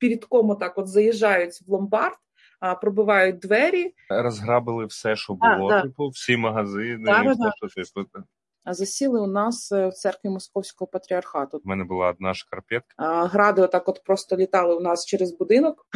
передком 0.00 0.56
так 0.56 0.78
от 0.78 0.88
заїжджають 0.88 1.60
в 1.66 1.72
ломбард, 1.72 2.18
пробивають 2.80 3.38
двері. 3.38 3.94
Розграбили 4.10 4.86
все, 4.86 5.16
що 5.16 5.34
було, 5.34 5.70
а, 5.70 5.82
типу, 5.82 6.08
всі 6.08 6.36
магазини, 6.36 7.04
да, 7.04 7.22
все, 7.22 7.34
да. 7.34 7.52
що. 7.84 8.04
А 8.64 8.74
засіли 8.74 9.20
у 9.20 9.26
нас 9.26 9.72
е, 9.72 9.88
в 9.88 9.92
церкві 9.92 10.28
Московського 10.28 10.88
патріархату. 10.88 11.60
У 11.64 11.68
мене 11.68 11.84
була 11.84 12.08
одна 12.08 12.34
шкарпетка. 12.34 12.94
А, 12.96 13.26
Гради 13.26 13.62
отак 13.62 13.88
от 13.88 14.02
просто 14.04 14.36
літали 14.36 14.74
у 14.74 14.80
нас 14.80 15.06
через 15.06 15.32
будинок. 15.32 15.86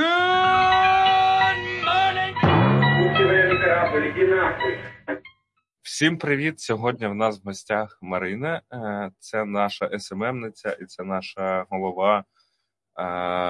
Всім 5.83 6.19
привіт! 6.19 6.61
Сьогодні 6.61 7.07
в 7.07 7.15
нас 7.15 7.41
в 7.45 7.47
гостях 7.47 7.99
Марина. 8.03 8.63
Е, 8.73 9.11
Це 9.19 9.45
наша 9.45 9.99
СММниця 9.99 10.77
і 10.81 10.85
це 10.85 11.05
наша 11.05 11.67
голова 11.71 12.25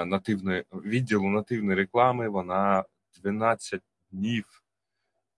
нативної 0.07 0.65
відділу 0.73 1.29
нативної 1.29 1.79
реклами. 1.79 2.29
Вона 2.29 2.85
12 3.23 3.81
днів 4.11 4.65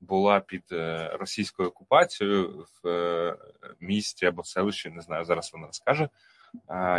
була 0.01 0.41
під 0.41 0.63
е, 0.73 1.11
російською 1.21 1.69
окупацією 1.69 2.67
в 2.83 3.37
місті 3.81 4.27
або 4.27 4.45
селищі, 4.45 4.91
не 4.91 5.03
знаю, 5.03 5.25
зараз 5.25 5.51
вона 5.53 5.67
розкаже, 5.67 6.09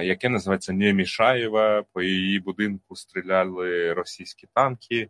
яке 0.02 0.30
називається 0.30 0.74
Немішаєва. 0.74 1.84
По 1.94 2.02
її 2.02 2.40
будинку 2.40 2.96
стріляли 2.96 3.94
російські 3.94 4.48
танки, 4.54 5.10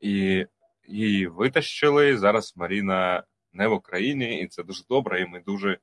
і 0.00 0.46
її 0.88 1.26
витащили. 1.26 2.18
Зараз 2.18 2.54
Маріна 2.56 3.24
не 3.52 3.66
в 3.66 3.72
Україні, 3.72 4.40
і 4.40 4.46
це 4.46 4.62
дуже 4.62 4.84
добре. 4.88 5.20
І 5.20 5.26
ми 5.26 5.40
дуже 5.40 5.78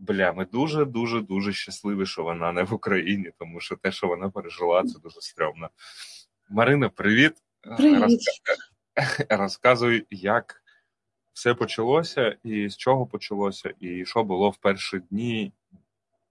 бля, 0.00 0.32
ми 0.32 0.44
дуже 0.44 0.84
дуже 0.84 1.20
дуже 1.20 1.52
щасливі, 1.52 2.06
що 2.06 2.22
вона 2.22 2.52
не 2.52 2.62
в 2.62 2.74
Україні, 2.74 3.30
тому 3.38 3.60
що 3.60 3.76
те, 3.76 3.92
що 3.92 4.06
вона 4.06 4.30
пережила, 4.30 4.82
це 4.84 4.98
дуже 4.98 5.20
стрьомно. 5.20 5.68
Марина, 6.50 6.88
привіт. 6.88 7.32
Привіт. 7.76 8.00
Розка... 8.00 8.56
Розказуй, 9.36 10.06
як 10.10 10.62
все 11.32 11.54
почалося, 11.54 12.36
і 12.44 12.68
з 12.68 12.76
чого 12.76 13.06
почалося, 13.06 13.74
і 13.80 14.04
що 14.04 14.24
було 14.24 14.50
в 14.50 14.56
перші 14.56 14.98
дні, 15.10 15.52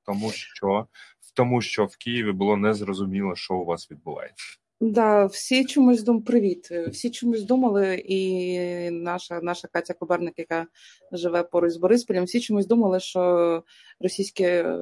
тому 0.06 0.32
що 0.32 0.88
в 1.22 1.32
тому, 1.34 1.62
що 1.62 1.86
в 1.86 1.98
Києві 1.98 2.32
було 2.32 2.58
незрозуміло, 2.58 3.36
що 3.36 3.56
у 3.56 3.66
вас 3.66 3.92
відбувається. 3.92 4.60
Да, 4.82 5.26
всі 5.26 5.66
чомусь 5.66 6.04
дум 6.04 6.22
привіт. 6.22 6.72
Всі 6.72 7.10
чомусь 7.10 7.44
думали, 7.44 7.96
і 7.96 8.92
наша 8.92 9.40
наша 9.42 9.68
Катя 9.68 9.94
Коберник, 9.94 10.34
яка 10.38 10.68
живе 11.12 11.44
поруч 11.44 11.72
з 11.74 11.78
Борисполем, 11.78 12.24
всі 12.24 12.40
чомусь 12.40 12.68
думали, 12.68 13.00
що 13.00 13.64
російські 14.00 14.44
е, 14.44 14.78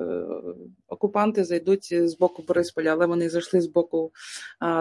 окупанти 0.88 1.44
зайдуть 1.44 2.10
з 2.10 2.18
боку 2.18 2.44
Борисполя, 2.48 2.92
але 2.92 3.06
вони 3.06 3.30
зайшли 3.30 3.62
з 3.62 3.68
боку 3.68 4.12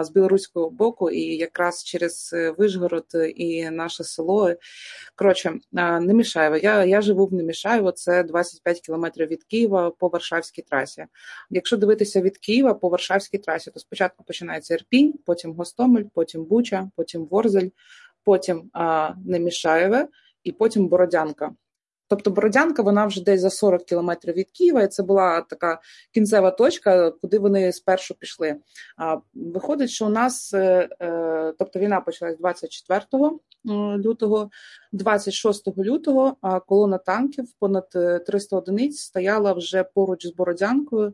з 0.01 0.09
білоруського 0.09 0.69
боку, 0.69 1.09
і 1.09 1.21
якраз 1.21 1.83
через 1.83 2.35
Вишгород 2.57 3.05
і 3.35 3.69
наше 3.69 4.03
село. 4.03 4.53
Коротше, 5.15 5.53
Немішаєво. 6.01 6.57
Я 6.57 6.85
я 6.85 7.01
живу 7.01 7.25
в 7.25 7.33
Немішаєво, 7.33 7.91
це 7.91 8.23
25 8.23 8.81
кілометрів 8.81 9.27
від 9.27 9.43
Києва 9.43 9.89
по 9.89 10.07
Варшавській 10.07 10.61
трасі. 10.61 11.05
Якщо 11.49 11.77
дивитися 11.77 12.21
від 12.21 12.37
Києва 12.37 12.73
по 12.73 12.89
Варшавській 12.89 13.37
трасі, 13.37 13.71
то 13.71 13.79
спочатку 13.79 14.23
починається 14.23 14.73
Ірпінь, 14.73 15.13
потім 15.25 15.53
Гостомель, 15.53 16.03
потім 16.13 16.45
Буча, 16.45 16.89
потім 16.95 17.25
Ворзель, 17.25 17.69
потім 18.23 18.69
а, 18.73 19.13
Немішаєве 19.25 20.07
і 20.43 20.51
потім 20.51 20.87
Бородянка. 20.87 21.51
Тобто 22.09 22.31
Бородянка, 22.31 22.81
вона 22.81 23.05
вже 23.05 23.23
десь 23.23 23.41
за 23.41 23.49
40 23.49 23.83
кілометрів 23.83 24.35
від 24.35 24.51
Києва, 24.51 24.83
і 24.83 24.87
це 24.87 25.03
була 25.03 25.41
така 25.41 25.81
кінцева 26.13 26.51
точка, 26.51 27.11
куди 27.11 27.39
вони 27.39 27.71
спершу 27.71 28.15
пішли. 28.15 28.55
А 28.97 29.17
виходить, 29.33 29.89
що 29.89 30.05
у 30.05 30.09
нас, 30.09 30.53
е, 30.53 30.89
е, 31.01 31.53
тобто 31.59 31.79
війна 31.79 32.01
почалась 32.01 32.37
24 32.37 33.39
лютого, 33.97 34.49
26 34.91 35.77
лютого, 35.77 36.37
а 36.41 36.59
колона 36.59 36.97
танків 36.97 37.45
понад 37.59 37.89
300 38.27 38.55
е, 38.55 38.59
одиниць 38.59 38.97
стояла 38.99 39.53
вже 39.53 39.83
поруч 39.83 40.27
з 40.27 40.33
Бородянкою. 40.33 41.13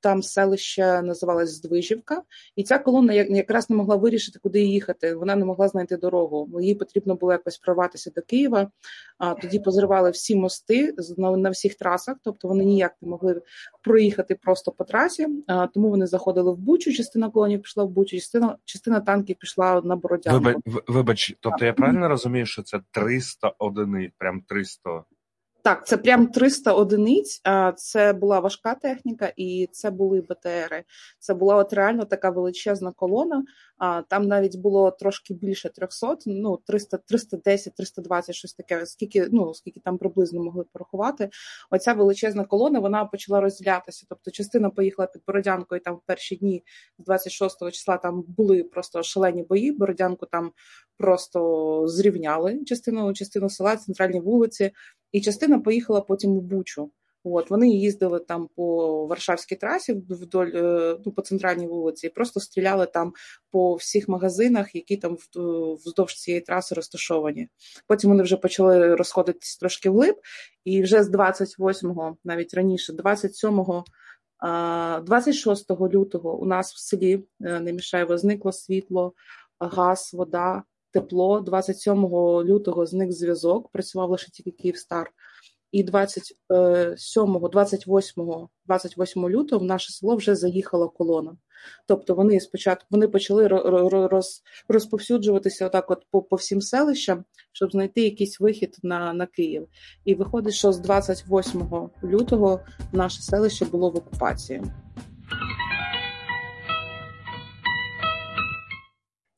Там 0.00 0.22
селище 0.22 1.02
називалось 1.02 1.50
Здвижівка, 1.50 2.22
і 2.56 2.62
ця 2.62 2.78
колона 2.78 3.12
якраз 3.12 3.70
не 3.70 3.76
могла 3.76 3.96
вирішити, 3.96 4.38
куди 4.42 4.60
їхати. 4.60 5.14
Вона 5.14 5.36
не 5.36 5.44
могла 5.44 5.68
знайти 5.68 5.96
дорогу. 5.96 6.60
Їй 6.60 6.74
потрібно 6.74 7.14
було 7.14 7.32
якось 7.32 7.58
прорватися 7.58 8.10
до 8.16 8.22
Києва. 8.22 8.70
А 9.18 9.34
тоді 9.34 9.58
позривали 9.58 10.10
всі 10.10 10.36
мости 10.36 10.94
на, 11.16 11.50
всіх 11.50 11.74
трасах, 11.74 12.16
тобто 12.24 12.48
вони 12.48 12.64
ніяк 12.64 12.94
не 13.02 13.08
могли 13.08 13.42
проїхати 13.82 14.34
просто 14.34 14.72
по 14.72 14.84
трасі. 14.84 15.28
А, 15.46 15.66
Тому 15.66 15.90
вони 15.90 16.06
заходили 16.06 16.52
в 16.52 16.56
Бучу. 16.56 16.92
Частина 16.92 17.30
колонів 17.30 17.62
пішла 17.62 17.84
в 17.84 17.88
Бучу, 17.88 18.16
частина 18.16 18.56
частина 18.64 19.00
танків 19.00 19.36
пішла 19.38 19.80
на 19.84 19.96
Бородянку. 19.96 20.44
Вибач, 20.44 20.56
вибач, 20.86 21.36
тобто 21.40 21.64
я 21.64 21.72
правильно 21.72 22.08
розумію, 22.08 22.46
що 22.46 22.62
це 22.62 22.80
300 22.90 23.54
одиниць, 23.58 24.12
прям 24.18 24.42
300 24.48 25.04
так, 25.62 25.86
це 25.86 25.96
прям 25.96 26.26
300 26.26 26.72
одиниць. 26.72 27.42
Це 27.76 28.12
була 28.12 28.40
важка 28.40 28.74
техніка, 28.74 29.32
і 29.36 29.68
це 29.72 29.90
були 29.90 30.20
БТРи. 30.20 30.84
Це 31.18 31.34
була 31.34 31.56
от 31.56 31.72
реально 31.72 32.04
така 32.04 32.30
величезна 32.30 32.92
колона. 32.92 33.44
Там 34.08 34.26
навіть 34.26 34.56
було 34.56 34.90
трошки 34.90 35.34
більше 35.34 35.68
300, 35.68 36.16
ну 36.26 36.58
300, 36.66 36.96
310, 36.96 37.74
320, 37.74 38.34
щось 38.34 38.54
таке. 38.54 38.86
Скільки 38.86 39.28
ну 39.32 39.54
скільки 39.54 39.80
там 39.80 39.98
приблизно 39.98 40.42
могли 40.42 40.64
порахувати. 40.72 41.30
Оця 41.70 41.92
величезна 41.92 42.44
колона 42.44 42.78
вона 42.78 43.04
почала 43.04 43.40
розділятися. 43.40 44.06
Тобто, 44.08 44.30
частина 44.30 44.70
поїхала 44.70 45.06
під 45.06 45.22
Бородянкою. 45.26 45.80
Там 45.80 45.94
в 45.94 46.00
перші 46.06 46.36
дні 46.36 46.64
з 46.98 47.04
26 47.04 47.70
числа 47.72 47.96
там 47.96 48.24
були 48.28 48.64
просто 48.64 49.02
шалені 49.02 49.42
бої. 49.42 49.72
Бородянку 49.72 50.26
там 50.26 50.52
просто 50.98 51.82
зрівняли 51.88 52.64
частину 52.64 53.12
частину 53.12 53.50
села, 53.50 53.76
центральні 53.76 54.20
вулиці, 54.20 54.70
і 55.12 55.20
частина 55.20 55.58
поїхала 55.58 56.00
потім 56.00 56.30
у 56.30 56.40
Бучу. 56.40 56.90
От 57.24 57.50
вони 57.50 57.68
їздили 57.68 58.20
там 58.20 58.48
по 58.56 59.06
Варшавській 59.06 59.56
трасі 59.56 59.92
вдоль 59.92 60.50
е, 60.54 60.96
ну, 61.06 61.12
по 61.12 61.22
центральній 61.22 61.66
вулиці, 61.66 62.06
і 62.06 62.10
просто 62.10 62.40
стріляли 62.40 62.86
там 62.86 63.12
по 63.50 63.74
всіх 63.74 64.08
магазинах, 64.08 64.74
які 64.74 64.96
там 64.96 65.16
вздовж 65.84 66.14
цієї 66.14 66.40
траси 66.40 66.74
розташовані. 66.74 67.48
Потім 67.86 68.10
вони 68.10 68.22
вже 68.22 68.36
почали 68.36 68.94
розходитись 68.94 69.56
трошки 69.56 69.90
вглиб, 69.90 70.16
і 70.64 70.82
вже 70.82 71.02
з 71.02 71.10
28-го, 71.10 72.16
навіть 72.24 72.54
раніше, 72.54 72.92
27-го 72.92 73.84
26 74.40 75.70
лютого 75.70 76.38
у 76.38 76.46
нас 76.46 76.74
в 76.74 76.78
селі 76.78 77.24
е, 77.40 77.60
Немішаєво 77.60 78.18
зникло 78.18 78.52
світло, 78.52 79.12
газ, 79.60 80.10
вода, 80.12 80.62
тепло. 80.92 81.40
27 81.40 82.06
лютого 82.44 82.86
зник 82.86 83.12
зв'язок, 83.12 83.68
працював 83.68 84.10
лише 84.10 84.30
тільки 84.30 84.50
Київстар. 84.50 85.10
І 85.72 85.82
27, 85.82 87.48
28, 87.52 88.48
28 88.66 89.28
лютого 89.28 89.64
в 89.64 89.66
наше 89.66 89.92
село 89.92 90.16
вже 90.16 90.34
заїхала 90.34 90.88
колона. 90.88 91.36
Тобто 91.86 92.14
вони 92.14 92.40
спочатку 92.40 92.86
вони 92.90 93.08
почали 93.08 93.46
роз, 94.08 94.42
розповсюджуватися 94.68 95.66
отак 95.66 95.90
от 95.90 96.06
по, 96.10 96.22
по 96.22 96.36
всім 96.36 96.60
селищам, 96.60 97.24
щоб 97.52 97.72
знайти 97.72 98.02
якийсь 98.02 98.40
вихід 98.40 98.76
на 98.82 99.12
на 99.12 99.26
Київ. 99.26 99.68
І 100.04 100.14
виходить, 100.14 100.54
що 100.54 100.72
з 100.72 100.78
28 100.78 101.90
лютого 102.04 102.60
наше 102.92 103.22
селище 103.22 103.64
було 103.64 103.90
в 103.90 103.96
окупації. 103.96 104.62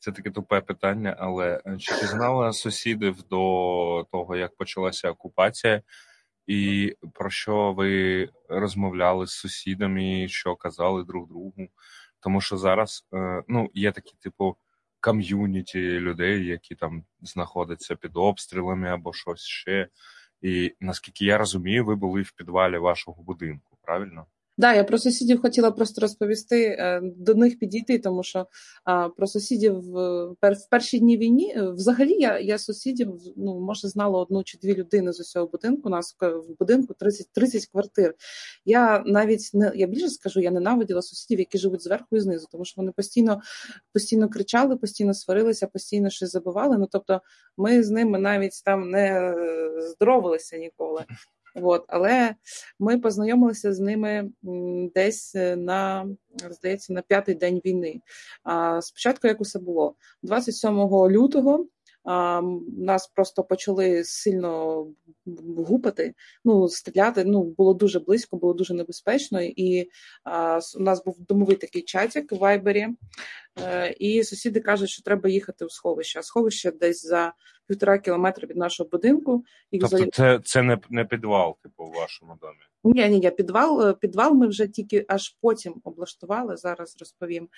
Це 0.00 0.12
таке 0.12 0.30
тупе 0.30 0.60
питання, 0.60 1.16
але 1.18 1.62
е, 1.66 1.76
чи 1.78 1.94
ти 1.94 2.06
знала 2.06 2.52
сусідів 2.52 3.22
до 3.22 4.06
того, 4.12 4.36
як 4.36 4.56
почалася 4.56 5.10
окупація, 5.10 5.82
і 6.46 6.94
про 7.14 7.30
що 7.30 7.72
ви 7.72 8.28
розмовляли 8.48 9.26
з 9.26 9.30
сусідами, 9.30 10.28
що 10.28 10.56
казали 10.56 11.04
друг 11.04 11.28
другу? 11.28 11.54
Тому 12.20 12.40
що 12.40 12.56
зараз 12.56 13.06
е, 13.14 13.42
ну, 13.48 13.70
є 13.74 13.92
такі, 13.92 14.16
типу, 14.20 14.56
ком'юніті 15.00 15.80
людей, 15.80 16.46
які 16.46 16.74
там 16.74 17.04
знаходяться 17.22 17.96
під 17.96 18.10
обстрілами 18.14 18.88
або 18.88 19.12
щось 19.12 19.40
ще. 19.40 19.88
І 20.42 20.74
наскільки 20.80 21.24
я 21.24 21.38
розумію, 21.38 21.84
ви 21.84 21.96
були 21.96 22.22
в 22.22 22.32
підвалі 22.32 22.78
вашого 22.78 23.22
будинку, 23.22 23.78
правильно? 23.82 24.26
Да, 24.60 24.74
я 24.74 24.84
про 24.84 24.98
сусідів 24.98 25.40
хотіла 25.42 25.70
просто 25.70 26.00
розповісти 26.00 26.64
е, 26.64 27.00
до 27.02 27.34
них 27.34 27.58
підійти, 27.58 27.98
тому 27.98 28.22
що 28.22 28.46
про 29.16 29.26
сусідів 29.26 29.80
в 29.80 30.34
перші 30.70 30.98
дні 30.98 31.18
війні 31.18 31.54
е, 31.56 31.70
взагалі 31.70 32.12
я 32.12 32.38
я 32.38 32.58
сусідів 32.58 33.14
ну 33.36 33.60
може 33.60 33.88
знала 33.88 34.18
одну 34.18 34.44
чи 34.44 34.58
дві 34.58 34.74
людини 34.74 35.12
з 35.12 35.20
усього 35.20 35.46
будинку. 35.46 35.82
У 35.84 35.90
нас 35.90 36.16
в 36.20 36.58
будинку 36.58 36.94
30 36.94 37.32
30 37.32 37.66
квартир. 37.66 38.14
Я 38.64 39.02
навіть 39.06 39.50
не 39.54 39.72
я 39.74 39.86
більше 39.86 40.08
скажу, 40.08 40.40
я 40.40 40.50
ненавиділа 40.50 41.02
сусідів, 41.02 41.38
які 41.38 41.58
живуть 41.58 41.82
зверху 41.82 42.16
і 42.16 42.20
знизу, 42.20 42.46
тому 42.52 42.64
що 42.64 42.74
вони 42.76 42.92
постійно 42.92 43.40
постійно 43.92 44.28
кричали, 44.28 44.76
постійно 44.76 45.14
сварилися, 45.14 45.66
постійно 45.66 46.10
щось 46.10 46.30
забивали. 46.30 46.78
Ну 46.78 46.88
тобто, 46.92 47.20
ми 47.56 47.82
з 47.82 47.90
ними 47.90 48.18
навіть 48.18 48.64
там 48.64 48.90
не 48.90 49.34
здоровилися 49.80 50.56
ніколи. 50.56 51.04
От, 51.54 51.84
але 51.88 52.34
ми 52.78 52.98
познайомилися 52.98 53.72
з 53.72 53.80
ними 53.80 54.30
десь 54.94 55.34
на 55.56 56.08
здається 56.50 56.92
на 56.92 57.02
п'ятий 57.02 57.34
день 57.34 57.60
війни. 57.64 58.00
А 58.42 58.82
спочатку 58.82 59.28
як 59.28 59.40
усе 59.40 59.58
було 59.58 59.94
27 60.22 60.70
лютого. 60.90 61.66
А, 62.04 62.42
Нас 62.78 63.06
просто 63.06 63.44
почали 63.44 64.04
сильно 64.04 64.86
гупати, 65.56 66.14
ну 66.44 66.68
стріляти. 66.68 67.24
Ну 67.24 67.42
було 67.42 67.74
дуже 67.74 68.00
близько, 68.00 68.36
було 68.36 68.54
дуже 68.54 68.74
небезпечно. 68.74 69.42
І 69.42 69.90
а, 70.24 70.60
у 70.76 70.80
нас 70.80 71.04
був 71.04 71.16
домовий 71.20 71.56
такий 71.56 71.82
чатик 71.82 72.32
в 72.32 72.36
Вайбері, 72.36 72.88
е, 73.64 73.90
і 73.90 74.24
сусіди 74.24 74.60
кажуть, 74.60 74.90
що 74.90 75.02
треба 75.02 75.28
їхати 75.28 75.64
у 75.64 75.68
сховище. 75.68 76.18
А 76.18 76.22
сховище 76.22 76.72
десь 76.72 77.06
за 77.06 77.32
півтора 77.70 77.98
кілометра 77.98 78.48
від 78.48 78.56
нашого 78.56 78.88
будинку. 78.90 79.44
І 79.70 79.78
тобто 79.78 79.96
взагалі... 79.96 80.10
це 80.12 80.40
це 80.44 80.62
не 80.62 80.78
не 80.90 81.04
підвал, 81.04 81.56
типу, 81.62 81.84
у 81.84 81.90
вашому 81.90 82.38
домі? 82.40 82.94
Ні, 82.94 83.08
ні, 83.08 83.20
ні, 83.20 83.30
підвал 83.30 83.88
е, 83.88 83.92
підвал 83.92 84.34
ми 84.34 84.46
вже 84.46 84.68
тільки 84.68 85.04
аж 85.08 85.36
потім 85.40 85.74
облаштували. 85.84 86.56
Зараз 86.56 86.96
розповім. 87.00 87.48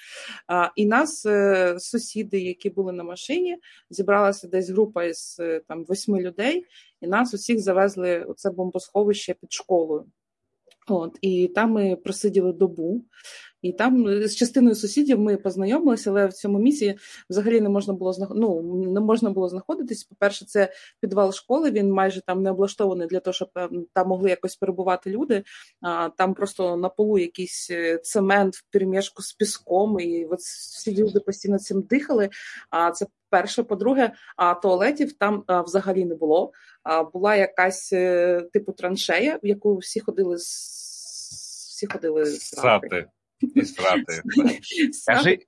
А, 0.47 0.69
І 0.77 0.87
нас 0.87 1.27
е, 1.27 1.75
сусіди, 1.79 2.41
які 2.41 2.71
були 2.71 2.93
на 2.93 3.05
машині, 3.05 3.57
зібралася 3.91 4.49
десь 4.49 4.71
група 4.71 5.05
із 5.05 5.37
е, 5.41 5.61
там 5.69 5.85
восьми 5.85 6.21
людей, 6.21 6.67
і 7.01 7.07
нас 7.07 7.35
усіх 7.35 7.61
завезли 7.61 8.25
у 8.25 8.35
це 8.35 8.51
бомбосховище 8.51 9.35
під 9.35 9.53
школою. 9.53 10.07
От 10.89 11.19
і 11.21 11.49
там 11.49 11.71
ми 11.71 11.97
просиділи 11.97 12.53
добу. 12.53 13.05
І 13.63 13.73
там 13.73 14.07
е, 14.07 14.29
з 14.29 14.37
частиною 14.37 14.75
сусідів 14.75 15.21
ми 15.21 15.37
познайомилися, 15.37 16.11
але 16.11 16.27
в 16.27 16.33
цьому 16.33 16.59
місці 16.59 16.99
взагалі 17.31 17.61
не 17.61 17.69
можна 17.69 17.95
було 17.95 18.29
ну, 18.35 18.63
не 18.93 19.01
можна 19.01 19.31
було 19.31 19.49
знаходитись. 19.49 20.05
По-перше, 20.05 20.45
це 20.45 20.73
підвал 21.01 21.33
школи. 21.33 21.71
Він 21.71 21.93
майже 21.93 22.21
там 22.21 22.43
не 22.43 22.51
облаштований 22.51 23.09
для 23.09 23.21
того, 23.21 23.35
щоб 23.35 23.49
ем, 23.55 23.87
там 23.93 24.09
могли 24.09 24.31
якось 24.31 24.57
перебувати 24.57 25.11
люди. 25.11 25.45
А 25.81 26.09
там 26.09 26.35
просто 26.35 26.77
на 26.77 26.89
полу 26.89 27.19
якийсь 27.19 27.71
е, 27.71 27.99
цемент 27.99 28.55
в 28.55 28.65
перемішку 28.73 29.23
з 29.23 29.33
піском, 29.33 30.01
і 30.01 30.25
от 30.25 30.39
всі 30.39 30.97
люди 30.97 31.21
постійно 31.21 31.59
цим 31.59 31.83
дихали. 31.83 32.31
А 32.71 32.91
це 32.91 33.07
перше. 33.31 33.63
По-друге, 33.63 34.13
а 34.37 34.55
туалетів 34.55 35.13
там 35.13 35.45
а, 35.47 35.61
взагалі 35.61 36.05
не 36.05 36.15
було. 36.15 36.53
А 36.83 37.03
була 37.03 37.37
якась 37.37 37.93
е, 37.93 38.41
типу 38.53 38.73
траншея, 38.73 39.39
в 39.43 39.47
яку 39.47 39.77
всі 39.77 40.01
ходили 40.01 40.37
всі 40.37 41.87
ходили 41.87 42.27
срати. 42.27 43.07
І 43.55 43.65
срати. 43.65 44.23
Кажи, 45.07 45.39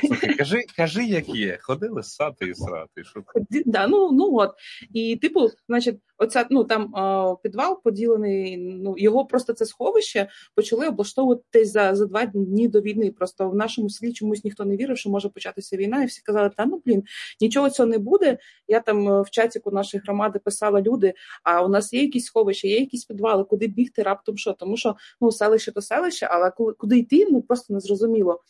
слухай, 0.00 0.34
кажи, 0.34 0.62
кажи, 0.76 1.04
як 1.04 1.28
є. 1.28 1.58
Ходили 1.62 2.02
сати 2.02 2.46
і 2.46 2.54
срати. 2.54 3.04
Що? 3.04 3.22
Да, 3.66 3.86
ну, 3.86 4.12
ну 4.12 4.34
от. 4.34 4.50
І, 4.92 5.16
типу, 5.16 5.50
значить, 5.68 5.98
оця 6.22 6.46
ну 6.50 6.64
там 6.64 6.94
о, 6.94 7.36
підвал 7.42 7.82
поділений. 7.82 8.56
Ну 8.56 8.94
його 8.98 9.24
просто 9.24 9.52
це 9.52 9.66
сховище 9.66 10.28
почали 10.54 10.88
облаштовувати 10.88 11.64
за 11.64 11.94
за 11.94 12.06
два 12.06 12.26
дні 12.26 12.68
до 12.68 12.80
війни. 12.80 13.10
Просто 13.10 13.50
в 13.50 13.54
нашому 13.54 13.90
селі 13.90 14.12
чомусь 14.12 14.44
ніхто 14.44 14.64
не 14.64 14.76
вірив, 14.76 14.98
що 14.98 15.10
може 15.10 15.28
початися 15.28 15.76
війна, 15.76 16.02
і 16.02 16.06
всі 16.06 16.22
казали, 16.22 16.50
та 16.56 16.66
ну 16.66 16.82
блін, 16.86 17.02
нічого 17.40 17.70
цього 17.70 17.88
не 17.88 17.98
буде. 17.98 18.38
Я 18.68 18.80
там 18.80 19.08
е, 19.08 19.22
в 19.22 19.30
чатіку 19.30 19.70
нашої 19.70 20.02
громади 20.04 20.38
писала 20.44 20.80
люди. 20.80 21.14
А 21.42 21.64
у 21.64 21.68
нас 21.68 21.92
є 21.92 22.02
якісь 22.02 22.24
сховища, 22.24 22.68
є 22.68 22.78
якісь 22.78 23.04
підвали, 23.04 23.44
куди 23.44 23.66
бігти 23.66 24.02
раптом 24.02 24.36
що, 24.36 24.52
тому 24.52 24.76
що 24.76 24.96
ну 25.20 25.32
селище 25.32 25.72
то 25.72 25.82
селище, 25.82 26.28
але 26.30 26.50
коли 26.50 26.72
куди 26.72 26.98
йти, 26.98 27.26
ну 27.30 27.42
просто 27.42 27.74
не 27.74 27.80
зрозуміло. 27.80 28.40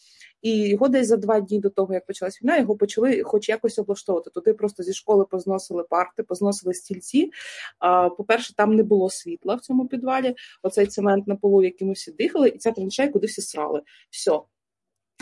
І 0.43 0.69
його 0.69 0.89
десь 0.89 1.07
за 1.07 1.17
два 1.17 1.41
дні 1.41 1.59
до 1.59 1.71
того, 1.71 1.95
як 1.95 2.07
почалась 2.07 2.43
війна, 2.43 2.59
його 2.59 2.77
почали 2.77 3.23
хоч 3.23 3.49
якось 3.49 3.79
облаштовувати. 3.79 4.31
Туди 4.31 4.55
просто 4.55 4.83
зі 4.83 4.93
школи 4.93 5.25
позносили 5.25 5.83
парти, 5.83 6.23
позносили 6.23 6.75
стільці. 6.75 7.31
По-перше, 8.17 8.55
там 8.55 8.75
не 8.75 8.83
було 8.83 9.11
світла 9.11 9.55
в 9.55 9.61
цьому 9.61 9.89
підвалі. 9.89 10.35
Оцей 10.63 10.87
цемент 10.87 11.27
на 11.27 11.37
полу, 11.37 11.63
яким 11.63 11.89
ми 11.89 11.95
всі 11.95 12.13
дихали, 12.13 12.49
і 12.49 12.59
ця 12.59 12.73
траншея, 12.73 13.09
куди 13.09 13.27
всі 13.27 13.43
срали. 13.43 13.83
Все. 14.11 14.41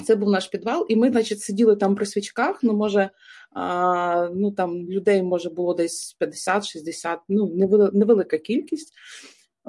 Це 0.05 0.17
був 0.17 0.31
наш 0.31 0.47
підвал, 0.47 0.87
і 0.89 0.97
ми, 0.97 1.11
значить, 1.11 1.41
сиділи 1.41 1.77
там 1.77 1.95
при 1.95 2.07
свічках. 2.07 2.63
Ну, 2.63 2.73
може, 2.73 3.11
а, 3.53 4.29
ну 4.35 4.53
там 4.53 4.91
людей 4.91 5.23
може 5.23 5.51
було 5.51 5.75
десь 5.75 6.17
50-60, 6.21 7.19
ну 7.29 7.47
невелика 7.93 8.39
кількість. 8.39 8.93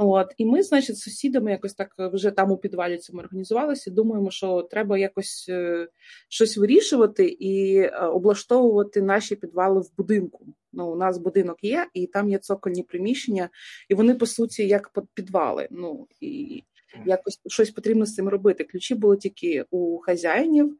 От 0.03 0.33
і 0.37 0.45
ми, 0.45 0.63
значить, 0.63 0.97
з 0.97 1.01
сусідами 1.01 1.51
якось 1.51 1.73
так 1.73 1.95
е, 1.99 2.07
вже 2.07 2.31
там 2.31 2.51
у 2.51 2.57
підвалі 2.57 2.97
цьому 2.97 3.19
організувалися. 3.19 3.91
Думаємо, 3.91 4.31
що 4.31 4.61
треба 4.61 4.97
якось 4.97 5.45
е, 5.49 5.87
щось 6.29 6.57
вирішувати 6.57 7.27
і 7.27 7.77
е, 7.77 7.89
облаштовувати 7.89 9.01
наші 9.01 9.35
підвали 9.35 9.81
в 9.81 9.91
будинку. 9.97 10.45
Ну, 10.73 10.91
у 10.91 10.95
нас 10.95 11.17
будинок 11.17 11.57
є, 11.61 11.87
і 11.93 12.07
там 12.07 12.29
є 12.29 12.37
цокольні 12.37 12.83
приміщення, 12.83 13.49
і 13.89 13.93
вони 13.93 14.15
по 14.15 14.25
суті 14.25 14.67
як 14.67 14.91
підвали. 15.13 15.67
Ну 15.71 16.07
і 16.21 16.63
якось 17.05 17.41
щось 17.47 17.71
потрібно 17.71 18.05
з 18.05 18.15
цим 18.15 18.29
робити. 18.29 18.63
Ключі 18.63 18.95
були 18.95 19.17
тільки 19.17 19.65
у 19.71 19.99
хазяїнів 19.99 20.77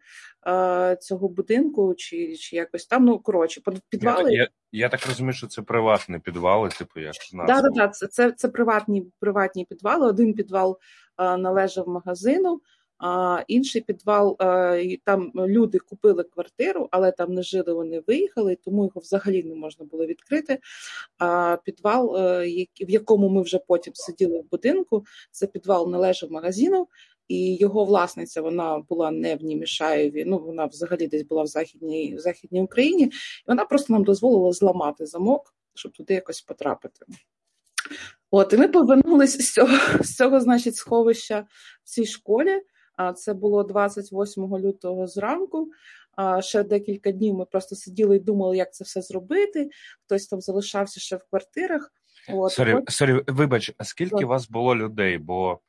е, 0.47 0.97
цього 1.01 1.29
будинку, 1.29 1.93
чи 1.97 2.35
чи 2.35 2.55
якось 2.55 2.85
там. 2.85 3.05
Ну 3.05 3.19
коротше, 3.19 3.61
підвали. 3.89 4.33
Я, 4.33 4.41
я, 4.41 4.47
я 4.71 4.89
так 4.89 5.07
розумію, 5.07 5.33
що 5.33 5.47
це 5.47 5.61
приватні 5.61 6.19
підвали, 6.19 6.69
типу 6.69 6.99
як 6.99 7.13
Так, 7.47 7.61
так, 7.61 7.73
так, 7.75 7.95
це 7.95 8.07
це, 8.07 8.31
це 8.31 8.47
приватні 8.47 9.11
приватні 9.19 9.65
підвали. 9.65 10.07
Один 10.07 10.33
підвал 10.33 10.79
е, 11.17 11.37
належав 11.37 11.87
магазину. 11.87 12.61
А 13.01 13.43
інший 13.47 13.81
підвал 13.81 14.37
там 15.03 15.31
люди 15.35 15.79
купили 15.79 16.23
квартиру, 16.23 16.87
але 16.91 17.11
там 17.11 17.33
не 17.33 17.43
жили. 17.43 17.73
Вони 17.73 18.03
виїхали, 18.07 18.55
тому 18.55 18.83
його 18.83 19.01
взагалі 19.01 19.43
не 19.43 19.55
можна 19.55 19.85
було 19.85 20.05
відкрити. 20.05 20.59
А 21.17 21.57
підвал, 21.63 22.17
е, 22.17 22.65
в 22.81 22.89
якому 22.89 23.29
ми 23.29 23.41
вже 23.41 23.59
потім 23.67 23.93
сиділи 23.95 24.39
в 24.39 24.49
будинку, 24.51 25.05
це 25.31 25.47
підвал 25.47 25.91
належав 25.91 26.31
магазину. 26.31 26.87
І 27.27 27.55
його 27.55 27.85
власниця 27.85 28.41
вона 28.41 28.79
була 28.89 29.11
не 29.11 29.35
в 29.35 29.43
Німішаєві, 29.43 30.25
ну 30.27 30.37
вона 30.37 30.65
взагалі 30.65 31.07
десь 31.07 31.23
була 31.23 31.43
в 31.43 31.47
західній 31.47 32.15
в 32.15 32.19
західній 32.19 32.61
Україні, 32.61 33.03
і 33.03 33.11
вона 33.47 33.65
просто 33.65 33.93
нам 33.93 34.03
дозволила 34.03 34.51
зламати 34.51 35.05
замок, 35.05 35.55
щоб 35.73 35.91
туди 35.91 36.13
якось 36.13 36.41
потрапити. 36.41 37.05
От, 38.31 38.53
і 38.53 38.57
ми 38.57 38.67
повернулися 38.67 39.43
з 39.43 39.53
цього, 39.53 39.77
з 40.03 40.15
цього, 40.15 40.39
значить, 40.39 40.75
сховища 40.75 41.47
в 41.83 41.89
цій 41.89 42.05
школі. 42.05 42.61
Це 43.15 43.33
було 43.33 43.63
28 43.63 44.57
лютого 44.57 45.07
зранку. 45.07 45.71
Ще 46.39 46.63
декілька 46.63 47.11
днів 47.11 47.35
ми 47.35 47.45
просто 47.45 47.75
сиділи 47.75 48.15
і 48.15 48.19
думали, 48.19 48.57
як 48.57 48.73
це 48.73 48.83
все 48.83 49.01
зробити. 49.01 49.69
Хтось 50.05 50.27
там 50.27 50.41
залишався 50.41 50.99
ще 50.99 51.15
в 51.15 51.23
квартирах. 51.29 51.91
От. 52.29 52.51
Sorry, 52.51 52.77
сорі, 52.87 53.21
вибач, 53.27 53.71
а 53.77 53.83
скільки 53.83 54.25
вас 54.25 54.49
було 54.49 54.75
людей? 54.75 55.17
Бо 55.17 55.59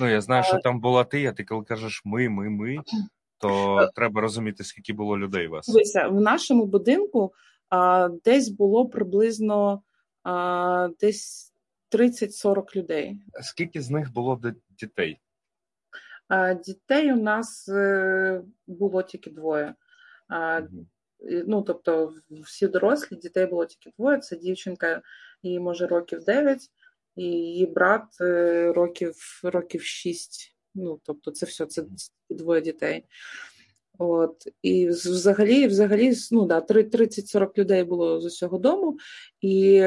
ну 0.00 0.08
я 0.08 0.20
знаю, 0.20 0.44
що 0.44 0.58
там 0.58 0.80
була 0.80 1.04
ти, 1.04 1.26
а 1.26 1.32
ти 1.32 1.44
коли 1.44 1.64
кажеш 1.64 2.02
ми, 2.04 2.28
ми, 2.28 2.50
ми, 2.50 2.78
то 3.38 3.80
е. 3.80 3.90
треба 3.94 4.20
розуміти, 4.20 4.64
скільки 4.64 4.92
було 4.92 5.18
людей 5.18 5.48
у 5.48 5.50
вас. 5.50 5.68
Дивися, 5.68 6.08
в 6.08 6.20
нашому 6.20 6.66
будинку 6.66 7.32
а, 7.68 8.08
десь 8.24 8.48
було 8.48 8.88
приблизно 8.88 9.82
а, 10.22 10.88
десь 11.00 11.52
30-40 11.92 12.76
людей. 12.76 13.16
Скільки 13.42 13.80
з 13.80 13.90
них 13.90 14.12
було 14.12 14.40
дітей? 14.78 15.20
Дітей 16.64 17.12
у 17.12 17.16
нас 17.16 17.68
е, 17.68 18.42
було 18.66 19.02
тільки 19.02 19.30
двоє. 19.30 19.74
Ну, 21.46 21.62
тобто, 21.62 22.14
всі 22.30 22.68
дорослі, 22.68 23.16
дітей 23.16 23.46
було 23.46 23.66
тільки 23.66 23.90
двоє. 23.98 24.18
Це 24.18 24.36
дівчинка, 24.36 25.02
їй 25.42 25.60
може 25.60 25.86
років 25.86 26.24
9, 26.24 26.60
і 27.16 27.24
її 27.24 27.66
брат 27.66 28.04
е, 28.20 28.72
років 28.72 29.14
років 29.42 29.82
6. 29.82 30.56
Ну, 30.74 31.00
тобто, 31.02 31.30
це 31.30 31.46
все, 31.46 31.66
це 31.66 31.84
двоє 32.30 32.60
дітей. 32.60 33.04
От, 33.98 34.48
І 34.62 34.88
взагалі, 34.88 35.66
взагалі, 35.66 36.12
ну 36.30 36.46
да, 36.46 36.60
30-40 36.60 37.58
людей 37.58 37.84
було 37.84 38.20
з 38.20 38.24
усього 38.24 38.58
дому, 38.58 38.98
і 39.40 39.84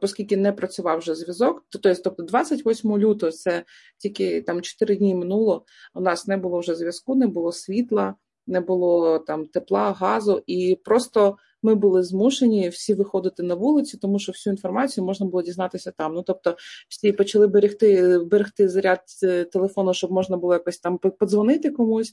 оскільки 0.00 0.36
не 0.36 0.52
працював 0.52 0.98
вже 0.98 1.14
зв'язок, 1.14 1.64
то 1.68 1.94
тобто 1.94 2.22
28 2.22 2.98
лютого 2.98 3.32
це 3.32 3.64
тільки 3.98 4.42
там 4.42 4.62
4 4.62 4.96
дні 4.96 5.14
минуло. 5.14 5.64
У 5.94 6.00
нас 6.00 6.26
не 6.26 6.36
було 6.36 6.58
вже 6.58 6.74
зв'язку, 6.74 7.14
не 7.14 7.26
було 7.26 7.52
світла, 7.52 8.14
не 8.46 8.60
було 8.60 9.18
там 9.18 9.46
тепла, 9.46 9.92
газу, 9.92 10.42
і 10.46 10.78
просто 10.84 11.36
ми 11.62 11.74
були 11.74 12.02
змушені 12.02 12.68
всі 12.68 12.94
виходити 12.94 13.42
на 13.42 13.54
вулицю, 13.54 13.98
тому 13.98 14.18
що 14.18 14.32
всю 14.32 14.52
інформацію 14.52 15.04
можна 15.04 15.26
було 15.26 15.42
дізнатися 15.42 15.90
там. 15.90 16.14
Ну 16.14 16.22
тобто, 16.22 16.56
всі 16.88 17.12
почали 17.12 17.46
берегти 17.46 18.18
берегти 18.18 18.68
заряд 18.68 19.00
е, 19.22 19.44
телефону, 19.44 19.94
щоб 19.94 20.12
можна 20.12 20.36
було 20.36 20.54
якось 20.54 20.78
там 20.78 20.98
подзвонити 20.98 21.70
комусь, 21.70 22.12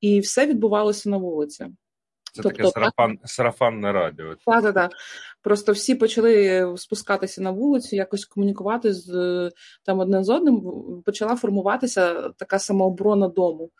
і 0.00 0.20
все 0.20 0.46
відбувалося 0.46 1.10
на 1.10 1.16
вулиці. 1.16 1.66
Це 2.32 2.42
тобто, 2.42 2.58
таке 2.58 2.70
сарафан, 2.70 3.18
сарафанне 3.24 3.92
радіо. 3.92 4.34
Так, 4.46 4.62
так, 4.62 4.74
так. 4.74 4.92
Просто 5.42 5.72
всі 5.72 5.94
почали 5.94 6.74
спускатися 6.76 7.42
на 7.42 7.50
вулицю, 7.50 7.96
якось 7.96 8.24
комунікувати 8.24 8.92
з 8.92 9.50
там 9.84 9.98
одне 9.98 10.24
з 10.24 10.28
одним. 10.28 10.62
Почала 11.06 11.36
формуватися 11.36 12.28
така 12.28 12.58
самооборона 12.58 13.28
дому. 13.28 13.70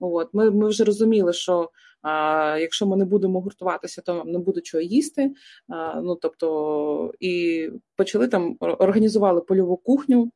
От 0.00 0.28
Ми 0.32 0.50
ми 0.50 0.68
вже 0.68 0.84
розуміли, 0.84 1.32
що 1.32 1.70
А 2.02 2.56
якщо 2.60 2.86
ми 2.86 2.96
не 2.96 3.04
будемо 3.04 3.40
гуртуватися, 3.40 4.02
то 4.02 4.24
не 4.24 4.38
буде 4.38 4.60
чого 4.60 4.82
їсти. 4.82 5.32
А, 5.68 6.00
ну 6.00 6.14
тобто, 6.14 7.12
і 7.20 7.68
почали 7.96 8.28
там 8.28 8.56
організували 8.60 9.40
польову 9.40 9.76
кухню. 9.76 10.30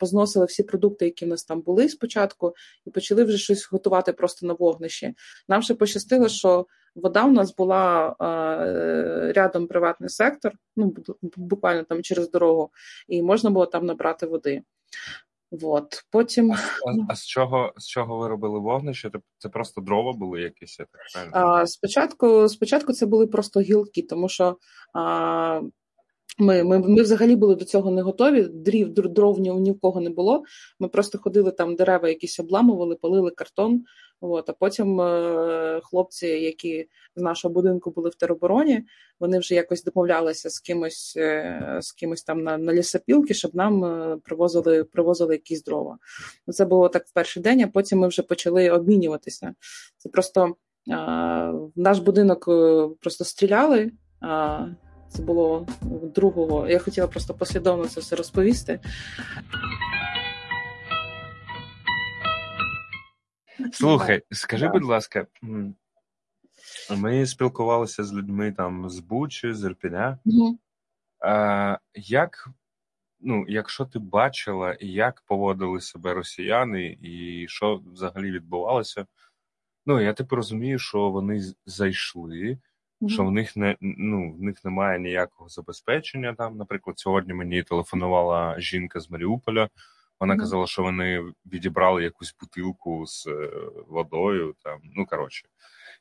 Позносили 0.00 0.46
всі 0.46 0.62
продукти, 0.62 1.04
які 1.04 1.24
в 1.24 1.28
нас 1.28 1.44
там 1.44 1.60
були 1.60 1.88
спочатку, 1.88 2.54
і 2.86 2.90
почали 2.90 3.24
вже 3.24 3.38
щось 3.38 3.68
готувати 3.72 4.12
просто 4.12 4.46
на 4.46 4.54
вогнищі. 4.54 5.14
Нам 5.48 5.62
ще 5.62 5.74
пощастило, 5.74 6.28
що 6.28 6.66
вода 6.94 7.24
у 7.24 7.30
нас 7.30 7.54
була 7.54 8.16
рядом 9.34 9.66
приватний 9.66 10.08
сектор, 10.08 10.52
ну 10.76 10.94
буквально 11.36 11.82
там 11.82 12.02
через 12.02 12.30
дорогу, 12.30 12.70
і 13.08 13.22
можна 13.22 13.50
було 13.50 13.66
там 13.66 13.86
набрати 13.86 14.26
води. 14.26 14.62
Вот. 15.50 16.04
Потім... 16.10 16.52
А, 16.52 16.54
а, 16.54 17.06
а 17.08 17.14
з 17.14 17.26
чого 17.26 17.72
з 17.76 17.88
чого 17.88 18.18
ви 18.18 18.28
робили 18.28 18.58
вогнище? 18.58 19.10
Це 19.38 19.48
просто 19.48 19.80
дрова 19.80 20.12
були 20.12 20.40
якісь? 20.40 20.76
так 20.76 20.88
А, 21.32 21.66
Спочатку 21.66 22.48
спочатку 22.48 22.92
це 22.92 23.06
були 23.06 23.26
просто 23.26 23.60
гілки, 23.60 24.02
тому 24.02 24.28
що 24.28 24.56
а, 24.94 25.60
ми 26.38 26.64
ми, 26.64 26.78
ми 26.78 27.02
взагалі 27.02 27.36
були 27.36 27.54
до 27.54 27.64
цього 27.64 27.90
не 27.90 28.02
готові. 28.02 28.42
Дрів 28.42 28.88
дров 28.88 29.40
ні, 29.40 29.72
в 29.72 29.80
кого 29.80 30.00
не 30.00 30.10
було. 30.10 30.44
Ми 30.78 30.88
просто 30.88 31.18
ходили 31.18 31.50
там, 31.50 31.76
дерева 31.76 32.08
якісь 32.08 32.40
обламували, 32.40 32.96
палили 32.96 33.30
картон. 33.30 33.84
От, 34.20 34.50
А 34.50 34.52
потім 34.52 35.00
е, 35.00 35.80
хлопці, 35.84 36.26
які 36.26 36.88
з 37.16 37.22
нашого 37.22 37.54
будинку 37.54 37.90
були 37.90 38.10
в 38.10 38.14
теробороні, 38.14 38.84
вони 39.20 39.38
вже 39.38 39.54
якось 39.54 39.84
домовлялися 39.84 40.50
з 40.50 40.60
кимось 40.60 41.14
е, 41.16 41.78
з 41.82 41.92
кимось 41.92 42.22
там 42.22 42.42
на 42.42 42.58
на 42.58 42.74
лісопілки, 42.74 43.34
щоб 43.34 43.54
нам 43.54 43.84
е, 43.84 44.18
привозили 44.24 44.84
привозили 44.84 45.34
якісь 45.34 45.62
дрова. 45.64 45.98
Це 46.48 46.64
було 46.64 46.88
так 46.88 47.06
в 47.06 47.12
перший 47.12 47.42
день, 47.42 47.62
а 47.62 47.66
потім 47.66 47.98
ми 47.98 48.08
вже 48.08 48.22
почали 48.22 48.70
обмінюватися. 48.70 49.54
Це 49.96 50.08
просто 50.08 50.44
е, 50.44 50.52
в 51.52 51.72
наш 51.76 51.98
будинок 51.98 52.48
е, 52.48 52.88
просто 53.00 53.24
стріляли. 53.24 53.90
Це 55.10 55.22
було 55.22 55.66
другого. 56.14 56.68
Я 56.68 56.78
хотіла 56.78 57.06
просто 57.06 57.34
послідовно 57.34 57.86
це 57.86 58.00
все 58.00 58.16
розповісти. 58.16 58.80
Слухай, 63.72 64.22
скажи, 64.30 64.68
будь 64.68 64.84
ласка, 64.84 65.26
ми 66.96 67.26
спілкувалися 67.26 68.04
з 68.04 68.12
людьми 68.12 68.52
там 68.52 68.90
з 68.90 69.00
Бучі, 69.00 69.52
з 69.52 69.64
Ірпіня. 69.64 70.18
Угу. 70.24 70.58
А, 71.18 71.78
Як, 71.94 72.48
ну, 73.20 73.44
якщо 73.48 73.84
ти 73.84 73.98
бачила, 73.98 74.76
як 74.80 75.22
поводили 75.26 75.80
себе 75.80 76.14
росіяни, 76.14 76.98
і 77.02 77.46
що 77.48 77.82
взагалі 77.92 78.30
відбувалося? 78.30 79.06
Ну, 79.86 80.00
я 80.00 80.12
типу 80.12 80.36
розумію, 80.36 80.78
що 80.78 81.10
вони 81.10 81.42
зайшли. 81.66 82.58
Що 83.08 83.24
в 83.24 83.32
них 83.32 83.56
не 83.56 83.76
ну, 83.80 84.32
в 84.32 84.42
них 84.42 84.64
немає 84.64 84.98
ніякого 84.98 85.48
забезпечення. 85.48 86.34
Там, 86.34 86.56
наприклад, 86.56 86.98
сьогодні 86.98 87.34
мені 87.34 87.62
телефонувала 87.62 88.60
жінка 88.60 89.00
з 89.00 89.10
Маріуполя. 89.10 89.68
Вона 90.20 90.34
mm-hmm. 90.34 90.38
казала, 90.38 90.66
що 90.66 90.82
вони 90.82 91.24
відібрали 91.46 92.02
якусь 92.02 92.36
бутилку 92.40 93.06
з 93.06 93.26
е, 93.26 93.50
водою. 93.88 94.54
Там, 94.62 94.80
ну 94.82 95.06
коротше, 95.06 95.48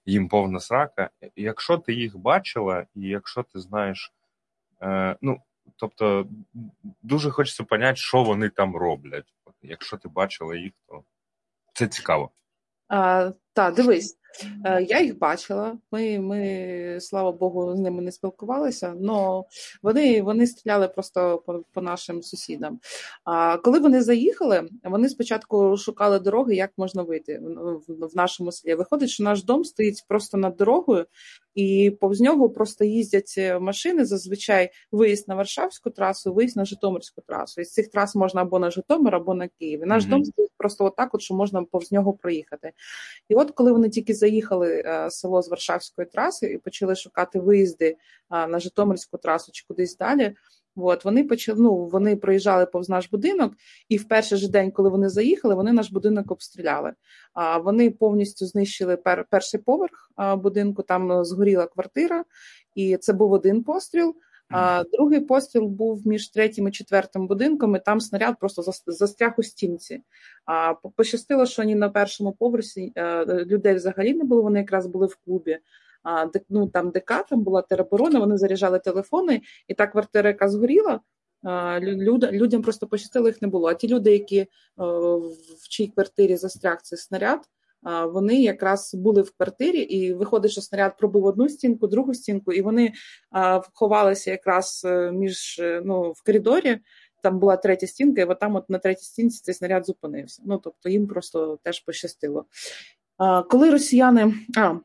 їм 0.06 0.28
повна 0.28 0.60
срака. 0.60 1.10
Якщо 1.36 1.78
ти 1.78 1.94
їх 1.94 2.18
бачила, 2.18 2.86
і 2.96 3.02
якщо 3.02 3.44
ти 3.44 3.60
знаєш, 3.60 4.14
е, 4.82 5.16
ну 5.22 5.42
тобто 5.76 6.28
дуже 7.02 7.32
хочеться 7.32 7.64
поняти, 7.64 7.96
що 7.96 8.24
вони 8.24 8.50
там 8.50 8.76
роблять. 8.76 9.34
Якщо 9.62 9.98
ти 9.98 10.10
бачила 10.10 10.56
їх, 10.56 10.74
то 10.88 11.04
це 11.74 11.88
цікаво. 11.88 12.32
А, 12.88 13.32
Так, 13.60 13.76
дивись, 13.76 14.20
Е, 14.66 14.84
я 14.84 15.02
їх 15.02 15.18
бачила. 15.18 15.78
Ми, 15.92 16.20
ми, 16.20 16.98
слава 17.02 17.32
Богу, 17.32 17.76
з 17.76 17.80
ними 17.80 18.02
не 18.02 18.12
спілкувалися, 18.12 18.96
але 19.08 19.44
вони 19.84 20.22
вони 20.22 20.48
стріляли 20.48 20.88
просто 20.88 21.44
по, 21.46 21.64
по 21.74 21.82
нашим 21.82 22.24
сусідам. 22.24 22.80
А 23.24 23.58
коли 23.58 23.80
вони 23.80 24.02
заїхали, 24.02 24.70
вони 24.84 25.10
спочатку 25.10 25.78
шукали 25.78 26.20
дороги, 26.20 26.56
як 26.56 26.72
можна 26.78 27.04
вийти 27.04 27.42
в, 27.88 28.08
в 28.08 28.16
нашому 28.16 28.52
селі. 28.52 28.76
Виходить, 28.76 29.10
що 29.10 29.24
наш 29.24 29.44
дом 29.44 29.64
стоїть 29.64 30.06
просто 30.08 30.38
над 30.38 30.56
дорогою, 30.56 31.06
і 31.56 31.98
повз 32.02 32.22
нього 32.22 32.50
просто 32.50 32.86
їздять 32.86 33.36
е, 33.38 33.60
машини. 33.60 34.06
Зазвичай 34.06 34.72
виїзд 34.92 35.28
на 35.28 35.36
Варшавську 35.36 35.90
трасу, 35.90 36.34
виїзд 36.34 36.58
на 36.58 36.66
Житомирську 36.66 37.22
трасу. 37.22 37.62
Із 37.62 37.74
цих 37.74 37.88
трас 37.88 38.16
можна 38.16 38.42
або 38.42 38.60
на 38.60 38.72
Житомир, 38.72 39.16
або 39.16 39.34
на 39.34 39.48
Київ. 39.48 39.84
І 39.84 39.86
Наш 39.86 40.04
mm-hmm. 40.04 40.10
дом 40.10 40.26
стоїть 40.26 40.52
просто 40.58 40.86
отак, 40.86 41.16
от 41.16 41.22
що 41.22 41.34
можна 41.34 41.64
повз 41.64 41.92
нього 41.92 42.14
проїхати. 42.14 42.72
І 43.30 43.36
от 43.36 43.49
коли 43.56 43.72
вони 43.72 43.90
тільки 43.90 44.14
заїхали 44.14 44.84
е, 44.86 45.12
село 45.12 45.42
з 45.42 45.50
Варшавської 45.50 46.08
траси 46.08 46.48
і 46.48 46.58
почали 46.58 46.96
шукати 46.96 47.40
виїзди 47.40 47.98
на 48.30 48.60
Житомирську 48.60 49.18
трасу 49.18 49.52
чи 49.52 49.66
кудись 49.68 49.98
далі. 49.98 50.36
От 50.76 51.06
вони 51.06 51.24
почали, 51.24 51.62
ну, 51.62 51.76
вони 51.76 52.16
проїжджали 52.16 52.66
повз 52.66 52.90
наш 52.90 53.10
будинок, 53.10 53.54
і 53.90 53.98
в 53.98 54.08
перший 54.08 54.38
же 54.38 54.50
день, 54.50 54.72
коли 54.72 54.90
вони 54.90 55.10
заїхали, 55.10 55.56
вони 55.56 55.74
наш 55.74 55.92
будинок 55.92 56.32
обстріляли. 56.32 56.94
А 57.34 57.58
вони 57.58 57.92
повністю 57.92 58.46
знищили 58.46 58.98
пер, 58.98 59.26
перший 59.30 59.60
поверх 59.60 60.12
будинку. 60.38 60.84
Там 60.84 61.26
згоріла 61.26 61.68
квартира, 61.68 62.24
і 62.76 62.98
це 62.98 63.14
був 63.14 63.32
один 63.32 63.64
постріл. 63.64 64.16
А 64.50 64.84
другий 64.94 65.20
постріл 65.20 65.66
був 65.66 66.08
між 66.08 66.30
третім 66.30 66.68
і 66.68 66.72
четвертим 66.72 67.28
будинком, 67.28 67.76
і 67.76 67.80
там 67.80 68.00
снаряд 68.00 68.40
просто 68.40 68.64
застряг 68.88 69.34
у 69.38 69.44
стінці. 69.44 70.04
А 70.46 70.74
пощастило, 70.96 71.46
що 71.46 71.64
ні 71.64 71.76
на 71.76 71.90
першому 71.90 72.32
поверсі 72.32 72.92
е, 72.96 73.26
людей 73.26 73.76
взагалі 73.76 74.14
не 74.14 74.24
було. 74.24 74.42
Вони 74.42 74.60
якраз 74.60 74.88
були 74.88 75.08
в 75.08 75.16
клубі. 75.16 75.60
А 76.04 76.26
ну 76.50 76.68
там 76.68 76.92
ДК, 76.92 77.26
там 77.30 77.42
була 77.44 77.62
тероборона, 77.62 78.20
вони 78.20 78.38
заряджали 78.38 78.80
телефони, 78.80 79.42
і 79.68 79.74
та 79.74 79.88
квартира, 79.88 80.30
яка 80.30 80.50
згоріла. 80.50 81.00
Люд, 81.82 82.24
людям 82.32 82.62
просто 82.62 82.88
пощастило, 82.88 83.28
їх 83.28 83.42
не 83.42 83.48
було. 83.48 83.68
А 83.68 83.74
ті 83.74 83.88
люди, 83.88 84.12
які 84.12 84.38
е, 84.38 84.48
в 85.64 85.68
чій 85.70 85.88
квартирі 85.88 86.38
застряг 86.38 86.82
цей 86.82 86.98
снаряд, 87.00 87.40
вони 87.84 88.42
якраз 88.42 88.96
були 88.96 89.22
в 89.22 89.32
квартирі, 89.32 89.80
і 89.80 90.14
виходить, 90.14 90.52
що 90.52 90.62
снаряд 90.62 90.98
пробив 90.98 91.26
одну 91.26 91.50
стінку, 91.50 91.88
другу 91.88 92.14
стінку, 92.14 92.54
і 92.54 92.62
вони 92.62 92.94
ховалися 93.74 94.32
якраз 94.32 94.82
е, 94.86 95.12
між 95.12 95.60
е, 95.60 95.82
ну, 95.86 96.12
в 96.12 96.24
коридорі. 96.24 96.80
Там 97.24 97.40
була 97.40 97.58
третя 97.58 97.88
стінка, 97.88 98.22
і 98.22 98.26
от 98.26 98.40
там 98.40 98.56
от 98.56 98.70
на 98.70 98.78
третій 98.78 99.04
стінці 99.04 99.42
цей 99.44 99.56
снаряд 99.56 99.86
зупинився. 99.86 100.44
Ну 100.46 100.58
тобто 100.58 100.90
їм 100.90 101.08
просто 101.08 101.60
теж 101.64 101.80
пощастило. 101.80 102.46
Коли 103.50 103.70
росіяни. 103.70 104.34
А, 104.58 104.76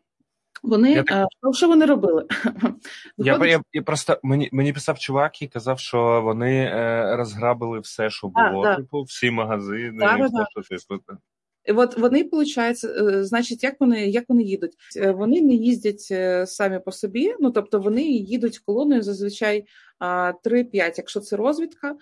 вони 0.63 0.93
я 0.93 1.03
так... 1.03 1.29
що 1.53 1.69
вони 1.69 1.87
робили? 1.87 2.27
Я 3.17 3.47
я, 3.47 3.63
я 3.73 3.83
просто 3.83 4.21
мені 4.23 4.49
мені 4.53 4.73
писав 4.73 4.99
чувак 4.99 5.43
і 5.43 5.49
казав, 5.49 5.79
що 5.79 6.23
вони 6.25 6.65
е, 6.65 7.17
розграбили 7.17 7.81
все, 7.81 8.11
що 8.11 8.29
було. 8.29 8.65
А, 8.65 8.77
типу, 8.77 9.03
всі 9.03 9.31
магазини, 9.31 9.99
да, 9.99 10.17
все, 10.17 10.29
да. 10.29 10.47
що 10.51 10.79
типу. 10.79 11.19
От 11.69 11.99
вони 11.99 12.23
виходить, 12.23 12.85
е, 12.85 13.25
значить, 13.25 13.65
як 13.65 13.75
вони 13.81 14.09
як 14.09 14.25
вони 14.29 14.43
їдуть? 14.43 14.77
Е, 14.97 15.11
вони 15.11 15.41
не 15.41 15.55
їздять 15.55 16.09
е, 16.11 16.47
самі 16.47 16.79
по 16.79 16.93
собі, 16.93 17.35
ну 17.41 17.51
тобто 17.51 17.81
вони 17.81 18.03
їдуть 18.03 18.59
колоною 18.59 19.03
зазвичай 19.03 19.67
3-5. 20.01 20.95
Якщо 20.97 21.21
це 21.21 21.37
розвідка, 21.37 21.97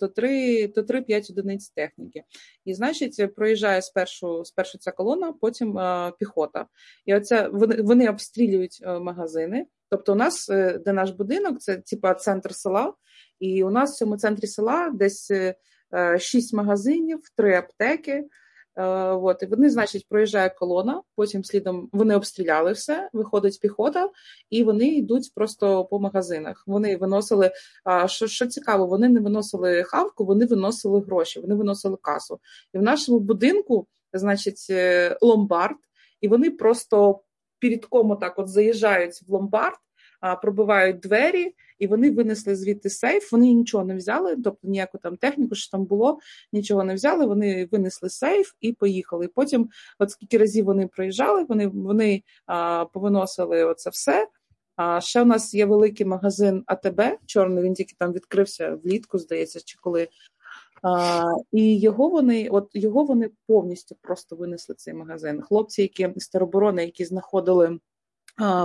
то 0.00 0.08
3 0.08 0.68
то 0.68 0.82
3-5 0.82 1.32
одиниць 1.32 1.68
техніки. 1.68 2.22
І 2.64 2.74
значить, 2.74 3.34
проїжджає 3.34 3.82
спершу 3.82 4.44
спершу 4.44 4.78
ця 4.78 4.92
колона, 4.92 5.32
потім 5.40 5.78
піхота. 6.18 6.66
І 7.06 7.14
оце 7.14 7.48
вони 7.48 7.82
вони 7.82 8.08
обстрілюють 8.08 8.82
магазини. 9.00 9.66
Тобто, 9.90 10.12
у 10.12 10.16
нас 10.16 10.48
де 10.84 10.92
наш 10.92 11.10
будинок, 11.10 11.60
це 11.60 11.76
типа 11.76 12.14
центр 12.14 12.54
села, 12.54 12.92
і 13.40 13.64
у 13.64 13.70
нас 13.70 13.94
в 13.94 13.98
цьому 13.98 14.16
центрі 14.16 14.46
села 14.46 14.90
десь 14.94 15.32
6 16.18 16.54
магазинів, 16.54 17.20
3 17.36 17.56
аптеки. 17.56 18.24
Е, 18.76 18.84
от, 19.08 19.42
і 19.42 19.46
вони, 19.46 19.70
значить, 19.70 20.08
проїжджає 20.08 20.50
колона, 20.50 21.02
потім 21.16 21.44
слідом 21.44 21.88
вони 21.92 22.16
обстріляли 22.16 22.72
все, 22.72 23.10
виходить 23.12 23.60
піхота, 23.60 24.10
і 24.50 24.64
вони 24.64 24.88
йдуть 24.88 25.32
просто 25.34 25.84
по 25.84 26.00
магазинах. 26.00 26.64
Вони 26.66 26.96
виносили, 26.96 27.52
що 28.06 28.26
що 28.26 28.46
цікаво, 28.46 28.86
вони 28.86 29.08
не 29.08 29.20
виносили 29.20 29.82
хавку, 29.82 30.24
вони 30.24 30.46
виносили 30.46 31.00
гроші, 31.00 31.40
вони 31.40 31.54
виносили 31.54 31.96
касу. 32.02 32.40
І 32.72 32.78
в 32.78 32.82
нашому 32.82 33.18
будинку, 33.20 33.86
значить, 34.12 34.66
е, 34.70 35.16
ломбард, 35.20 35.78
і 36.20 36.28
вони 36.28 36.50
просто 36.50 37.20
передком 37.60 38.16
так 38.16 38.38
от 38.38 38.48
заїжджають 38.48 39.22
в 39.26 39.32
ломбард, 39.32 39.78
пробивають 40.42 41.00
двері, 41.00 41.54
і 41.78 41.86
вони 41.86 42.10
винесли 42.10 42.56
звідти 42.56 42.90
сейф. 42.90 43.32
Вони 43.32 43.52
нічого 43.52 43.84
не 43.84 43.96
взяли, 43.96 44.36
тобто 44.36 44.68
ніяку 44.68 44.98
там 44.98 45.16
техніку, 45.16 45.54
що 45.54 45.70
там 45.70 45.84
було, 45.84 46.18
нічого 46.52 46.84
не 46.84 46.94
взяли. 46.94 47.26
Вони 47.26 47.68
винесли 47.72 48.10
сейф 48.10 48.52
і 48.60 48.72
поїхали. 48.72 49.28
Потім, 49.28 49.68
от 49.98 50.10
скільки 50.10 50.38
разів 50.38 50.64
вони 50.64 50.86
проїжджали, 50.86 51.44
вони 51.44 51.66
вони 51.66 52.22
а, 52.46 52.84
повиносили 52.84 53.64
оце 53.64 53.90
все. 53.90 54.28
А 54.76 55.00
ще 55.00 55.22
у 55.22 55.24
нас 55.24 55.54
є 55.54 55.66
великий 55.66 56.06
магазин 56.06 56.64
АТБ, 56.66 57.02
чорний 57.26 57.64
він 57.64 57.74
тільки 57.74 57.94
там 57.98 58.12
відкрився 58.12 58.78
влітку, 58.84 59.18
здається, 59.18 59.60
чи 59.64 59.78
коли 59.80 60.08
А, 60.82 61.24
І 61.52 61.78
його 61.78 62.08
вони, 62.08 62.48
от 62.48 62.70
його 62.74 63.04
вони 63.04 63.30
повністю 63.46 63.96
просто 64.02 64.36
винесли 64.36 64.74
цей 64.74 64.94
магазин. 64.94 65.42
Хлопці, 65.42 65.82
які 65.82 66.08
з 66.16 66.28
тероборони, 66.28 66.84
які 66.84 67.04
знаходили 67.04 67.78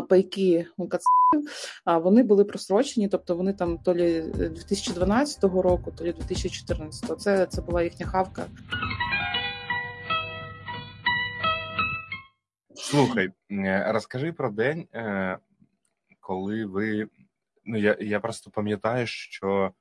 пайки 0.09 0.67
у 0.77 0.87
кацапів, 0.87 1.51
а 1.85 1.97
вони 1.97 2.23
були 2.23 2.45
просрочені, 2.45 3.07
тобто 3.07 3.35
вони 3.35 3.53
там 3.53 3.77
то 3.77 3.95
лі 3.95 4.21
2012 4.21 5.43
року, 5.43 5.91
то 5.97 6.05
лі 6.05 6.13
2014. 6.13 7.21
Це, 7.21 7.45
Це 7.45 7.61
була 7.61 7.83
їхня 7.83 8.05
хавка. 8.05 8.45
Слухай, 12.75 13.29
розкажи 13.87 14.33
про 14.33 14.49
день, 14.49 14.87
е, 14.93 15.37
коли 16.19 16.65
ви. 16.65 17.07
Ну, 17.65 17.77
я 17.77 17.97
я 17.99 18.19
просто 18.19 18.51
пам'ятаю, 18.51 19.07
що 19.07 19.71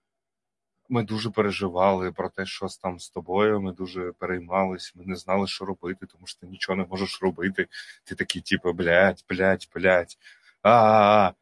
ми 0.88 1.02
дуже 1.02 1.30
переживали 1.30 2.12
про 2.12 2.28
те, 2.28 2.46
що 2.46 2.66
там 2.82 3.00
з 3.00 3.10
тобою. 3.10 3.60
Ми 3.60 3.72
дуже 3.72 4.12
переймались, 4.18 4.92
ми 4.96 5.04
не 5.06 5.16
знали, 5.16 5.46
що 5.46 5.64
робити, 5.64 6.06
тому 6.06 6.26
що 6.26 6.40
ти 6.40 6.46
нічого 6.46 6.76
не 6.76 6.84
можеш 6.84 7.22
робити. 7.22 7.66
Ти 8.04 8.14
такий, 8.14 8.42
типу, 8.42 8.72
блядь, 8.72 9.24
блядь, 9.28 9.68
блядь. 9.74 10.16
А, 10.62 11.32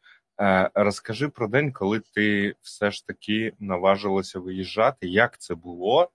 е, 0.41 0.69
Розкажи 0.75 1.29
про 1.29 1.47
день, 1.47 1.71
коли 1.71 1.99
ти 1.99 2.55
все 2.61 2.91
ж 2.91 3.07
таки 3.07 3.53
наважилася 3.59 4.39
виїжджати. 4.39 5.07
Як 5.07 5.37
це 5.37 5.55
було, 5.55 6.09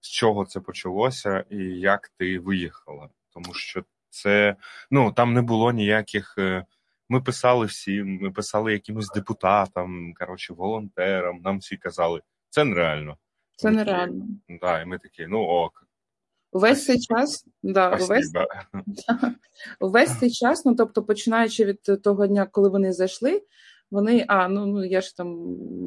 з 0.00 0.08
чого 0.08 0.44
це 0.44 0.60
почалося, 0.60 1.44
і 1.50 1.56
як 1.64 2.08
ти 2.08 2.38
виїхала? 2.38 3.08
Тому 3.30 3.54
що 3.54 3.84
це 4.10 4.56
ну 4.90 5.12
там 5.12 5.34
не 5.34 5.42
було 5.42 5.72
ніяких. 5.72 6.34
Е, 6.38 6.64
ми 7.08 7.20
писали 7.20 7.66
всім, 7.66 8.18
ми 8.22 8.30
писали 8.30 8.72
якимось 8.72 9.10
депутатам, 9.10 10.14
коротше, 10.14 10.52
волонтерам. 10.52 11.40
Нам 11.44 11.58
всі 11.58 11.76
казали, 11.76 12.20
це 12.50 12.64
нереально. 12.64 13.16
Це 13.56 13.70
нереально. 13.70 14.26
Да, 14.60 14.80
і 14.80 14.86
ми 14.86 14.98
такі, 14.98 15.26
ну 15.26 15.42
ок. 15.42 15.84
Увесь 16.52 16.84
цей 16.84 17.00
час, 17.00 17.46
да, 17.62 17.96
увесь, 17.96 18.32
увесь 19.80 20.18
цей 20.18 20.30
час, 20.30 20.64
ну 20.64 20.74
тобто, 20.74 21.02
починаючи 21.02 21.64
від 21.64 22.02
того 22.02 22.26
дня, 22.26 22.46
коли 22.46 22.68
вони 22.68 22.92
зайшли, 22.92 23.42
вони, 23.90 24.24
а 24.28 24.48
ну 24.48 24.66
ну 24.66 24.84
я 24.84 25.00
ж 25.00 25.16
там 25.16 25.28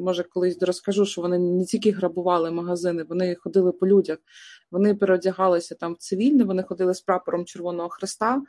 може 0.04 0.22
колись 0.22 0.62
розкажу, 0.62 1.06
що 1.06 1.22
вони 1.22 1.38
не 1.38 1.64
тільки 1.64 1.90
грабували 1.90 2.50
магазини, 2.50 3.02
вони 3.02 3.34
ходили 3.34 3.72
по 3.72 3.86
людях, 3.86 4.18
вони 4.70 4.94
переодягалися 4.94 5.74
там 5.74 5.92
в 5.92 5.96
цивільне, 5.96 6.44
вони 6.44 6.62
ходили 6.62 6.94
з 6.94 7.00
прапором 7.00 7.44
Червоного 7.44 7.88
Христа. 7.88 8.42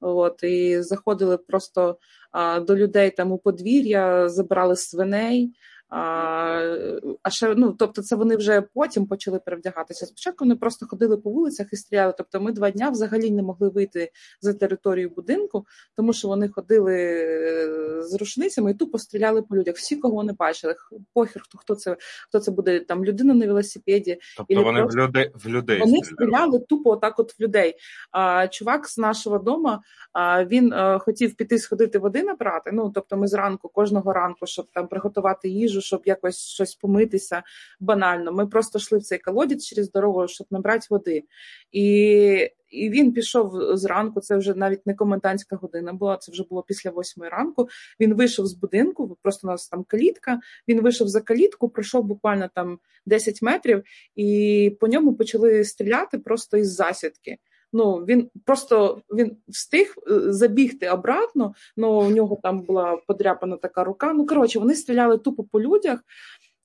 От 0.00 0.42
і 0.42 0.82
заходили 0.82 1.36
просто 1.36 1.98
а, 2.30 2.60
до 2.60 2.76
людей 2.76 3.10
там 3.10 3.32
у 3.32 3.38
подвір'я, 3.38 4.28
забирали 4.28 4.76
свиней. 4.76 5.52
А 5.90 7.30
ще 7.30 7.54
ну, 7.54 7.72
тобто, 7.72 8.02
це 8.02 8.16
вони 8.16 8.36
вже 8.36 8.60
потім 8.60 9.06
почали 9.06 9.38
перевдягатися. 9.38 10.06
Спочатку 10.06 10.44
вони 10.44 10.56
просто 10.56 10.86
ходили 10.86 11.16
по 11.16 11.30
вулицях 11.30 11.72
і 11.72 11.76
стріляли. 11.76 12.14
Тобто, 12.18 12.40
ми 12.40 12.52
два 12.52 12.70
дня 12.70 12.90
взагалі 12.90 13.30
не 13.30 13.42
могли 13.42 13.68
вийти 13.68 14.10
за 14.40 14.54
територію 14.54 15.10
будинку, 15.10 15.66
тому 15.96 16.12
що 16.12 16.28
вони 16.28 16.48
ходили 16.48 16.94
е, 16.94 18.02
з 18.02 18.14
рушницями 18.14 18.70
і 18.70 18.74
тупо 18.74 18.98
стріляли 18.98 19.42
по 19.42 19.56
людях. 19.56 19.76
Всі, 19.76 19.96
кого 19.96 20.14
вони 20.14 20.32
бачили. 20.32 20.74
Похер, 21.14 21.42
хто 21.42 21.58
хто 21.58 21.74
це 21.74 21.96
хто 22.28 22.40
це 22.40 22.50
буде 22.50 22.80
там 22.80 23.04
людина 23.04 23.34
на 23.34 23.46
велосипеді. 23.46 24.18
Тобто 24.36 24.62
вони 24.62 24.80
просто... 24.80 24.98
в 24.98 25.06
людей 25.06 25.30
в 25.34 25.48
людей 25.48 25.80
вони 25.80 25.98
стріляли, 26.04 26.58
тупо 26.58 26.90
отак, 26.90 27.18
от 27.18 27.38
в 27.38 27.42
людей. 27.42 27.74
А 28.10 28.48
чувак 28.48 28.88
з 28.88 28.98
нашого 28.98 29.38
дому 29.38 29.78
а, 30.12 30.44
він 30.44 30.72
а, 30.72 30.96
е, 30.96 30.98
хотів 30.98 31.34
піти 31.34 31.58
сходити 31.58 31.98
води 31.98 32.22
набрати. 32.22 32.70
Ну 32.72 32.92
тобто, 32.94 33.16
ми 33.16 33.26
зранку, 33.26 33.68
кожного 33.68 34.12
ранку, 34.12 34.46
щоб 34.46 34.66
там 34.74 34.88
приготувати 34.88 35.48
їжу 35.48 35.77
їжу, 35.78 35.86
щоб 35.86 36.02
якось 36.04 36.38
щось 36.38 36.74
помитися 36.74 37.42
банально. 37.80 38.32
Ми 38.32 38.46
просто 38.46 38.78
йшли 38.78 38.98
в 38.98 39.02
цей 39.02 39.18
колодязь 39.18 39.66
через 39.66 39.90
дорогу, 39.90 40.28
щоб 40.28 40.46
набрати 40.50 40.86
води. 40.90 41.24
І 41.72 42.50
і 42.70 42.90
він 42.90 43.12
пішов 43.12 43.76
зранку. 43.76 44.20
Це 44.20 44.36
вже 44.36 44.54
навіть 44.54 44.86
не 44.86 44.94
комендантська 44.94 45.56
година 45.56 45.92
була. 45.92 46.16
Це 46.16 46.32
вже 46.32 46.44
було 46.50 46.62
після 46.62 46.90
восьмої 46.90 47.30
ранку. 47.30 47.68
Він 48.00 48.14
вийшов 48.14 48.46
з 48.46 48.54
будинку. 48.54 49.18
Просто 49.22 49.46
у 49.46 49.50
нас 49.50 49.68
там 49.68 49.84
калітка. 49.84 50.40
Він 50.68 50.80
вийшов 50.80 51.08
за 51.08 51.20
калітку, 51.20 51.68
пройшов 51.68 52.04
буквально 52.04 52.50
там 52.54 52.78
10 53.06 53.42
метрів, 53.42 53.82
і 54.16 54.76
по 54.80 54.88
ньому 54.88 55.14
почали 55.14 55.64
стріляти 55.64 56.18
просто 56.18 56.56
із 56.56 56.74
засідки. 56.74 57.38
Ну 57.72 57.96
він 57.96 58.30
просто 58.44 59.02
він 59.14 59.36
встиг 59.48 59.94
е, 60.10 60.32
забігти 60.32 60.88
обратно. 60.88 61.54
Ну 61.76 62.00
у 62.00 62.10
нього 62.10 62.38
там 62.42 62.60
була 62.60 62.96
подряпана 63.06 63.56
така 63.56 63.84
рука. 63.84 64.12
Ну 64.12 64.26
коротше, 64.26 64.58
вони 64.58 64.74
стріляли 64.74 65.18
тупо 65.18 65.44
по 65.44 65.60
людях. 65.60 66.00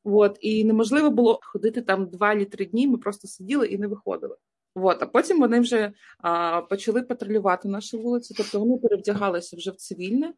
От, 0.03 0.37
і 0.41 0.63
неможливо 0.63 1.09
було 1.09 1.39
ходити 1.43 1.81
там 1.81 2.05
два 2.05 2.35
літри 2.35 2.45
три 2.45 2.65
дні. 2.65 2.87
Ми 2.87 2.97
просто 2.97 3.27
сиділи 3.27 3.67
і 3.67 3.77
не 3.77 3.87
виходили. 3.87 4.35
От, 4.75 5.03
а 5.03 5.05
потім 5.05 5.39
вони 5.39 5.59
вже 5.59 5.91
а, 6.17 6.61
почали 6.61 7.01
патрулювати 7.01 7.67
наші 7.67 7.97
вулиці, 7.97 8.33
тобто 8.37 8.59
вони 8.59 8.77
перевдягалися 8.77 9.57
вже 9.57 9.71
в 9.71 9.75
цивільне, 9.75 10.33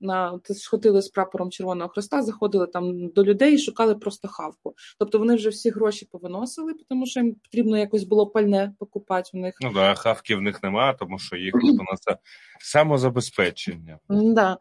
на 0.00 0.40
ходили 0.70 1.02
з 1.02 1.08
прапором 1.08 1.50
Червоного 1.50 1.90
Христа, 1.90 2.22
заходили 2.22 2.66
там 2.66 3.08
до 3.08 3.24
людей 3.24 3.54
і 3.54 3.58
шукали 3.58 3.94
просто 3.94 4.28
хавку. 4.28 4.74
Тобто 4.98 5.18
вони 5.18 5.34
вже 5.34 5.48
всі 5.48 5.70
гроші 5.70 6.08
повиносили, 6.12 6.74
тому 6.88 7.06
що 7.06 7.20
їм 7.20 7.34
потрібно 7.34 7.78
якось 7.78 8.04
було 8.04 8.26
пальне 8.26 8.74
покупати 8.78 9.30
в 9.32 9.36
них. 9.36 9.54
Ну 9.60 9.72
да, 9.74 9.94
хавки 9.94 10.36
в 10.36 10.42
них 10.42 10.62
немає, 10.62 10.96
тому 10.98 11.18
що 11.18 11.36
їх 11.36 11.54
на 11.62 11.96
це 12.00 12.18
самозабезпечення. 12.60 13.98
Да. 14.08 14.58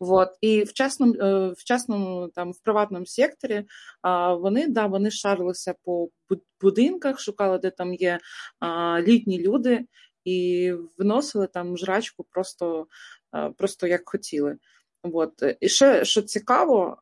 Вот. 0.00 0.28
І 0.40 0.62
в 0.62 0.72
частному, 0.72 1.14
е, 1.14 1.52
в 1.56 1.64
частному 1.64 2.28
там 2.34 2.52
в 2.52 2.60
приватному 2.60 3.06
секторі 3.06 3.64
вони 4.38 4.68
да, 4.68 4.86
вони 4.86 5.10
шарилися 5.10 5.74
по 5.84 6.08
будинках, 6.60 7.20
шукали, 7.20 7.58
де 7.58 7.70
там 7.70 7.94
є 7.94 8.18
літні 9.00 9.38
люди. 9.38 9.84
І 10.24 10.72
виносили 10.98 11.46
там 11.46 11.78
жрачку 11.78 12.26
просто 12.30 12.86
просто 13.56 13.86
як 13.86 14.02
хотіли. 14.04 14.56
От. 15.12 15.42
І 15.60 15.68
ще 15.68 16.04
що 16.04 16.22
цікаво, 16.22 16.96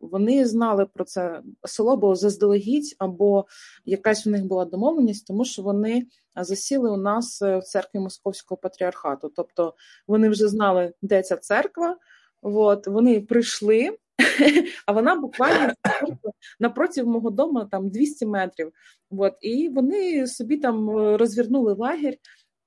вони 0.00 0.46
знали 0.46 0.86
про 0.86 1.04
це 1.04 1.42
село 1.64 1.96
було 1.96 2.14
заздалегідь, 2.14 2.96
або 2.98 3.46
якась 3.84 4.26
у 4.26 4.30
них 4.30 4.44
була 4.44 4.64
домовленість, 4.64 5.26
тому 5.26 5.44
що 5.44 5.62
вони 5.62 6.06
засіли 6.36 6.90
у 6.90 6.96
нас 6.96 7.42
в 7.42 7.62
церкві 7.62 7.98
Московського 7.98 8.58
патріархату. 8.58 9.32
Тобто 9.36 9.74
вони 10.06 10.28
вже 10.28 10.48
знали, 10.48 10.92
де 11.02 11.22
ця 11.22 11.36
церква. 11.36 11.96
От. 12.42 12.86
Вони 12.86 13.20
прийшли, 13.20 13.98
а 14.86 14.92
вона 14.92 15.14
буквально 15.14 15.72
напроти 16.60 17.04
мого 17.04 17.30
дому 17.30 17.64
там 17.70 17.90
200 17.90 18.26
метрів. 18.26 18.72
От. 19.10 19.32
І 19.40 19.68
вони 19.68 20.26
собі 20.26 20.56
там 20.56 20.90
розвернули 21.16 21.72
лагерь. 21.72 22.16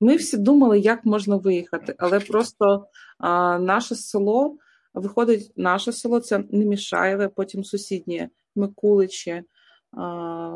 Ми 0.00 0.16
всі 0.16 0.36
думали, 0.36 0.78
як 0.78 1.04
можна 1.04 1.36
виїхати, 1.36 1.94
але 1.98 2.20
просто 2.20 2.86
а, 3.18 3.58
наше 3.58 3.94
село 3.94 4.56
виходить, 4.94 5.52
наше 5.56 5.92
село 5.92 6.20
це 6.20 6.44
Немішаєве, 6.50 7.28
потім 7.28 7.64
сусіднє 7.64 8.28
Микуличі, 8.54 9.42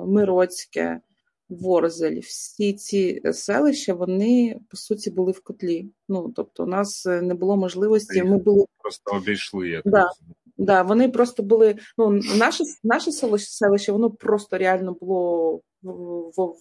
Мироцьке, 0.06 1.00
Ворзель. 1.48 2.20
Всі 2.20 2.72
ці 2.72 3.22
селища 3.32 3.94
вони 3.94 4.60
по 4.70 4.76
суті 4.76 5.10
були 5.10 5.32
в 5.32 5.42
котлі. 5.42 5.90
Ну 6.08 6.32
тобто, 6.36 6.64
у 6.64 6.66
нас 6.66 7.06
не 7.06 7.34
було 7.34 7.56
можливості. 7.56 8.22
Ми 8.22 8.38
були 8.38 8.64
просто 8.78 9.16
обійшли. 9.16 9.68
Я 9.68 9.82
да, 9.84 10.08
да, 10.56 10.82
вони 10.82 11.08
просто 11.08 11.42
були. 11.42 11.76
Ну 11.98 12.20
наше 12.38 12.64
наше 12.84 13.12
селище, 13.12 13.92
воно 13.92 14.10
просто 14.10 14.58
реально 14.58 14.96
було 15.00 15.60
в, 15.82 15.90
в 16.36 16.56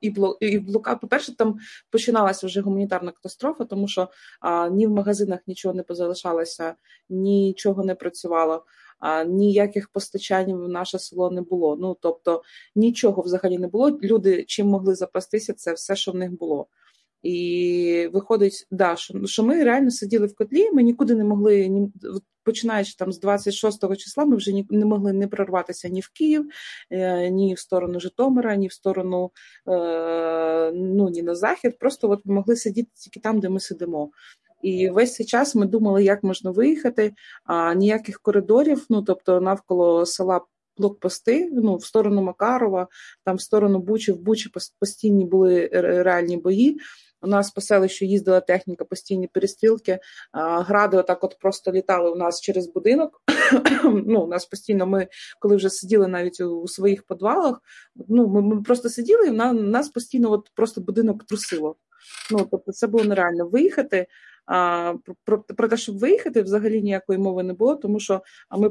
і 0.00 0.58
в 0.58 0.68
Лука, 0.68 0.96
по-перше, 0.96 1.36
там 1.36 1.58
починалася 1.90 2.46
вже 2.46 2.60
гуманітарна 2.60 3.12
катастрофа, 3.12 3.64
тому 3.64 3.88
що 3.88 4.08
а, 4.40 4.68
ні 4.68 4.86
в 4.86 4.90
магазинах 4.90 5.40
нічого 5.46 5.74
не 5.74 5.82
позалишалося, 5.82 6.74
нічого 7.08 7.84
не 7.84 7.94
працювало, 7.94 8.64
а, 8.98 9.24
ніяких 9.24 9.88
постачань 9.88 10.52
в 10.52 10.68
наше 10.68 10.98
село 10.98 11.30
не 11.30 11.42
було. 11.42 11.76
Ну 11.76 11.96
тобто 12.00 12.42
нічого 12.74 13.22
взагалі 13.22 13.58
не 13.58 13.68
було. 13.68 13.90
Люди 14.02 14.44
чим 14.48 14.66
могли 14.66 14.94
запастися, 14.94 15.52
це 15.52 15.72
все, 15.72 15.96
що 15.96 16.12
в 16.12 16.14
них 16.14 16.32
було. 16.32 16.66
І 17.22 18.08
виходить, 18.12 18.66
да, 18.70 18.96
що 18.96 19.26
що 19.26 19.42
ми 19.42 19.64
реально 19.64 19.90
сиділи 19.90 20.26
в 20.26 20.34
котлі, 20.34 20.70
ми 20.72 20.82
нікуди 20.82 21.14
не 21.14 21.24
могли 21.24 21.68
ні 21.68 21.92
починаючи 22.44 22.94
там 22.98 23.12
з 23.12 23.20
26 23.20 23.96
числа, 23.96 24.24
ми 24.24 24.36
вже 24.36 24.52
ні, 24.52 24.66
не 24.70 24.86
могли 24.86 25.12
не 25.12 25.28
прорватися 25.28 25.88
ні 25.88 26.00
в 26.00 26.08
Київ, 26.08 26.50
е, 26.90 27.30
ні 27.30 27.54
в 27.54 27.58
сторону 27.58 28.00
Житомира, 28.00 28.56
ні 28.56 28.68
в 28.68 28.72
сторону 28.72 29.30
е, 29.68 30.72
ну 30.74 31.08
ні 31.08 31.22
на 31.22 31.34
захід. 31.34 31.78
Просто 31.78 32.10
от 32.10 32.26
могли 32.26 32.56
сидіти 32.56 32.90
тільки 32.94 33.20
там, 33.20 33.40
де 33.40 33.48
ми 33.48 33.60
сидимо. 33.60 34.10
І 34.62 34.90
весь 34.90 35.14
цей 35.14 35.26
час 35.26 35.54
ми 35.54 35.66
думали, 35.66 36.04
як 36.04 36.22
можна 36.22 36.50
виїхати, 36.50 37.12
а 37.44 37.74
ніяких 37.74 38.20
коридорів, 38.20 38.86
ну 38.90 39.02
тобто 39.02 39.40
навколо 39.40 40.06
села. 40.06 40.40
Блокпости 40.76 41.50
ну 41.52 41.76
в 41.76 41.84
сторону 41.84 42.22
Макарова, 42.22 42.88
там 43.24 43.36
в 43.36 43.40
сторону 43.40 43.78
Бучі, 43.78 44.12
в 44.12 44.18
Бучі 44.18 44.50
постійні 44.80 45.24
були 45.24 45.68
реальні 45.72 46.36
бої. 46.36 46.78
У 47.22 47.26
нас 47.26 47.50
по 47.50 47.60
селищу 47.60 48.04
їздила 48.04 48.40
техніка, 48.40 48.84
постійні 48.84 49.26
перестрілки. 49.26 49.98
Гради 50.32 50.96
отак 50.96 51.24
от 51.24 51.38
просто 51.40 51.72
літали 51.72 52.10
у 52.10 52.16
нас 52.16 52.40
через 52.40 52.66
будинок. 52.66 53.22
ну, 53.84 54.20
У 54.20 54.26
нас 54.26 54.46
постійно 54.46 54.86
ми, 54.86 55.08
коли 55.38 55.56
вже 55.56 55.70
сиділи 55.70 56.08
навіть 56.08 56.40
у 56.40 56.68
своїх 56.68 57.02
підвалах, 57.02 57.62
ну, 58.08 58.28
ми, 58.28 58.42
ми 58.42 58.62
просто 58.62 58.88
сиділи, 58.88 59.26
і 59.26 59.30
на 59.30 59.52
нас 59.52 59.88
постійно 59.88 60.30
от 60.32 60.50
просто 60.54 60.80
будинок 60.80 61.24
трусило. 61.24 61.76
Ну, 62.30 62.48
тобто, 62.50 62.72
це 62.72 62.86
було 62.86 63.04
нереально 63.04 63.48
виїхати. 63.48 64.06
А, 64.46 64.94
Про 65.24 65.42
про 65.42 65.68
те, 65.68 65.76
щоб 65.76 65.98
виїхати, 65.98 66.42
взагалі 66.42 66.82
ніякої 66.82 67.18
мови 67.18 67.42
не 67.42 67.52
було, 67.52 67.76
тому 67.76 68.00
що 68.00 68.22
ми 68.58 68.70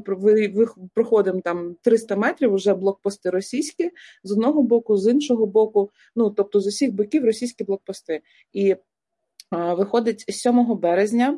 проходимо 0.93 1.41
там 1.41 1.75
300 1.81 2.15
метрів 2.15 2.53
вже 2.53 2.73
блокпости 2.73 3.29
російські 3.29 3.91
з 4.23 4.31
одного 4.31 4.63
боку, 4.63 4.97
з 4.97 5.11
іншого 5.11 5.45
боку, 5.45 5.91
ну 6.15 6.29
тобто 6.29 6.59
з 6.59 6.67
усіх 6.67 6.93
боків 6.93 7.25
російські 7.25 7.63
блокпости. 7.63 8.21
І 8.53 8.75
а, 9.49 9.73
виходить 9.73 10.25
7 10.29 10.75
березня 10.75 11.37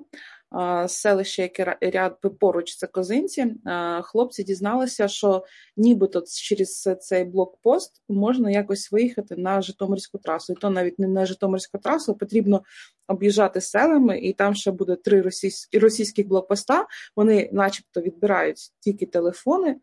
селище, 0.87 1.41
яке 1.41 1.77
ряд 1.81 2.17
поруч 2.39 2.75
це 2.75 2.87
козинці, 2.87 3.55
хлопці 4.01 4.43
дізналися, 4.43 5.07
що 5.07 5.45
нібито 5.77 6.23
через 6.27 6.89
цей 7.01 7.23
блокпост 7.23 8.01
можна 8.09 8.51
якось 8.51 8.91
виїхати 8.91 9.35
на 9.35 9.61
Житомирську 9.61 10.17
трасу. 10.17 10.53
І 10.53 10.55
то 10.55 10.69
навіть 10.69 10.99
не 10.99 11.07
на 11.07 11.25
Житомирську 11.25 11.77
трасу 11.77 12.15
потрібно 12.15 12.63
об'їжджати 13.07 13.61
селами, 13.61 14.19
і 14.19 14.33
там 14.33 14.55
ще 14.55 14.71
буде 14.71 14.95
три 14.95 15.21
російські 15.21 15.79
російських 15.79 16.27
блокпоста. 16.27 16.87
Вони, 17.15 17.49
начебто, 17.51 18.01
відбирають 18.01 18.57
тільки 18.79 19.05
телефони. 19.05 19.75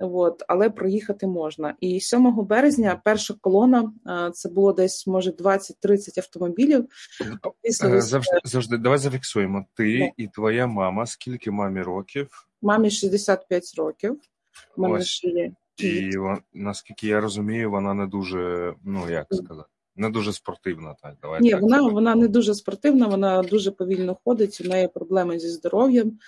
От, 0.00 0.42
але 0.48 0.70
проїхати 0.70 1.26
можна. 1.26 1.74
І 1.80 2.00
7 2.00 2.46
березня 2.46 3.00
перша 3.04 3.34
колона 3.40 3.92
це 4.34 4.48
було 4.48 4.72
десь 4.72 5.06
може 5.06 5.30
20-30 5.30 6.18
автомобілів. 6.18 6.86
Е, 7.84 8.00
завжди 8.00 8.38
завжди 8.44 8.78
давай 8.78 8.98
зафіксуємо. 8.98 9.66
Ти 9.74 9.84
yeah. 9.84 10.10
і 10.16 10.28
твоя 10.28 10.66
мама. 10.66 11.06
Скільки 11.06 11.50
мамі 11.50 11.82
років? 11.82 12.48
Мамі 12.62 12.90
65 12.90 13.74
років. 13.78 14.20
Ось. 14.76 15.06
ще 15.06 15.28
є. 15.28 15.52
І 15.78 16.10
наскільки 16.54 17.06
я 17.06 17.20
розумію, 17.20 17.70
вона 17.70 17.94
не 17.94 18.06
дуже, 18.06 18.74
ну 18.84 19.10
як 19.10 19.26
сказати, 19.32 19.68
не 19.96 20.10
дуже 20.10 20.32
спортивна. 20.32 20.94
Так, 21.02 21.14
давай 21.22 21.40
ні, 21.40 21.50
так 21.50 21.62
вона 21.62 21.82
вона 21.82 22.14
не 22.14 22.28
дуже 22.28 22.54
спортивна, 22.54 23.06
вона 23.06 23.42
дуже 23.42 23.70
повільно 23.70 24.16
ходить. 24.24 24.62
У 24.64 24.68
неї 24.68 24.88
проблеми 24.88 25.38
зі 25.38 25.48
здоров'ям. 25.48 26.18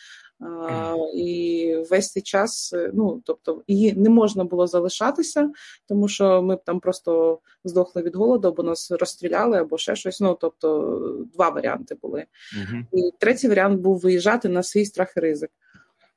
І 1.15 1.77
весь 1.91 2.13
цей 2.13 2.23
час, 2.23 2.73
е, 2.73 2.91
ну 2.95 3.23
тобто, 3.25 3.63
її 3.69 3.93
не 3.93 4.11
можна 4.11 4.45
було 4.45 4.67
залишатися, 4.67 5.51
тому 5.89 6.09
що 6.09 6.43
ми 6.43 6.57
б 6.57 6.65
там 6.65 6.81
просто 6.81 7.39
здохли 7.65 8.03
від 8.03 8.17
голоду, 8.17 8.49
або 8.49 8.63
нас 8.63 8.91
розстріляли, 8.91 9.59
або 9.59 9.79
ще 9.79 9.97
щось. 9.97 10.21
Ну 10.21 10.39
тобто, 10.41 10.99
два 11.35 11.49
варіанти 11.49 11.97
були. 12.03 12.25
Угу. 12.57 12.83
І 12.93 13.11
третій 13.19 13.49
варіант 13.49 13.81
був 13.81 13.99
виїжджати 13.99 14.49
на 14.49 14.63
свій 14.63 14.85
страх 14.85 15.13
і 15.17 15.21
ризик. 15.21 15.51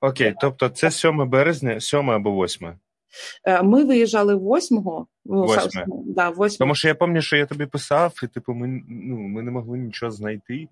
Окей, 0.02 0.36
тобто 0.42 0.70
це 0.70 0.92
7 0.92 1.30
березня, 1.30 1.80
7 1.80 2.10
або 2.10 2.44
8? 2.44 2.74
Е, 3.44 3.64
ми 3.64 3.84
виїжджали 3.84 4.36
8-го. 4.36 5.08
8. 5.26 5.84
Да, 6.06 6.30
8. 6.30 6.58
Тому 6.58 6.76
що 6.76 6.88
я 6.88 6.96
пам'ятаю, 6.96 7.22
що 7.22 7.38
я 7.38 7.46
тобі 7.46 7.66
писав, 7.66 8.14
і 8.24 8.28
типу, 8.28 8.54
ми 8.54 8.84
ну, 8.90 9.18
ми 9.18 9.42
не 9.42 9.52
могли 9.52 9.78
нічого 9.78 10.12
знайти. 10.12 10.68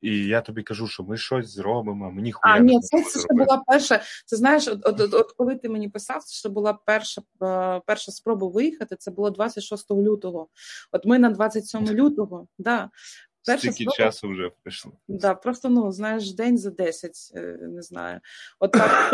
І 0.00 0.26
я 0.26 0.40
тобі 0.40 0.62
кажу, 0.62 0.86
що 0.86 1.02
ми 1.02 1.16
щось 1.16 1.54
зробимо. 1.54 2.10
Мені 2.10 2.32
хуя 2.32 2.54
А 2.54 2.58
ні, 2.58 2.80
це 2.80 3.02
це 3.02 3.20
ще 3.20 3.34
була 3.34 3.62
перша. 3.66 4.02
Це 4.26 4.36
знаєш, 4.36 4.68
от, 4.68 4.80
от, 4.86 5.00
от, 5.00 5.14
от 5.14 5.32
коли 5.32 5.56
ти 5.56 5.68
мені 5.68 5.88
писав, 5.88 6.22
це 6.24 6.34
ще 6.34 6.48
була 6.48 6.72
перша 6.72 7.22
е, 7.42 7.80
перша 7.86 8.12
спроба 8.12 8.48
виїхати. 8.48 8.96
Це 8.96 9.10
було 9.10 9.30
26 9.30 9.90
лютого. 9.90 10.48
От 10.92 11.06
ми 11.06 11.18
на 11.18 11.30
27 11.30 11.86
лютого, 11.90 12.46
да. 12.58 12.90
Перша 13.46 13.72
Стільки 13.72 13.90
спроба, 13.90 13.96
часу 13.96 14.28
вже 14.28 14.50
прийшло. 14.62 14.92
Да, 15.08 15.34
просто 15.34 15.68
ну 15.68 15.92
знаєш, 15.92 16.32
день 16.32 16.58
за 16.58 16.70
10, 16.70 17.32
е, 17.34 17.58
не 17.60 17.82
знаю. 17.82 18.20
От 18.58 18.72
так. 18.72 19.12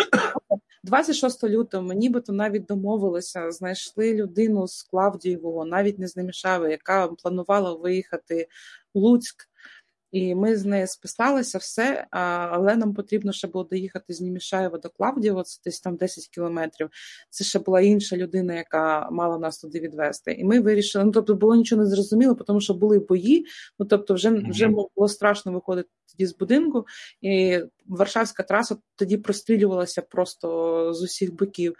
26 0.85 1.44
лютого 1.44 1.83
ми 1.83 1.94
нібито 1.94 2.33
навіть 2.33 2.64
домовилися, 2.64 3.51
знайшли 3.51 4.14
людину 4.14 4.68
з 4.68 4.83
Клавдієвого, 4.83 5.64
навіть 5.64 5.99
не 5.99 6.09
з 6.09 6.16
Немішави, 6.16 6.70
яка 6.70 7.09
планувала 7.09 7.75
виїхати 7.75 8.49
в 8.94 8.99
Луцьк. 8.99 9.49
І 10.16 10.35
ми 10.35 10.57
з 10.57 10.64
нею 10.64 10.87
списалися 10.87 11.59
все, 11.59 12.07
але 12.50 12.76
нам 12.76 12.94
потрібно 12.94 13.33
ще 13.33 13.48
було 13.48 13.64
доїхати 13.64 14.12
з 14.12 14.20
Німішаєва 14.20 14.79
до 14.79 14.88
Клавдієва, 14.90 15.42
це 15.42 15.61
десь 15.64 15.81
там 15.81 15.96
10 15.96 16.29
кілометрів. 16.29 16.88
Це 17.31 17.44
ще 17.44 17.59
була 17.59 17.81
інша 17.81 18.16
людина, 18.16 18.55
яка 18.55 19.11
мала 19.11 19.38
нас 19.38 19.59
туди 19.59 19.81
відвести. 19.81 20.33
І 20.33 20.44
ми 20.44 20.61
вирішили, 20.61 21.05
ну 21.05 21.11
тобто 21.11 21.35
було 21.35 21.55
нічого 21.55 21.83
не 21.83 21.88
зрозуміло, 21.88 22.35
тому 22.35 22.61
що 22.61 22.74
були 22.74 22.98
бої. 22.98 23.46
Ну 23.79 23.87
тобто, 23.87 24.14
вже 24.14 24.31
вже 24.31 24.68
було 24.68 25.09
страшно 25.09 25.52
виходити 25.52 25.88
тоді 26.12 26.26
з 26.26 26.37
будинку, 26.37 26.87
і 27.20 27.61
Варшавська 27.87 28.42
траса 28.42 28.76
тоді 28.94 29.16
прострілювалася 29.16 30.02
просто 30.02 30.92
з 30.94 31.02
усіх 31.02 31.35
боків. 31.35 31.74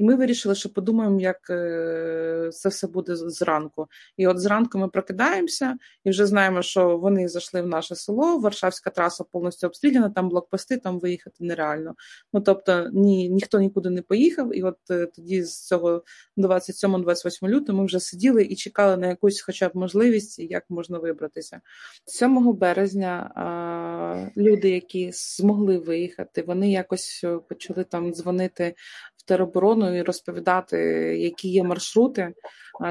І 0.00 0.04
ми 0.04 0.14
вирішили, 0.14 0.54
що 0.54 0.72
подумаємо, 0.72 1.20
як 1.20 1.50
е, 1.50 2.50
це 2.52 2.68
все 2.68 2.86
буде 2.86 3.16
зранку. 3.16 3.86
І 4.16 4.26
от 4.26 4.38
зранку 4.38 4.78
ми 4.78 4.88
прокидаємося 4.88 5.76
і 6.04 6.10
вже 6.10 6.26
знаємо, 6.26 6.62
що 6.62 6.98
вони 6.98 7.28
зайшли 7.28 7.62
в 7.62 7.66
наше 7.66 7.94
село. 7.96 8.38
Варшавська 8.38 8.90
траса 8.90 9.24
повністю 9.24 9.66
обстріляна, 9.66 10.10
там 10.10 10.28
блокпости, 10.28 10.76
там 10.76 10.98
виїхати 11.00 11.36
нереально. 11.44 11.94
Ну 12.32 12.40
тобто 12.40 12.90
ні, 12.92 13.28
ніхто 13.28 13.60
нікуди 13.60 13.90
не 13.90 14.02
поїхав. 14.02 14.56
І 14.56 14.62
от 14.62 14.78
е, 14.90 15.06
тоді 15.06 15.42
з 15.42 15.66
цього 15.66 16.02
27-28 16.36 17.48
лютого 17.48 17.78
ми 17.78 17.84
вже 17.84 18.00
сиділи 18.00 18.42
і 18.44 18.56
чекали 18.56 18.96
на 18.96 19.06
якусь, 19.06 19.40
хоча 19.40 19.68
б 19.68 19.70
можливість, 19.74 20.38
як 20.38 20.64
можна 20.68 20.98
вибратися. 20.98 21.60
7 22.04 22.52
березня 22.52 23.32
а, 23.34 24.40
люди, 24.40 24.70
які 24.70 25.10
змогли 25.12 25.78
виїхати, 25.78 26.42
вони 26.42 26.70
якось 26.70 27.20
е, 27.24 27.38
почали 27.48 27.84
там 27.84 28.14
дзвонити 28.14 28.74
в 29.20 29.22
тероборону 29.22 29.96
і 29.96 30.02
розповідати, 30.02 30.78
які 31.18 31.48
є 31.48 31.64
маршрути 31.64 32.32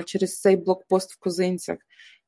через 0.06 0.42
цей 0.42 0.58
блокпост 0.58 1.14
в 1.14 1.20
Козинцях. 1.20 1.78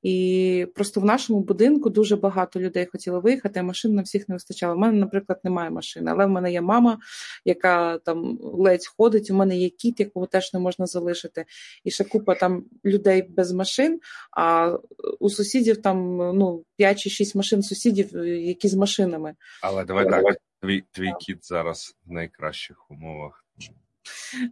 І 0.02 0.68
просто 0.76 1.02
в 1.02 1.06
нашому 1.06 1.40
будинку 1.40 1.90
дуже 1.90 2.16
багато 2.16 2.60
людей 2.60 2.86
хотіло 2.86 3.22
виїхати, 3.22 3.60
а 3.60 3.64
машин 3.64 3.96
на 3.96 4.02
всіх 4.02 4.30
не 4.30 4.36
вистачало. 4.36 4.76
У 4.76 4.78
мене, 4.78 5.00
наприклад, 5.00 5.40
немає 5.44 5.70
машини, 5.70 6.12
але 6.12 6.26
в 6.26 6.30
мене 6.30 6.52
є 6.52 6.62
мама, 6.62 7.00
яка 7.46 7.98
там 7.98 8.40
ледь 8.42 8.88
ходить. 8.98 9.32
У 9.32 9.34
мене 9.34 9.58
є 9.58 9.70
кіт, 9.70 10.00
якого 10.00 10.26
теж 10.26 10.54
не 10.54 10.60
можна 10.60 10.86
залишити. 10.86 11.46
І 11.84 11.92
ще 11.92 12.04
купа 12.04 12.36
там 12.36 12.66
людей 12.86 13.22
без 13.22 13.52
машин. 13.52 14.00
А 14.38 14.78
у 15.20 15.30
сусідів 15.30 15.82
там 15.82 16.18
ну 16.18 16.66
5 16.78 17.00
чи 17.00 17.10
6 17.10 17.36
машин 17.36 17.64
сусідів, 17.64 18.26
які 18.26 18.68
з 18.68 18.74
машинами. 18.74 19.36
Але 19.62 19.86
давай 19.86 20.10
так, 20.10 20.24
твій 20.62 20.84
твій 20.92 21.14
кіт 21.20 21.46
зараз 21.46 21.96
в 22.06 22.12
найкращих 22.12 22.92
умовах. 22.92 23.41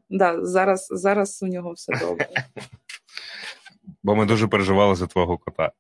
Да, 0.10 0.46
Зараз 0.46 0.88
зараз 0.92 1.44
у 1.44 1.48
нього 1.48 1.72
все 1.72 1.94
добре. 2.00 2.28
Бо 4.04 4.16
ми 4.16 4.26
дуже 4.26 4.48
переживали 4.48 4.96
за 4.96 5.08
твого 5.08 5.38
кота. 5.38 5.72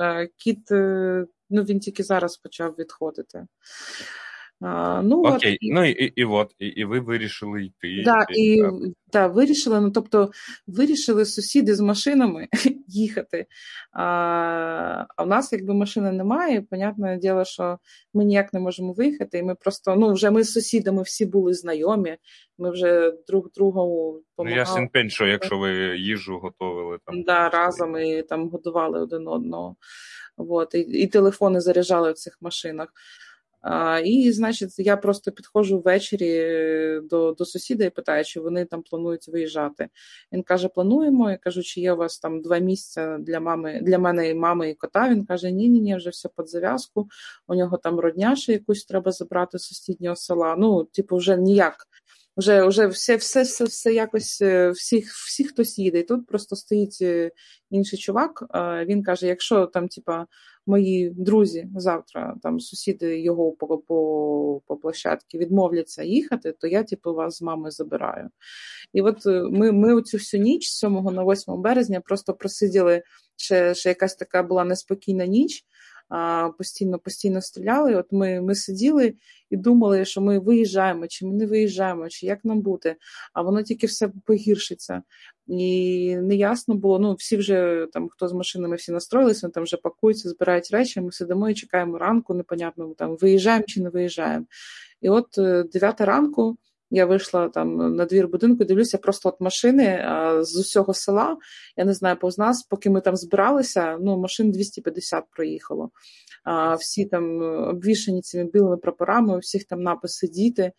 Е, 0.00 0.28
кіт, 0.36 0.72
е, 0.72 1.26
ну 1.50 1.62
він 1.62 1.80
тільки 1.80 2.02
зараз 2.02 2.36
почав 2.36 2.74
відходити. 2.78 3.46
А, 4.60 5.02
ну, 5.02 5.22
Окей, 5.22 5.52
от, 5.52 5.58
ну 5.62 5.84
і 5.84 5.90
і, 5.90 6.12
і 6.16 6.24
от, 6.24 6.54
і, 6.58 6.66
і 6.66 6.84
ви 6.84 7.00
вирішили 7.00 7.64
йти. 7.64 8.02
Да, 8.04 8.26
і, 8.36 8.42
і 8.42 8.62
да, 9.12 9.26
вирішили, 9.26 9.80
ну 9.80 9.90
тобто 9.90 10.30
вирішили 10.66 11.24
сусіди 11.24 11.74
з 11.74 11.80
машинами 11.80 12.48
їхати. 12.86 13.46
А 13.92 14.04
а 15.16 15.22
в 15.24 15.26
нас 15.26 15.52
якби 15.52 15.74
машини 15.74 16.12
немає, 16.12 16.62
понятне 16.62 17.18
діло, 17.18 17.44
що 17.44 17.78
ми 18.14 18.24
ніяк 18.24 18.52
не 18.52 18.60
можемо 18.60 18.92
виїхати. 18.92 19.38
І 19.38 19.42
ми 19.42 19.54
просто, 19.54 19.96
ну 19.96 20.12
вже 20.12 20.30
ми 20.30 20.44
з 20.44 20.52
сусідами 20.52 21.02
всі 21.02 21.26
були 21.26 21.54
знайомі, 21.54 22.16
ми 22.58 22.70
вже 22.70 23.12
друг 23.28 23.50
другу 23.54 24.12
допомагали. 24.30 24.54
Ну, 24.54 24.56
ясен 24.56 24.88
пень, 24.88 25.10
що 25.10 25.26
якщо 25.26 25.58
ви 25.58 25.98
їжу 25.98 26.38
готували 26.38 26.98
там. 27.06 27.22
Да, 27.22 27.48
разом 27.48 27.96
і 27.96 28.22
там 28.22 28.48
годували 28.48 29.00
один 29.00 29.28
одного. 29.28 29.76
От, 30.36 30.74
і, 30.74 30.78
і 30.78 31.06
телефони 31.06 31.60
заряджали 31.60 32.12
в 32.12 32.14
цих 32.14 32.38
машинах. 32.40 32.88
І, 34.04 34.32
значить, 34.32 34.78
я 34.78 34.96
просто 34.96 35.32
підходжу 35.32 35.82
ввечері 35.84 36.30
е, 36.30 37.00
до 37.10 37.32
до 37.32 37.44
сусіда 37.44 37.84
і 37.84 37.90
питаю, 37.90 38.24
чи 38.24 38.40
вони 38.40 38.64
там 38.64 38.82
планують 38.82 39.28
виїжджати. 39.28 39.88
Він 40.32 40.42
каже: 40.42 40.68
Плануємо. 40.68 41.30
Я 41.30 41.36
кажу, 41.36 41.62
чи 41.62 41.80
є 41.80 41.92
у 41.92 41.96
вас 41.96 42.18
там 42.18 42.42
два 42.42 42.58
місця 42.58 43.18
для 43.18 43.40
мами, 43.40 43.80
для 43.82 43.98
мене 43.98 44.28
і 44.28 44.34
мами 44.34 44.70
і 44.70 44.74
кота. 44.74 45.08
Він 45.08 45.24
каже: 45.24 45.50
Ні, 45.50 45.68
ні, 45.68 45.80
ні, 45.80 45.96
вже 45.96 46.10
все 46.10 46.28
під 46.36 46.48
зав'язку. 46.48 47.08
У 47.48 47.54
нього 47.54 47.76
там 47.76 48.00
родня 48.00 48.36
ще 48.36 48.52
якусь 48.52 48.84
треба 48.84 49.12
забрати 49.12 49.58
з 49.58 49.62
сусіднього 49.62 50.16
села. 50.16 50.56
Ну, 50.58 50.84
типу, 50.84 51.16
вже 51.16 51.36
ніяк. 51.36 51.86
Вже 52.36 52.66
вже 52.66 52.86
все 52.86 53.16
все, 53.16 53.42
все, 53.42 53.64
все 53.64 53.94
якось 53.94 54.42
е, 54.42 54.70
всіх, 54.70 55.12
всіх 55.12 55.48
хтось 55.48 55.78
їде. 55.78 55.98
І 55.98 56.02
тут 56.02 56.26
просто 56.26 56.56
стоїть 56.56 56.98
е, 57.02 57.30
інший 57.70 57.98
чувак. 57.98 58.44
Він 58.86 59.02
каже: 59.02 59.26
якщо 59.26 59.66
там, 59.66 59.88
типа, 59.88 60.26
мої 60.70 61.10
друзі 61.10 61.68
завтра, 61.76 62.36
там 62.42 62.60
сусіди 62.60 63.20
його 63.20 63.52
по 63.52 63.78
по, 63.78 64.60
по 64.66 64.76
площадці 64.76 65.38
відмовляться 65.38 66.02
їхати, 66.02 66.52
то 66.52 66.66
я 66.66 66.82
типу 66.82 67.14
вас 67.14 67.36
з 67.36 67.42
мамою 67.42 67.70
забираю. 67.70 68.30
І 68.92 69.02
от 69.02 69.26
е, 69.26 69.42
ми 69.42 69.72
ми 69.72 69.94
оцю 69.94 70.16
всю 70.16 70.42
ніч, 70.42 70.68
з 70.68 70.78
7 70.78 70.92
на 70.92 71.24
8 71.24 71.62
березня, 71.62 72.00
просто 72.00 72.34
просиділи 72.34 73.02
ще, 73.36 73.74
ще 73.74 73.88
якась 73.88 74.14
така 74.14 74.42
була 74.42 74.64
неспокійна 74.64 75.26
ніч 75.26 75.64
постійно 76.58 76.98
постійно 76.98 77.42
стріляли. 77.42 77.94
От 77.94 78.06
ми 78.12 78.40
ми 78.40 78.54
сиділи 78.54 79.14
і 79.50 79.56
думали, 79.56 80.04
що 80.04 80.20
ми 80.20 80.38
виїжджаємо, 80.38 81.06
чи 81.06 81.26
ми 81.26 81.32
не 81.32 81.46
виїжджаємо, 81.46 82.08
чи 82.08 82.26
як 82.26 82.44
нам 82.44 82.60
бути. 82.60 82.96
А 83.32 83.42
воно 83.42 83.62
тільки 83.62 83.86
все 83.86 84.10
погіршиться. 84.24 85.02
І 85.46 86.16
неясно 86.16 86.74
було. 86.74 86.98
Ну, 86.98 87.14
всі 87.14 87.36
вже 87.36 87.86
там, 87.92 88.08
хто 88.08 88.28
з 88.28 88.32
машинами 88.32 88.76
всі 88.76 88.92
настроїлися, 88.92 89.48
там 89.48 89.62
вже 89.62 89.76
пакуються, 89.76 90.28
збирають 90.28 90.70
речі. 90.70 91.00
Ми 91.00 91.12
сидимо 91.12 91.50
і 91.50 91.54
чекаємо 91.54 91.98
ранку, 91.98 92.34
непонятно 92.34 92.94
там 92.98 93.16
виїжджаємо 93.16 93.64
чи 93.66 93.82
не 93.82 93.90
виїжджаємо. 93.90 94.46
І 95.00 95.08
от 95.08 95.28
9 95.72 96.00
е, 96.00 96.04
ранку. 96.04 96.56
Я 96.90 97.06
вийшла 97.06 97.48
там 97.48 97.96
на 97.96 98.04
двір 98.04 98.28
будинку, 98.28 98.64
дивлюся, 98.64 98.98
просто 98.98 99.28
от 99.28 99.40
машини 99.40 100.08
з 100.40 100.56
усього 100.56 100.94
села. 100.94 101.36
Я 101.76 101.84
не 101.84 101.94
знаю, 101.94 102.16
повз 102.16 102.38
нас, 102.38 102.62
поки 102.62 102.90
ми 102.90 103.00
там 103.00 103.16
збиралися, 103.16 103.98
ну 104.00 104.18
машин 104.18 104.50
250 104.50 105.24
проїхало. 105.30 105.90
Всі 106.78 107.04
там 107.04 107.42
обвішані 107.68 108.22
цими 108.22 108.50
білими 108.50 108.76
прапорами, 108.76 109.36
у 109.36 109.38
всіх 109.38 109.64
там 109.64 109.82
написи 109.82 110.28
діти. 110.28 110.72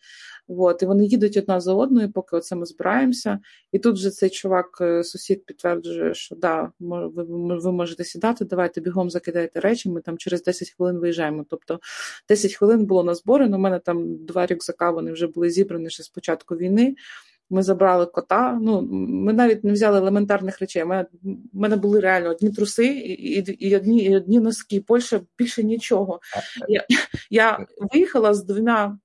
От, 0.48 0.82
і 0.82 0.86
вони 0.86 1.04
їдуть 1.04 1.36
одна 1.36 1.60
за 1.60 1.74
одною, 1.74 2.12
поки 2.12 2.36
оце 2.36 2.56
ми 2.56 2.66
збираємося. 2.66 3.38
І 3.72 3.78
тут 3.78 3.96
вже 3.96 4.10
цей 4.10 4.30
чувак, 4.30 4.78
е, 4.80 5.04
сусід, 5.04 5.46
підтверджує, 5.46 6.14
що 6.14 6.36
да, 6.36 6.70
ви, 6.80 7.24
ви 7.58 7.72
можете 7.72 8.04
сідати, 8.04 8.44
давайте 8.44 8.80
бігом 8.80 9.10
закидайте 9.10 9.60
речі. 9.60 9.90
Ми 9.90 10.00
там 10.00 10.18
через 10.18 10.42
10 10.42 10.70
хвилин 10.70 10.98
виїжджаємо. 10.98 11.44
Тобто 11.50 11.80
10 12.28 12.54
хвилин 12.54 12.86
було 12.86 13.04
на 13.04 13.14
збори. 13.14 13.46
У 13.46 13.58
мене 13.58 13.78
там 13.78 14.24
два 14.24 14.46
рюкзака 14.46 14.90
вони 14.90 15.12
вже 15.12 15.26
були 15.26 15.50
зібрані 15.50 15.90
ще 15.90 16.02
з 16.02 16.08
початку 16.08 16.56
війни. 16.56 16.94
Ми 17.52 17.62
забрали 17.62 18.06
кота. 18.06 18.58
Ну 18.62 18.88
ми 18.92 19.32
навіть 19.32 19.64
не 19.64 19.72
взяли 19.72 19.98
елементарних 19.98 20.58
речей. 20.58 20.82
У 20.82 20.86
мене, 20.86 21.06
мене 21.52 21.76
були 21.76 22.00
реально 22.00 22.30
одні 22.30 22.50
труси 22.50 22.86
і 22.86 23.12
і, 23.12 23.68
і 23.68 23.76
одні 23.76 24.04
і 24.04 24.16
одні 24.16 24.40
носки. 24.40 24.80
Польща 24.80 25.20
більше 25.38 25.62
нічого. 25.62 26.20
Я 26.68 26.86
я 27.30 27.66
виїхала 27.92 28.34
з 28.34 28.44
двома 28.44 28.98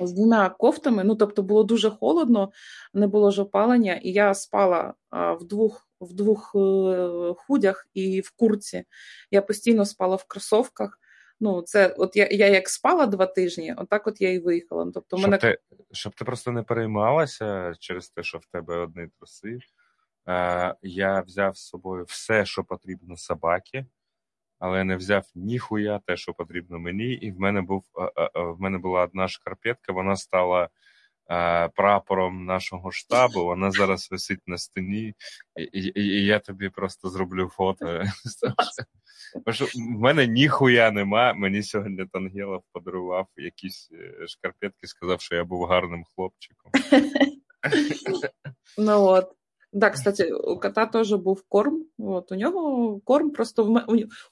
з 0.00 0.12
двома 0.12 0.48
кофтами. 0.48 1.04
Ну 1.04 1.14
тобто 1.14 1.42
було 1.42 1.64
дуже 1.64 1.90
холодно, 1.90 2.52
не 2.94 3.06
було 3.06 3.30
ж 3.30 3.42
опалення, 3.42 4.00
і 4.02 4.12
я 4.12 4.34
спала 4.34 4.94
а, 5.10 5.32
в 5.32 5.44
двох 5.44 5.88
в 6.00 6.12
двох 6.12 6.52
е, 6.54 7.34
худях 7.36 7.88
і 7.94 8.20
в 8.20 8.30
курці. 8.36 8.84
Я 9.30 9.42
постійно 9.42 9.84
спала 9.84 10.16
в 10.16 10.24
кросовках. 10.24 10.98
Ну, 11.44 11.62
це 11.62 11.94
от 11.98 12.16
я 12.16 12.28
я 12.30 12.48
як 12.48 12.68
спала 12.68 13.06
два 13.06 13.26
тижні, 13.26 13.74
отак 13.78 14.06
от 14.06 14.20
я 14.20 14.32
і 14.32 14.38
виїхала. 14.38 14.90
Тобто, 14.94 15.16
щоб, 15.16 15.30
мене... 15.30 15.38
ти, 15.38 15.58
щоб 15.92 16.14
ти 16.14 16.24
просто 16.24 16.50
не 16.50 16.62
переймалася 16.62 17.74
через 17.78 18.10
те, 18.10 18.22
що 18.22 18.38
в 18.38 18.46
тебе 18.46 18.76
одні 18.76 19.08
труси. 19.18 19.58
Е, 20.28 20.74
Я 20.82 21.20
взяв 21.20 21.56
з 21.56 21.66
собою 21.66 22.04
все, 22.04 22.44
що 22.44 22.64
потрібно 22.64 23.16
собаки, 23.16 23.86
але 24.58 24.84
не 24.84 24.96
взяв 24.96 25.24
ніхуя 25.34 26.00
те, 26.06 26.16
що 26.16 26.34
потрібно 26.34 26.78
мені. 26.78 27.12
І 27.12 27.30
в 27.30 27.40
мене 27.40 27.62
був 27.62 27.84
в 28.34 28.60
мене 28.60 28.78
була 28.78 29.02
одна 29.02 29.28
шкарпетка, 29.28 29.92
вона 29.92 30.16
стала 30.16 30.64
е, 30.64 30.68
прапором 31.74 32.44
нашого 32.44 32.92
штабу. 32.92 33.44
Вона 33.44 33.70
зараз 33.70 34.08
висить 34.10 34.40
на 34.46 34.58
стіні, 34.58 35.14
і, 35.56 35.62
і, 35.62 36.00
і 36.00 36.24
я 36.24 36.38
тобі 36.38 36.68
просто 36.68 37.08
зроблю 37.08 37.48
фото. 37.48 38.02
в 39.74 40.00
мене 40.00 40.26
ніхуя 40.26 40.90
нема. 40.90 41.32
Мені 41.34 41.62
сьогодні 41.62 42.06
Тангелов 42.12 42.62
подарував 42.72 43.26
якісь 43.36 43.90
е, 43.92 44.26
шкарпетки, 44.26 44.86
сказав, 44.86 45.20
що 45.20 45.34
я 45.34 45.44
був 45.44 45.64
гарним 45.64 46.04
хлопчиком. 46.04 46.72
Ну 48.78 49.02
от. 49.04 49.32
Да, 49.74 49.90
кстати, 49.90 50.32
у 50.32 50.60
кота 50.60 50.86
теж 50.86 51.12
був 51.12 51.42
корм. 51.48 51.84
От 51.98 52.32
у 52.32 52.34
нього 52.34 53.00
корм 53.04 53.30
просто 53.30 53.64
в 53.64 53.84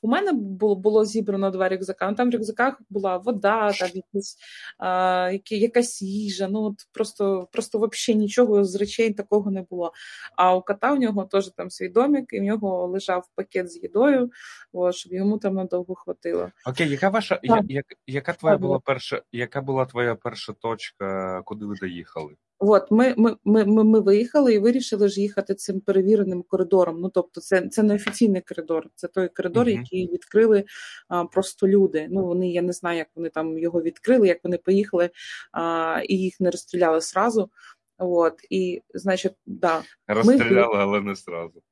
у 0.03 0.09
мене 0.09 0.33
було 0.33 0.77
було 0.77 1.05
зібрано 1.05 1.51
два 1.51 1.69
рюкзака. 1.69 2.11
Ну, 2.11 2.17
там 2.17 2.31
в 2.31 2.35
рюкзаках 2.35 2.81
була 2.91 3.17
вода, 3.17 3.73
там 3.73 3.91
якісь 3.95 4.37
а, 4.79 5.31
які, 5.33 5.59
якась 5.59 6.03
їжа. 6.03 6.49
Ну 6.49 6.63
от 6.63 6.75
просто 6.93 7.49
просто 7.53 7.79
взагалі 7.79 8.21
нічого 8.21 8.65
з 8.65 8.75
речей 8.75 9.13
такого 9.13 9.51
не 9.51 9.63
було. 9.63 9.93
А 10.37 10.57
у 10.57 10.63
кота 10.63 10.93
у 10.93 10.97
нього 10.97 11.25
теж 11.25 11.49
там 11.49 11.71
свій 11.71 11.89
домик, 11.89 12.33
і 12.33 12.41
в 12.41 12.43
нього 12.43 12.87
лежав 12.87 13.29
пакет 13.35 13.73
з 13.73 13.83
їдою, 13.83 14.31
от, 14.73 14.95
щоб 14.95 15.13
йому 15.13 15.39
там 15.39 15.55
надовго 15.55 15.95
хватило. 15.95 16.51
Окей, 16.67 16.89
яка 16.89 17.09
ваша 17.09 17.41
я, 17.43 17.63
я, 17.69 17.83
яка 18.07 18.33
твоя 18.33 18.59
була 18.59 18.79
перша? 18.79 19.23
Яка 19.33 19.61
була 19.61 19.87
твоя 19.87 20.15
перша 20.15 20.53
точка, 20.53 21.43
куди 21.45 21.65
ви 21.65 21.75
доїхали? 21.81 22.35
От 22.65 22.91
ми 22.91 23.15
ми, 23.17 23.37
ми, 23.45 23.65
ми, 23.65 24.01
виїхали 24.01 24.55
і 24.55 24.59
вирішили 24.59 25.09
ж 25.09 25.21
їхати 25.21 25.55
цим 25.55 25.81
перевіреним 25.81 26.43
коридором. 26.43 27.01
Ну 27.01 27.09
тобто, 27.09 27.41
це 27.41 27.69
це 27.69 27.83
не 27.83 27.95
офіційний 27.95 28.43
коридор, 28.49 28.87
це 28.95 29.09
той 29.09 29.29
коридор, 29.29 29.67
uh-huh. 29.67 29.79
який 29.79 30.13
відкрили 30.13 30.65
а, 31.09 31.25
просто 31.25 31.69
люди. 31.69 32.07
Ну 32.11 32.25
вони 32.25 32.51
я 32.51 32.63
не 32.63 32.73
знаю, 32.73 32.99
як 32.99 33.09
вони 33.15 33.29
там 33.29 33.59
його 33.59 33.83
відкрили, 33.83 34.29
як 34.29 34.39
вони 34.45 34.59
поїхали 34.59 35.11
а, 35.53 36.03
і 36.09 36.17
їх 36.17 36.41
не 36.41 36.51
розстріляли 36.51 37.01
сразу. 37.01 37.51
От 37.99 38.35
і 38.51 38.83
значить, 38.95 39.35
да 39.47 39.83
розстріляли, 40.07 40.75
ми... 40.77 40.83
але 40.83 41.01
не 41.01 41.17
сразу. 41.17 41.63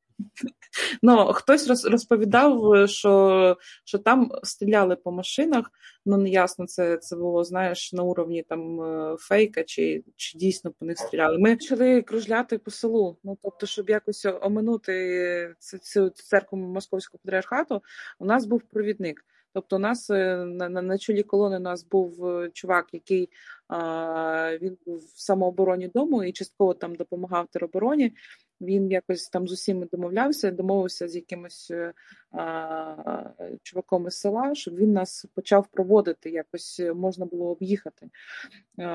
Ну, 1.02 1.33
Хтось 1.33 1.87
розповідав, 1.87 2.88
що 2.88 3.56
що 3.85 3.98
там 3.98 4.33
стріляли 4.42 4.96
по 4.96 5.12
машинах, 5.12 5.70
ну 6.06 6.16
не 6.16 6.30
ясно, 6.30 6.66
це 6.66 6.96
це 6.96 7.16
було, 7.16 7.44
знаєш, 7.44 7.92
на 7.92 8.02
уровні 8.02 8.42
там 8.42 8.80
е, 8.80 9.16
фейка, 9.18 9.64
чи 9.64 10.04
чи 10.16 10.38
дійсно 10.38 10.72
по 10.78 10.85
них 10.87 10.98
стріляли. 10.98 11.38
Ми 11.38 11.56
почали 11.56 12.02
кружляти 12.02 12.59
по 12.59 12.70
селу. 12.70 13.18
Ну 13.24 13.38
тобто, 13.42 13.66
щоб 13.66 13.90
якось 13.90 14.26
оминути 14.42 15.54
цю 15.83 16.11
церкву 16.11 16.59
московського 16.59 17.20
патріархату, 17.24 17.83
у 18.18 18.24
нас 18.24 18.46
був 18.46 18.62
провідник. 18.62 19.24
Тобто, 19.52 19.76
у 19.76 19.78
нас 19.78 20.11
е, 20.11 20.37
на 20.37 20.68
на, 20.68 20.83
на 20.83 20.98
чолі 20.98 21.22
колони 21.22 21.56
у 21.56 21.61
нас 21.61 21.85
був 21.85 22.26
е, 22.26 22.50
чувак, 22.50 22.88
який 22.92 23.28
а, 23.68 24.59
він 24.62 24.78
був 24.87 24.98
в 24.98 25.20
самообороні 25.20 25.88
дому 25.88 26.24
і 26.24 26.33
частково 26.33 26.74
там 26.74 26.94
допомагав 26.94 27.46
теробороні. 27.46 28.12
Він 28.61 28.90
якось 28.90 29.29
там 29.29 29.49
з 29.49 29.53
усіми 29.53 29.88
домовлявся, 29.92 30.51
домовився 30.51 31.09
з 31.09 31.16
якимось 31.16 31.70
е, 31.70 31.92
а, 32.33 33.25
чуваком 33.62 34.07
із 34.07 34.14
села, 34.14 34.55
щоб 34.55 34.77
він 34.77 34.92
нас 34.92 35.27
почав 35.35 35.66
проводити, 35.66 36.31
якось 36.31 36.81
можна 36.94 37.27
було 37.27 37.51
об'їхати. 37.51 38.11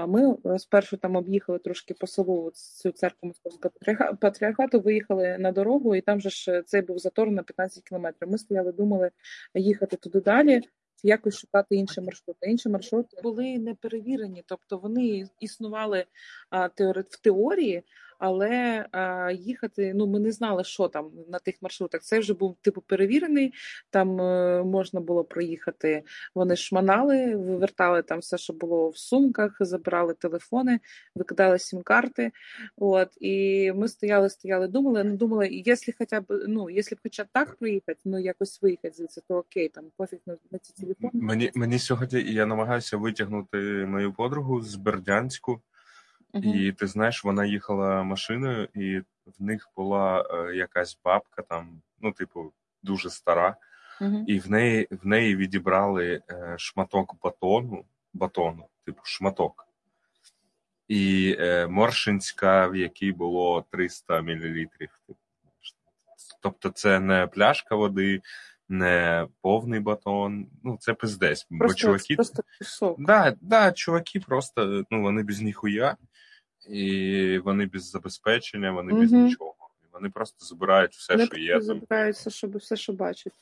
Ми 0.08 0.38
спершу 0.60 0.98
там 0.98 1.16
об'їхали 1.16 1.60
трошки 1.60 1.94
по 1.94 2.08
селу 2.08 2.52
цю 2.54 2.92
церкву 2.92 3.28
московського 3.28 3.74
патріархату, 4.22 4.80
виїхали 4.80 5.38
на 5.40 5.52
дорогу, 5.52 5.96
і 5.96 6.02
там 6.02 6.22
же 6.22 6.30
ж 6.30 6.64
цей 6.66 6.82
був 6.82 7.00
затор 7.00 7.32
на 7.32 7.44
15 7.44 7.84
кілометрів. 7.84 8.32
Ми 8.32 8.38
стояли, 8.38 8.72
думали 8.72 9.12
їхати 9.54 9.98
туди 9.98 10.22
далі. 10.22 10.62
Якось 11.04 11.38
шукати 11.38 11.76
інші 11.76 12.02
маршрути. 12.02 12.50
Інші 12.50 12.70
маршрути 12.70 13.22
були 13.24 13.60
не 13.60 13.76
перевірені, 13.76 14.44
тобто 14.48 14.78
вони 14.78 15.30
існували 15.40 16.06
а, 16.50 16.68
в 16.68 17.18
теорії, 17.22 17.84
але 18.20 18.86
а, 18.92 19.32
їхати 19.32 19.94
ну 19.96 20.08
ми 20.08 20.20
не 20.20 20.32
знали, 20.32 20.64
що 20.64 20.88
там 20.88 21.12
на 21.28 21.40
тих 21.40 21.56
маршрутах. 21.62 22.02
Це 22.02 22.20
вже 22.20 22.34
був 22.34 22.58
типу 22.62 22.82
перевірений. 22.82 23.54
Там 23.90 24.22
е, 24.22 24.64
можна 24.64 25.00
було 25.00 25.24
проїхати. 25.24 26.04
Вони 26.36 26.56
шманали, 26.56 27.36
вивертали 27.36 28.02
там 28.02 28.20
все, 28.20 28.38
що 28.38 28.54
було 28.54 28.90
в 28.90 28.98
сумках, 28.98 29.58
забирали 29.60 30.14
телефони, 30.14 30.80
викидали 31.16 31.60
сім-карти. 31.60 32.32
От 32.78 33.10
і 33.22 33.72
ми 33.76 33.88
стояли, 33.88 34.30
стояли, 34.30 34.68
думали. 34.68 35.04
Ну 35.04 35.18
думали, 35.18 35.48
якщо 35.52 35.92
хоча 35.98 36.22
б 36.22 36.26
ну, 36.48 36.70
якщо 36.70 36.96
б 36.96 37.00
хоча 37.04 37.24
б 37.24 37.28
так 37.32 37.56
проїхати, 37.56 38.00
ну 38.06 38.20
якось 38.20 38.62
виїхати 38.62 38.94
звідси, 38.98 39.22
то 39.28 39.36
окей, 39.36 39.70
там 39.70 39.84
пофіг 39.98 40.20
на, 40.26 40.38
на 40.52 40.60
ці 40.60 40.74
телефони. 40.74 41.12
Мені 41.14 41.52
мені 41.56 41.80
сьогодні 41.80 42.34
я 42.34 42.46
намагаюся 42.46 42.98
витягнути 42.98 43.58
мою 43.86 44.14
подругу 44.14 44.62
з 44.62 44.76
Бердянську. 44.76 45.62
І 46.44 46.72
ти 46.72 46.88
знаєш, 46.88 47.24
вона 47.24 47.46
їхала 47.46 48.04
машиною, 48.04 48.68
і 48.74 49.00
в 49.00 49.44
них 49.44 49.70
була 49.76 50.26
е, 50.30 50.56
якась 50.56 51.00
бабка, 51.04 51.42
там, 51.42 51.82
ну, 52.02 52.12
типу, 52.12 52.54
дуже 52.84 53.10
стара, 53.10 53.56
uh 54.02 54.24
і 54.28 54.40
в 54.40 54.52
неї 54.52 54.88
в 54.92 55.08
неї 55.08 55.36
відібрали 55.36 56.22
е, 56.30 56.56
шматок 56.58 57.16
батону, 57.24 57.86
батону, 58.14 58.68
типу, 58.86 59.02
шматок. 59.04 59.68
І 60.88 61.36
е, 61.40 61.68
Моршинська, 61.68 62.68
в 62.68 62.76
якій 62.76 63.12
було 63.12 63.66
300 63.72 64.22
мл. 64.22 64.66
Типу, 64.80 65.20
тобто, 66.42 66.70
це 66.70 67.00
не 67.00 67.28
пляшка 67.28 67.76
води, 67.76 68.22
не 68.70 69.28
повний 69.42 69.80
батон. 69.80 70.48
Ну, 70.64 70.78
це 70.80 70.94
пиздець. 70.94 71.44
Просто, 71.44 71.68
бо 71.68 71.74
чуваки... 71.74 72.16
просто 72.16 72.44
пісок. 72.60 72.96
Да, 73.00 73.36
да, 73.42 73.72
чуваки 73.72 74.20
просто 74.20 74.86
ну, 74.92 75.02
вони 75.02 75.24
без 75.24 75.42
ніхуя 75.42 75.98
і 76.70 77.40
вони 77.40 77.66
без 77.66 77.90
забезпечення, 77.90 78.72
вони 78.72 78.92
угу. 78.92 79.02
без 79.02 79.12
нічого. 79.12 79.54
Вони 79.94 80.10
просто 80.10 80.46
забирають 80.46 80.94
все, 80.94 81.14
вони 81.14 81.26
що 81.26 81.38
є. 81.38 81.62
Забирають 81.62 82.16
все, 82.16 82.30
що 82.30 82.48
все, 82.48 82.76
що 82.76 82.94
бачать. 82.94 83.34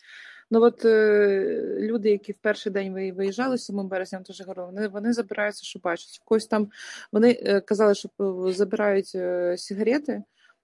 Ну 0.52 0.62
от 0.62 0.86
е, 0.86 1.78
люди, 1.80 2.10
які 2.10 2.32
в 2.32 2.36
перший 2.42 2.72
день 2.72 3.14
виїжджали 3.14 3.58
7 3.58 3.88
березня, 3.88 4.20
теж 4.20 4.42
говорили, 4.42 4.68
вони 4.68 4.88
вони 4.88 5.14
забираються, 5.14 5.64
що 5.64 5.80
бачать. 5.80 6.22
Когось 6.26 6.48
там 6.48 6.68
вони 7.12 7.40
е, 7.42 7.62
казали, 7.62 7.96
що 7.96 8.10
забирають 8.48 9.12
е, 9.16 9.58
сигарети, 9.58 10.24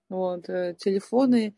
от, 0.10 0.50
е, 0.50 0.74
телефони, 0.74 1.54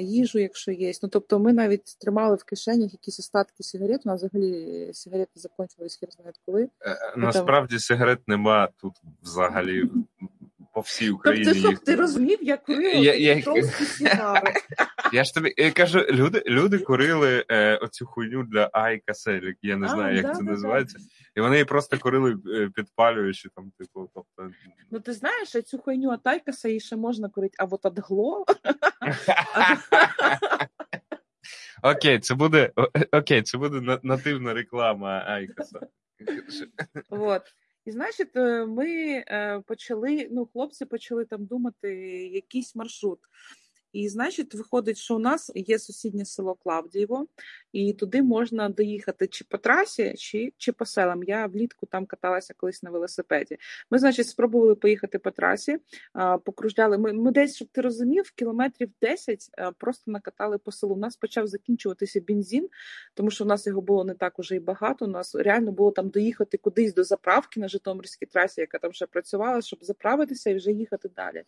їжу, 0.00 0.38
якщо 0.38 0.72
є. 0.72 0.92
Ну 1.02 1.08
тобто, 1.08 1.38
ми 1.38 1.52
навіть 1.52 1.98
тримали 2.00 2.36
в 2.36 2.44
кишенях 2.44 2.92
якісь 2.92 3.18
остатки 3.18 3.62
сигарет. 3.62 4.00
У 4.04 4.08
нас 4.08 4.22
взагалі 4.22 4.90
сигарети 4.92 5.32
закінчились, 5.34 5.96
хер 5.96 6.10
знає 6.10 6.32
коли. 6.46 6.62
Е, 6.62 6.90
е, 6.90 7.14
насправді 7.16 7.78
сигарет 7.78 8.28
нема 8.28 8.68
тут 8.80 8.92
взагалі 9.22 9.84
по 10.78 10.82
всій 10.82 11.10
Україні. 11.10 11.44
Тобто, 11.44 11.60
щоб 11.60 11.78
ти 11.78 11.94
розумів, 11.96 12.38
я 12.42 12.56
курила 12.56 12.94
я, 12.94 13.14
я... 13.14 13.62
сігари. 13.72 14.52
Я 15.12 15.24
ж 15.24 15.34
тобі 15.34 15.54
я 15.56 15.72
кажу, 15.72 15.98
люди 16.10 16.42
люди 16.46 16.78
курили 16.78 17.44
е, 17.50 17.76
оцю 17.76 18.06
хуйню 18.06 18.42
для 18.42 18.70
Айкаса, 18.72 19.40
я 19.62 19.76
не 19.76 19.88
знаю, 19.88 20.14
а, 20.14 20.16
як 20.16 20.26
да, 20.26 20.34
це 20.34 20.42
да, 20.42 20.50
називається. 20.50 20.98
Да. 20.98 21.04
І 21.36 21.40
вони 21.40 21.56
її 21.56 21.64
просто 21.64 21.98
курили 21.98 22.36
е, 22.46 22.70
підпалюючи 22.74 23.48
там, 23.56 23.72
типу, 23.78 24.10
тобто. 24.14 24.50
Ну 24.90 25.00
ти 25.00 25.12
знаєш, 25.12 25.48
цю 25.48 25.78
хуйню 25.78 26.10
от 26.10 26.26
Айкаса 26.26 26.68
її 26.68 26.80
ще 26.80 26.96
можна 26.96 27.28
курити, 27.28 27.54
а 27.58 27.64
от 27.64 27.86
от 27.86 27.98
гло. 27.98 28.44
Окей, 31.82 32.18
це 32.18 32.34
буде 32.34 32.72
окей, 33.12 33.42
це 33.42 33.58
буде 33.58 33.98
нативна 34.02 34.54
реклама 34.54 35.24
Айкаса. 35.26 35.80
Вот. 37.10 37.42
І, 37.88 37.90
значить, 37.90 38.36
е, 38.36 38.66
ми 38.66 38.88
е, 39.28 39.62
почали, 39.66 40.28
ну, 40.30 40.46
хлопці 40.46 40.84
почали 40.84 41.24
там 41.24 41.44
думати 41.44 41.88
якийсь 42.32 42.76
маршрут. 42.76 43.18
І, 43.92 44.08
значить, 44.08 44.54
виходить, 44.54 44.98
що 44.98 45.16
у 45.16 45.18
нас 45.18 45.52
є 45.54 45.78
сусіднє 45.78 46.24
село 46.24 46.54
Клавдієво, 46.54 47.26
і 47.72 47.92
туди 47.92 48.22
можна 48.22 48.68
доїхати 48.68 49.26
чи 49.26 49.44
по 49.44 49.58
трасі, 49.58 50.14
чи 50.16 50.52
чи 50.56 50.72
по 50.72 50.84
селам. 50.84 51.22
Я 51.22 51.46
влітку 51.46 51.86
там 51.86 52.06
каталася 52.06 52.54
колись 52.56 52.82
на 52.82 52.90
велосипеді. 52.90 53.56
Ми, 53.90 53.98
значить, 53.98 54.28
спробували 54.28 54.74
поїхати 54.74 55.18
по 55.18 55.30
трасі, 55.30 55.78
покружляли. 56.44 56.98
Ми 56.98 57.12
ми 57.12 57.32
десь, 57.32 57.56
щоб 57.56 57.68
ти 57.68 57.80
розумів, 57.80 58.30
кілометрів 58.30 58.90
10 59.02 59.50
просто 59.78 60.10
накатали 60.10 60.58
по 60.58 60.72
селу. 60.72 60.94
У 60.94 60.98
нас 60.98 61.16
почав 61.16 61.46
закінчуватися 61.46 62.20
бензин, 62.28 62.68
тому 63.14 63.30
що 63.30 63.44
у 63.44 63.46
нас 63.46 63.66
його 63.66 63.80
було 63.80 64.04
не 64.04 64.14
так 64.14 64.38
уже 64.38 64.54
і 64.54 64.60
багато. 64.60 65.04
У 65.04 65.08
нас 65.08 65.34
реально 65.34 65.72
було 65.72 65.90
там 65.90 66.08
доїхати 66.08 66.58
кудись 66.58 66.94
до 66.94 67.04
заправки 67.04 67.60
на 67.60 67.68
Житомирській 67.68 68.26
трасі, 68.26 68.60
яка 68.60 68.78
там 68.78 68.92
ще 68.92 69.06
працювала, 69.06 69.62
щоб 69.62 69.78
заправитися 69.82 70.50
і 70.50 70.54
вже 70.54 70.72
їхати 70.72 71.10
далі. 71.16 71.44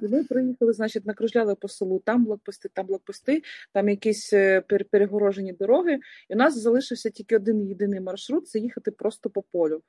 І 0.00 0.08
Ми 0.08 0.24
приїхали, 0.24 0.72
значить, 0.72 1.06
накружляли 1.06 1.54
по 1.54 1.67
селу, 1.68 2.02
там 2.04 2.24
блокпости, 2.24 2.68
там 2.72 2.86
блокпости, 2.86 3.42
там 3.72 3.88
якісь 3.88 4.32
е, 4.32 4.60
перегорожені 4.90 5.52
дороги. 5.52 5.98
І 6.28 6.34
у 6.34 6.36
нас 6.36 6.58
залишився 6.58 7.10
тільки 7.10 7.36
один 7.36 7.68
єдиний 7.68 8.00
маршрут 8.00 8.48
це 8.48 8.58
їхати 8.58 8.90
просто 8.90 9.30
по 9.30 9.42
полю. 9.42 9.82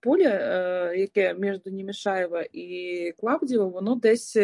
Поле, 0.00 0.24
е, 0.24 0.96
яке 0.96 1.34
між 1.34 1.58
Німішаєва 1.66 2.44
і 2.52 3.12
Клавдіво, 3.18 3.68
воно 3.68 3.94
десь. 3.94 4.36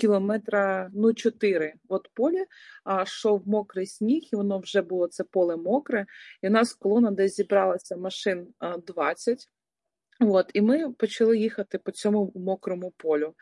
Кілометра 0.00 0.90
ну 0.94 1.14
чотири 1.14 1.74
от 1.88 2.08
поле, 2.14 2.46
а 2.84 3.02
йшов 3.02 3.48
мокрий 3.48 3.86
сніг, 3.86 4.22
і 4.32 4.36
воно 4.36 4.58
вже 4.58 4.82
було 4.82 5.08
це 5.08 5.24
поле 5.24 5.56
мокре. 5.56 6.06
І 6.42 6.48
у 6.48 6.50
нас 6.50 6.72
колона 6.72 7.10
десь 7.10 7.36
зібралася 7.36 7.96
машин 7.96 8.46
20. 8.86 9.48
От, 10.20 10.50
І 10.54 10.60
ми 10.60 10.92
почали 10.92 11.38
їхати 11.38 11.78
по 11.78 11.90
цьому 11.90 12.32
мокрому 12.34 12.92
полю. 12.96 13.34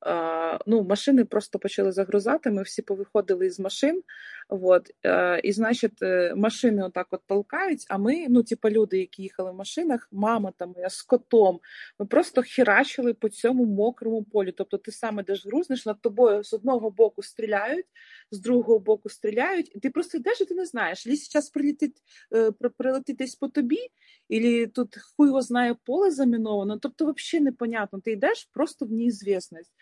А, 0.00 0.58
ну, 0.66 0.82
Машини 0.82 1.24
просто 1.24 1.58
почали 1.58 1.92
загрузати, 1.92 2.50
ми 2.50 2.62
всі 2.62 2.82
повиходили 2.82 3.46
із 3.46 3.60
машин. 3.60 4.02
От, 4.48 4.90
е, 5.06 5.40
І, 5.44 5.52
значить, 5.52 6.02
е, 6.02 6.34
машини 6.36 6.82
отак 6.84 7.06
от 7.10 7.20
толкають, 7.26 7.86
а 7.88 7.98
ми, 7.98 8.26
ну, 8.28 8.42
типу, 8.42 8.70
люди, 8.70 8.98
які 8.98 9.22
їхали 9.22 9.50
в 9.50 9.54
машинах, 9.54 10.08
мама 10.12 10.52
там 10.56 10.72
моя 10.76 10.90
з 10.90 11.02
котом, 11.02 11.60
ми 11.98 12.06
просто 12.06 12.42
хірачили 12.42 13.14
по 13.14 13.28
цьому 13.28 13.64
мокрому 13.64 14.24
полю. 14.24 14.52
Тобто 14.56 14.78
ти 14.78 14.92
сам 14.92 15.20
ідеш 15.20 15.46
грузнеш, 15.46 15.86
над 15.86 16.00
тобою 16.00 16.44
з 16.44 16.52
одного 16.52 16.90
боку 16.90 17.22
стріляють, 17.22 17.86
з 18.30 18.40
другого 18.40 18.78
боку 18.78 19.08
стріляють, 19.08 19.76
і 19.76 19.80
ти 19.80 19.90
просто 19.90 20.18
йдеш, 20.18 20.40
і 20.40 20.44
ти 20.44 20.54
не 20.54 20.64
знаєш, 20.64 21.06
лі 21.06 21.16
зараз 21.16 21.50
прилетить, 21.50 21.96
е, 22.34 22.50
прилетить 22.78 23.16
десь 23.16 23.34
по 23.34 23.48
тобі, 23.48 23.78
і 24.28 24.66
тут 24.66 24.96
хуй 25.16 25.28
його 25.28 25.42
знає 25.42 25.76
поле 25.84 26.10
заміновано. 26.18 26.78
Тобто, 26.78 27.14
взагалі 27.16 27.44
непонятно. 27.44 28.00
Ти 28.00 28.12
йдеш 28.12 28.48
просто 28.52 28.86
в 28.86 28.92
неізвісність. 28.92 29.72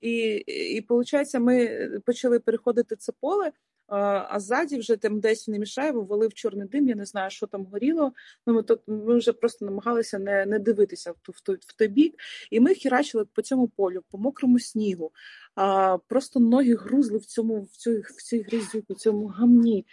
І, 0.00 0.10
і, 0.46 0.86
виходить, 0.88 1.34
ми 1.34 1.88
почали 2.06 2.40
переходити 2.40 2.96
це 2.96 3.12
поле. 3.20 3.52
А 3.86 4.40
ззаді 4.40 4.78
вже 4.78 4.96
там 4.96 5.20
десь 5.20 5.48
не 5.48 5.58
мішає, 5.58 5.92
ввалив 5.92 6.34
чорний 6.34 6.68
дим, 6.68 6.88
я 6.88 6.94
не 6.94 7.04
знаю, 7.04 7.30
що 7.30 7.46
там 7.46 7.64
горіло. 7.64 8.12
Ну, 8.46 8.54
Ми 8.54 8.62
то, 8.62 8.78
ми 8.86 9.18
вже 9.18 9.32
просто 9.32 9.64
намагалися 9.64 10.18
не 10.18 10.46
не 10.46 10.58
дивитися 10.58 11.12
в, 11.12 11.16
в, 11.28 11.52
в, 11.52 11.76
той 11.76 11.88
бік. 11.88 12.14
І 12.50 12.60
ми 12.60 12.74
хірачили 12.74 13.24
по 13.24 13.42
цьому 13.42 13.68
полю, 13.68 14.02
по 14.10 14.18
мокрому 14.18 14.58
снігу. 14.58 15.12
А, 15.54 15.98
Просто 16.08 16.40
ноги 16.40 16.74
грузли 16.74 17.18
в 17.18 17.26
цьому, 17.26 17.62
в 17.62 17.76
цій 17.76 17.98
в 17.98 18.22
цій 18.22 18.42
грязю, 18.42 18.82
в 18.88 18.94
цьому 18.94 19.26
гамні. 19.26 19.86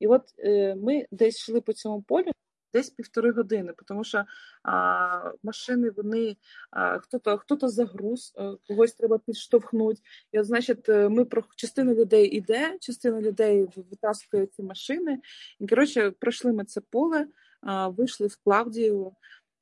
І 0.00 0.06
от 0.06 0.22
е, 0.38 0.74
ми 0.74 1.06
десь 1.10 1.36
йшли 1.36 1.60
по 1.60 1.72
цьому 1.72 2.02
полю 2.02 2.32
десь 2.72 2.90
півтори 2.90 3.32
години, 3.32 3.72
тому 3.86 4.04
що 4.04 4.24
а, 4.62 5.32
машини 5.42 5.90
вони 5.90 6.36
а, 6.70 6.98
хто-то 6.98 7.38
хто-то 7.38 7.68
загруз, 7.68 8.34
е, 8.38 8.52
когось 8.68 8.92
треба 8.92 9.18
підштовхнути. 9.18 10.00
І 10.32 10.40
от, 10.40 10.46
значить, 10.46 10.88
е, 10.88 11.08
ми 11.08 11.24
про 11.24 11.44
частина 11.56 11.94
людей 11.94 12.26
іде, 12.26 12.78
частина 12.80 13.20
людей 13.20 13.68
витаскує 13.76 14.46
ці 14.46 14.62
машини. 14.62 15.20
І 15.60 15.66
коротше, 15.66 16.10
пройшли 16.10 16.52
ми 16.52 16.64
це 16.64 16.80
поле, 16.80 17.26
а, 17.60 17.88
вийшли 17.88 18.26
в 18.26 18.36
Клавдію. 18.44 19.12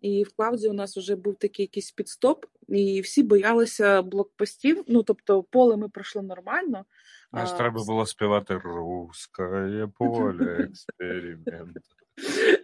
І 0.01 0.23
в 0.23 0.37
Клавді 0.37 0.69
у 0.69 0.73
нас 0.73 0.97
вже 0.97 1.17
був 1.17 1.37
такий 1.37 1.63
якийсь 1.63 1.91
підстоп, 1.91 2.45
і 2.69 3.01
всі 3.01 3.23
боялися 3.23 4.03
блокпостів. 4.03 4.85
Ну 4.89 5.03
тобто, 5.03 5.43
поле 5.43 5.77
ми 5.77 5.89
пройшли 5.89 6.23
нормально. 6.23 6.85
Аж 7.31 7.53
треба 7.53 7.85
було 7.85 8.07
співати 8.07 8.61
русське 8.65 9.89
поле 9.99 10.57
експеримент. 10.59 11.77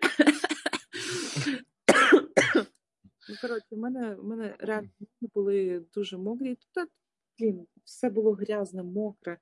Ну, 3.29 3.35
коротше, 3.41 3.67
в 3.71 3.79
мене 3.79 4.15
в 4.15 4.25
мене 4.25 4.57
реально 4.59 4.89
були 5.35 5.85
дуже 5.95 6.17
мокрі. 6.19 6.59
Тут 6.75 6.89
блін, 7.39 7.67
все 7.85 8.11
було 8.11 8.33
грязне, 8.33 8.83
мокре. 8.83 9.39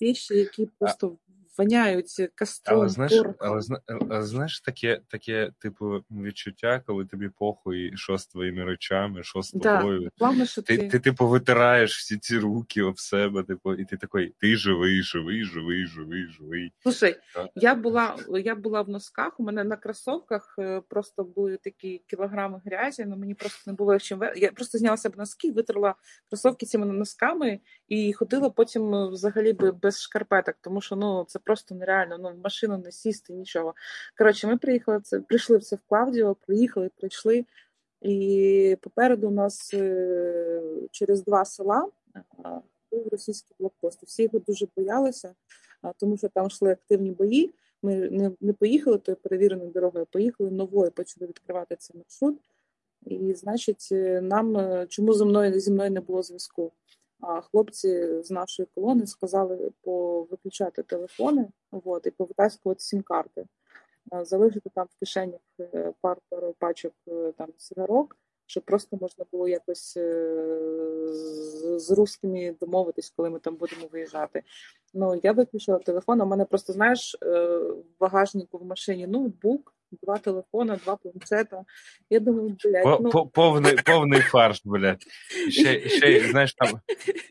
Віші, 0.00 0.34
які 0.34 0.68
просто 0.78 1.18
воняють 1.58 2.30
кастром. 2.34 2.78
Але 2.78 2.88
знаєш, 2.88 3.22
але, 3.38 3.60
але 3.88 4.22
знаєш 4.22 4.60
таке, 4.60 5.00
таке, 5.08 5.52
типу, 5.58 6.04
відчуття, 6.10 6.82
коли 6.86 7.04
тобі 7.04 7.30
похуй, 7.38 7.96
що 7.96 8.18
з 8.18 8.26
твоїми 8.26 8.64
речами, 8.64 9.22
що 9.22 9.42
з 9.42 9.50
тобою. 9.50 10.10
Да, 10.18 10.46
що 10.46 10.62
ти, 10.62 10.78
ти, 10.78 10.88
ти, 10.88 10.98
типу, 10.98 11.28
витираєш 11.28 11.98
всі 11.98 12.18
ці 12.18 12.38
руки 12.38 12.82
об 12.82 13.00
себе, 13.00 13.42
типу, 13.42 13.74
і 13.74 13.84
ти 13.84 13.96
такий, 13.96 14.34
ти 14.38 14.56
живий, 14.56 15.02
живий, 15.02 15.44
живий, 15.44 15.86
живий, 15.86 16.26
живий. 16.26 16.72
Слушай, 16.82 17.16
я 17.54 17.74
була 17.74 18.16
я 18.44 18.54
була 18.54 18.82
в 18.82 18.88
носках, 18.88 19.40
у 19.40 19.42
мене 19.42 19.64
на 19.64 19.76
кросовках 19.76 20.54
е, 20.58 20.82
просто 20.88 21.24
були 21.24 21.56
такі 21.56 22.02
кілограми 22.06 22.60
грязі, 22.64 23.02
але 23.02 23.16
мені 23.16 23.34
просто 23.34 23.70
не 23.70 23.72
було 23.72 23.98
чим. 23.98 24.22
Я 24.36 24.52
просто 24.52 24.78
зняла 24.78 24.96
себе 24.96 25.14
носки, 25.18 25.52
витерла 25.52 25.94
кросовки 26.28 26.66
цими 26.66 26.86
носками 26.86 27.60
і 27.88 28.12
ходила 28.12 28.50
потім 28.60 28.94
е, 28.94 29.08
взагалі 29.08 29.52
без 29.52 30.00
шкарпеток, 30.02 30.54
тому 30.60 30.80
що 30.80 30.96
ну 30.96 31.24
це 31.28 31.38
просто 31.38 31.74
нереально. 31.74 32.18
Ну, 32.18 32.28
в 32.28 32.38
машину 32.44 32.78
не 32.78 32.92
сісти, 32.92 33.32
нічого. 33.32 33.74
Коротше, 34.18 34.46
ми 34.46 34.56
приїхали 34.56 35.00
це, 35.00 35.20
прийшли 35.20 35.56
в 35.56 35.62
це 35.62 35.76
в 35.76 35.78
Клавдіо, 35.88 36.34
приїхали, 36.34 36.90
прийшли. 36.96 37.44
І 38.02 38.76
попереду 38.80 39.28
у 39.28 39.30
нас 39.30 39.74
е, 39.74 40.62
через 40.90 41.24
два 41.24 41.44
села 41.44 41.88
був 42.92 43.08
російський 43.12 43.56
блокпост. 43.58 44.02
Всі 44.02 44.22
його 44.22 44.38
дуже 44.38 44.66
боялися, 44.76 45.34
тому 45.96 46.16
що 46.16 46.28
там 46.28 46.46
йшли 46.46 46.72
активні 46.72 47.10
бої. 47.10 47.54
Ми 47.82 47.94
не 47.96 48.30
не 48.40 48.52
поїхали 48.52 48.98
тою 48.98 49.16
перевіреною 49.16 49.70
дорогою, 49.70 50.06
поїхали 50.06 50.50
новою, 50.50 50.90
почали 50.90 51.26
відкривати 51.26 51.76
цей 51.76 51.96
маршрут. 51.96 52.38
І, 53.06 53.34
значить, 53.34 53.88
е, 53.92 54.20
нам 54.20 54.56
чому 54.88 55.14
зі 55.14 55.24
мною 55.24 55.60
зі 55.60 55.70
мною 55.70 55.90
не 55.90 56.00
було 56.00 56.22
зв'язку? 56.22 56.72
Хлопці 57.50 58.22
з 58.22 58.30
нашої 58.30 58.68
колони 58.74 59.06
сказали 59.06 59.70
повиключати 59.82 60.82
телефони 60.82 61.48
от, 61.70 62.06
і 62.06 62.10
повитаскувати 62.10 62.80
сім-карти, 62.80 63.46
залишити 64.22 64.70
там 64.74 64.86
в 64.86 65.00
кишенях 65.00 65.40
е, 65.60 65.92
пару 66.00 66.54
пачок 66.58 66.92
е, 67.08 67.32
там 67.38 67.48
сигарок, 67.56 68.16
щоб 68.46 68.64
просто 68.64 68.98
можна 69.00 69.24
було 69.32 69.48
якось 69.48 69.96
е, 69.96 70.36
з, 71.08 71.78
з 71.78 71.90
русскими 71.90 72.56
домовитись, 72.60 73.12
коли 73.16 73.30
ми 73.30 73.38
там 73.38 73.56
будемо 73.56 73.86
виїжджати. 73.92 74.42
Ну 74.94 75.20
я 75.22 75.32
виключила 75.32 75.78
телефон. 75.78 76.20
У 76.20 76.26
мене 76.26 76.44
просто 76.44 76.72
знаєш 76.72 77.16
в 77.20 78.00
багажнику 78.00 78.58
в 78.58 78.64
машині 78.64 79.06
ноутбук, 79.06 79.74
два 80.02 80.18
телефони, 80.18 80.76
два 80.84 80.96
планшета. 80.96 81.64
Я 82.10 82.20
думаю, 82.20 82.56
блядь, 82.64 83.00
ну... 83.00 83.26
повний 83.26 83.76
повний 83.86 84.20
фарш, 84.20 84.62
блядь. 84.64 85.02
Ще, 85.48 85.88
ще 85.88 86.28
знаєш, 86.30 86.54
там 86.54 86.80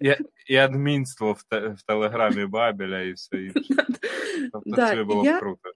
і, 0.01 0.15
і 0.47 0.55
адмінство 0.55 1.31
в, 1.33 1.43
те, 1.43 1.59
в 1.67 1.81
телеграмі 1.81 2.45
Бабеля 2.45 3.01
і 3.01 3.13
все 3.13 3.37
інше. 3.37 3.75
Тобто 4.51 4.69
да, 4.69 4.89
це 4.89 5.03
було 5.03 5.23
б 5.23 5.39
круто. 5.39 5.69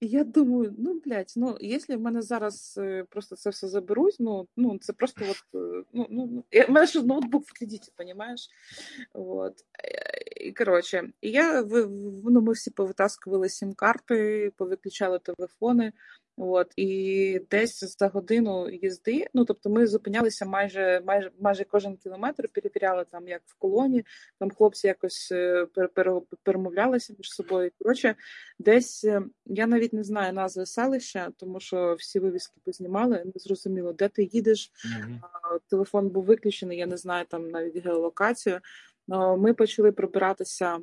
Я 0.00 0.24
думаю, 0.24 0.74
ну 0.78 1.00
блядь, 1.04 1.32
ну 1.36 1.56
якщо 1.60 1.96
в 1.96 2.00
мене 2.00 2.22
зараз 2.22 2.74
е, 2.78 3.04
просто 3.10 3.36
це 3.36 3.50
все 3.50 3.68
заберуть, 3.68 4.16
ну 4.18 4.48
ну 4.56 4.78
це 4.78 4.92
просто 4.92 5.24
от, 5.30 5.62
е, 5.62 5.84
ну, 5.92 6.06
ну, 6.10 6.44
ну 6.52 6.62
в 6.68 6.70
мене 6.70 6.86
ж 6.86 7.02
ноутбук 7.02 7.44
в 7.46 7.58
кредиті, 7.58 7.92
розумієш? 7.98 8.48
Вот. 9.14 9.54
І 10.40 10.52
коротше, 10.52 11.10
я 11.22 11.62
ну, 12.24 12.40
ми 12.40 12.52
всі 12.52 12.70
повитаскували 12.70 13.48
сім-карти, 13.48 14.52
повиключали 14.56 15.18
телефони. 15.18 15.92
От 16.40 16.72
і 16.76 17.40
десь 17.50 17.98
за 17.98 18.08
годину 18.08 18.70
їзди. 18.70 19.26
Ну 19.34 19.44
тобто, 19.44 19.70
ми 19.70 19.86
зупинялися 19.86 20.46
майже 20.46 21.02
майже 21.06 21.30
майже 21.40 21.64
кожен 21.64 21.96
кілометр, 21.96 22.48
перевіряли 22.48 23.04
там, 23.10 23.28
як 23.28 23.42
в 23.46 23.54
колоні. 23.54 24.04
Там 24.38 24.50
хлопці 24.50 24.86
якось 24.86 25.28
е, 25.32 25.66
перемовлялися 26.42 27.14
між 27.18 27.30
собою. 27.30 27.70
Коротше, 27.78 28.14
десь 28.58 29.04
е, 29.04 29.22
я 29.46 29.66
навіть 29.66 29.92
не 29.92 30.04
знаю 30.04 30.32
назви 30.32 30.66
селища, 30.66 31.30
тому 31.36 31.60
що 31.60 31.94
всі 31.94 32.18
вивіски 32.18 32.60
познімали. 32.64 33.22
Не 33.24 33.32
зрозуміло, 33.34 33.92
де 33.92 34.08
ти 34.08 34.28
їдеш. 34.32 34.72
Mm-hmm. 34.72 35.20
Телефон 35.70 36.08
був 36.08 36.24
виключений. 36.24 36.78
Я 36.78 36.86
не 36.86 36.96
знаю 36.96 37.24
там 37.28 37.50
навіть 37.50 37.84
геолокацію. 37.84 38.60
Ми 39.38 39.54
почали 39.54 39.92
пробиратися 39.92 40.78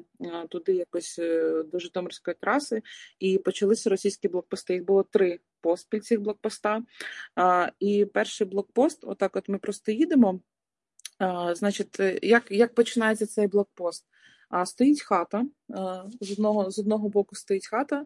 туди 0.49 0.73
якось 0.73 1.19
е, 1.19 1.63
до 1.63 1.80
Житомирської 1.80 2.36
траси, 2.41 2.82
і 3.19 3.38
почалися 3.38 3.89
російські 3.89 4.28
блокпости. 4.28 4.73
Їх 4.73 4.86
було 4.86 5.03
три 5.03 5.39
поспіль 5.61 5.99
цих 5.99 6.21
блокпоста. 6.21 6.84
І 7.80 8.05
перший 8.05 8.47
блокпост, 8.47 9.03
отак, 9.03 9.36
от 9.36 9.49
ми 9.49 9.57
просто 9.57 9.91
їдемо. 9.91 10.39
Значить, 11.53 11.99
е, 11.99 12.19
як 12.21 12.51
як 12.51 12.73
починається 12.73 13.26
цей 13.26 13.47
блокпост? 13.47 14.05
А 14.49 14.65
стоїть 14.65 15.01
хата 15.01 15.45
з 16.21 16.32
одного 16.32 16.71
з 16.71 16.80
одного 16.80 17.09
боку 17.09 17.36
стоїть 17.36 17.67
хата, 17.67 18.05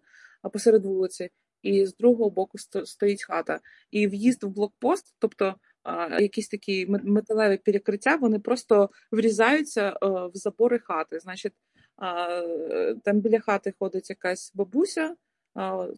посеред 0.53 0.85
вулиці, 0.85 1.29
і 1.61 1.85
з 1.85 1.95
другого 1.95 2.29
боку 2.29 2.57
стоїть 2.85 3.23
хата. 3.23 3.59
І 3.91 4.07
в'їзд 4.07 4.43
в 4.43 4.47
блокпост, 4.47 5.15
тобто 5.19 5.55
якісь 6.19 6.47
такі 6.47 6.87
металеві 6.87 7.57
перекриття, 7.57 8.15
вони 8.15 8.39
просто 8.39 8.89
врізаються 9.11 9.89
е, 9.89 9.95
в 10.01 10.31
забори 10.33 10.79
хати. 10.79 11.19
Значить, 11.19 11.53
там 13.03 13.19
біля 13.19 13.39
хати 13.39 13.73
ходить 13.79 14.09
якась 14.09 14.51
бабуся. 14.55 15.15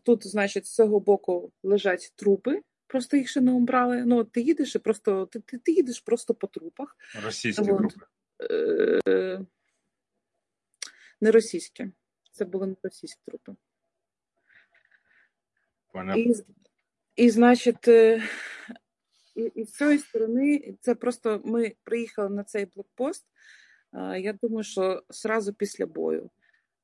Тут, 0.03 0.27
значить, 0.27 0.65
з 0.65 0.75
цього 0.75 0.99
боку 0.99 1.51
лежать 1.63 2.13
трупи. 2.15 2.61
Просто 2.87 3.17
їх 3.17 3.29
ще 3.29 3.41
не 3.41 3.53
обрали. 3.53 4.05
Ну, 4.05 4.23
ти 4.23 4.41
їдеш 4.41 4.75
і 4.75 4.79
просто 4.79 5.25
ти, 5.25 5.39
ти, 5.39 5.57
ти 5.57 5.71
їдеш 5.71 5.99
просто 5.99 6.33
по 6.33 6.47
трупах. 6.47 6.97
Російські 7.23 7.65
трупи. 7.65 8.05
Е, 9.07 9.45
не 11.21 11.31
російські. 11.31 11.91
Це 12.31 12.45
були 12.45 12.67
не 12.67 12.75
російські 12.83 13.21
трупи. 13.25 13.55
Понятно. 15.93 16.21
І, 16.21 16.33
і, 17.15 17.29
значить, 17.29 17.87
е, 17.87 18.23
і, 19.35 19.41
і 19.55 19.65
з 19.65 19.71
цієї 19.71 19.97
сторони, 19.97 20.75
це 20.81 20.95
просто 20.95 21.41
ми 21.45 21.75
приїхали 21.83 22.29
на 22.29 22.43
цей 22.43 22.65
блокпост. 22.65 23.25
Я 24.17 24.33
думаю, 24.33 24.63
що 24.63 25.03
зразу 25.09 25.53
після 25.53 25.85
бою, 25.85 26.29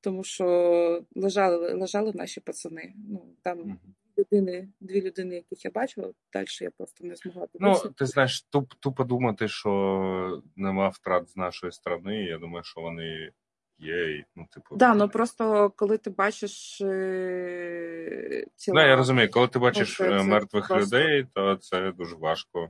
тому 0.01 0.23
що 0.23 1.05
лежали 1.15 1.73
лежали 1.73 2.11
наші 2.15 2.39
пацани. 2.39 2.93
Ну 3.09 3.35
там 3.41 3.79
людини, 4.17 4.69
дві 4.79 5.01
людини, 5.01 5.35
яких 5.35 5.65
я 5.65 5.71
бачила, 5.71 6.13
далі 6.33 6.45
я 6.61 6.71
просто 6.71 7.07
не 7.07 7.15
змогла 7.15 7.47
дивитися. 7.53 7.85
Ну, 7.85 7.91
ти 7.91 8.05
знаєш, 8.05 8.41
туп, 8.41 8.73
тупо 8.73 9.03
думати, 9.03 9.47
що 9.47 10.41
нема 10.55 10.89
втрат 10.89 11.29
з 11.29 11.37
нашої 11.37 11.71
сторони. 11.71 12.23
Я 12.23 12.37
думаю, 12.37 12.63
що 12.63 12.81
вони 12.81 13.31
є. 13.79 14.23
Ну, 14.35 14.45
типу, 14.51 14.75
да, 14.75 14.93
ну 14.93 15.09
просто 15.09 15.73
коли 15.75 15.97
ти 15.97 16.09
бачиш 16.09 16.81
е, 16.81 18.45
тіла... 18.55 18.81
Да, 18.81 18.87
я 18.87 18.95
розумію, 18.95 19.29
коли 19.31 19.47
ти 19.47 19.59
бачиш 19.59 19.97
це, 19.97 20.23
мертвих 20.23 20.67
це 20.67 20.77
людей, 20.77 21.27
то 21.33 21.55
це 21.55 21.91
дуже 21.91 22.15
важко. 22.15 22.69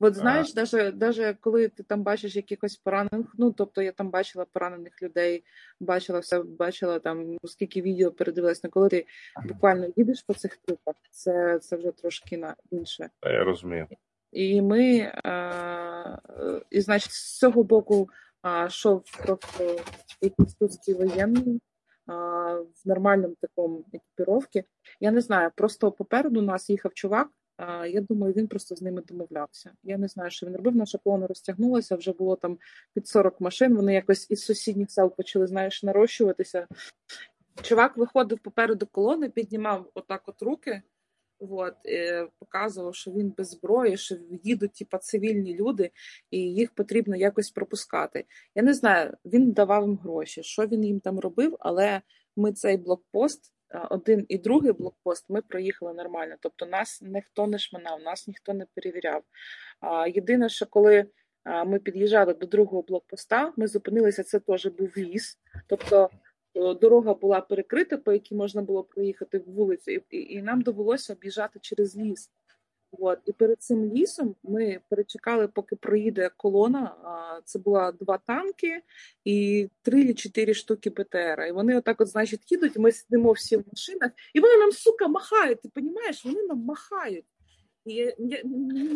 От 0.00 0.14
знаєш, 0.14 0.54
даже, 0.54 0.90
даже 0.90 1.36
коли 1.40 1.68
ти 1.68 1.82
там 1.82 2.02
бачиш 2.02 2.36
якихось 2.36 2.76
поранених, 2.76 3.26
ну 3.38 3.52
тобто 3.52 3.82
я 3.82 3.92
там 3.92 4.10
бачила 4.10 4.44
поранених 4.52 5.02
людей, 5.02 5.44
бачила 5.80 6.18
все, 6.18 6.42
бачила 6.42 6.98
там 6.98 7.36
скільки 7.44 7.82
відео 7.82 8.10
передивилась, 8.12 8.60
але 8.64 8.70
коли 8.70 8.88
ти 8.88 9.06
буквально 9.44 9.88
їдеш 9.96 10.22
по 10.22 10.34
цих 10.34 10.56
трупах, 10.56 10.94
це 11.10 11.58
це 11.58 11.76
вже 11.76 11.90
трошки 11.90 12.36
на 12.38 12.56
інше. 12.70 13.10
Я 13.22 13.44
розумію. 13.44 13.86
І 14.32 14.62
ми, 14.62 15.12
е, 15.24 16.18
і 16.70 16.80
значить, 16.80 17.12
з 17.12 17.38
цього 17.38 17.62
боку 17.64 18.08
йшов 18.66 19.02
просто 19.22 19.80
якийсь 20.20 20.88
воєнний 20.88 21.60
в 22.06 22.88
нормальному 22.88 23.34
такому 23.40 23.84
екіпіровці. 23.92 24.64
Я 25.00 25.10
не 25.10 25.20
знаю, 25.20 25.50
просто 25.54 25.92
попереду 25.92 26.42
нас 26.42 26.70
їхав 26.70 26.94
чувак. 26.94 27.28
Я 27.88 28.00
думаю, 28.00 28.32
він 28.32 28.46
просто 28.46 28.76
з 28.76 28.82
ними 28.82 29.02
домовлявся. 29.02 29.72
Я 29.82 29.98
не 29.98 30.08
знаю, 30.08 30.30
що 30.30 30.46
він 30.46 30.56
робив. 30.56 30.76
Наша 30.76 30.98
колона 30.98 31.26
розтягнулася, 31.26 31.96
вже 31.96 32.12
було 32.12 32.36
там 32.36 32.58
під 32.94 33.08
40 33.08 33.40
машин. 33.40 33.76
Вони 33.76 33.94
якось 33.94 34.30
із 34.30 34.44
сусідніх 34.44 34.90
сел 34.90 35.16
почали, 35.16 35.46
знаєш, 35.46 35.82
нарощуватися. 35.82 36.66
Чувак 37.62 37.96
виходив 37.96 38.38
попереду 38.38 38.86
колони, 38.86 39.28
піднімав 39.28 39.90
отак 39.94 40.22
от 40.26 40.42
руки. 40.42 40.82
От, 41.38 41.74
е, 41.86 42.28
показував, 42.38 42.94
що 42.94 43.10
він 43.10 43.34
без 43.36 43.48
зброї, 43.48 43.96
що 43.96 44.16
їдуть 44.42 44.72
типа 44.72 44.98
цивільні 44.98 45.54
люди, 45.54 45.90
і 46.30 46.38
їх 46.38 46.74
потрібно 46.74 47.16
якось 47.16 47.50
пропускати. 47.50 48.24
Я 48.54 48.62
не 48.62 48.74
знаю, 48.74 49.16
він 49.24 49.52
давав 49.52 49.82
їм 49.82 49.96
гроші, 49.96 50.42
що 50.42 50.66
він 50.66 50.84
їм 50.84 51.00
там 51.00 51.18
робив, 51.18 51.56
але 51.60 52.00
ми 52.36 52.52
цей 52.52 52.76
блокпост, 52.76 53.52
один 53.90 54.26
і 54.28 54.38
другий 54.38 54.72
блокпост, 54.72 55.30
ми 55.30 55.42
проїхали 55.42 55.94
нормально. 55.94 56.34
Тобто 56.40 56.66
нас 56.66 57.02
ніхто 57.02 57.46
не 57.46 57.58
шминав, 57.58 58.00
нас 58.00 58.28
ніхто 58.28 58.54
не 58.54 58.66
перевіряв. 58.74 59.22
Єдине, 60.14 60.48
що 60.48 60.66
коли 60.66 61.06
ми 61.66 61.78
під'їжджали 61.78 62.34
до 62.34 62.46
другого 62.46 62.82
блокпоста, 62.82 63.52
ми 63.56 63.66
зупинилися, 63.66 64.22
це 64.22 64.40
теж 64.40 64.66
був 64.66 64.92
ліс. 64.96 65.38
Тобто 65.66 66.10
дорога 66.56 67.14
була 67.14 67.40
перекрита, 67.40 67.96
по 67.96 68.12
якій 68.12 68.34
можна 68.34 68.62
було 68.62 68.84
проїхати 68.84 69.38
в 69.38 69.50
вулицю, 69.50 69.90
і, 69.90 70.02
і 70.10 70.42
нам 70.42 70.62
довелося 70.62 71.12
об'їжджати 71.12 71.58
через 71.62 71.96
ліс. 71.96 72.30
От. 72.98 73.18
І 73.26 73.32
перед 73.32 73.62
цим 73.62 73.92
лісом 73.94 74.34
ми 74.42 74.80
перечекали, 74.88 75.48
поки 75.48 75.76
проїде 75.76 76.30
колона. 76.36 76.96
Це 77.44 77.58
була 77.58 77.92
два 77.92 78.18
танки 78.18 78.82
і 79.24 79.68
три 79.82 80.06
чи 80.06 80.14
чотири 80.14 80.54
штуки 80.54 80.90
БТР. 80.90 81.46
І 81.48 81.52
вони 81.52 81.76
отак, 81.76 82.00
от, 82.00 82.08
значить, 82.08 82.52
їдуть. 82.52 82.78
Ми 82.78 82.92
сидимо 82.92 83.32
всі 83.32 83.56
в 83.56 83.64
машинах, 83.72 84.10
і 84.34 84.40
вони 84.40 84.56
нам 84.56 84.72
сука 84.72 85.08
махають. 85.08 85.62
Ти 85.62 85.70
розумієш? 85.74 86.24
Вони 86.24 86.42
нам 86.42 86.58
махають. 86.58 87.24
І 87.86 87.94
я, 87.94 88.14
я... 88.18 88.42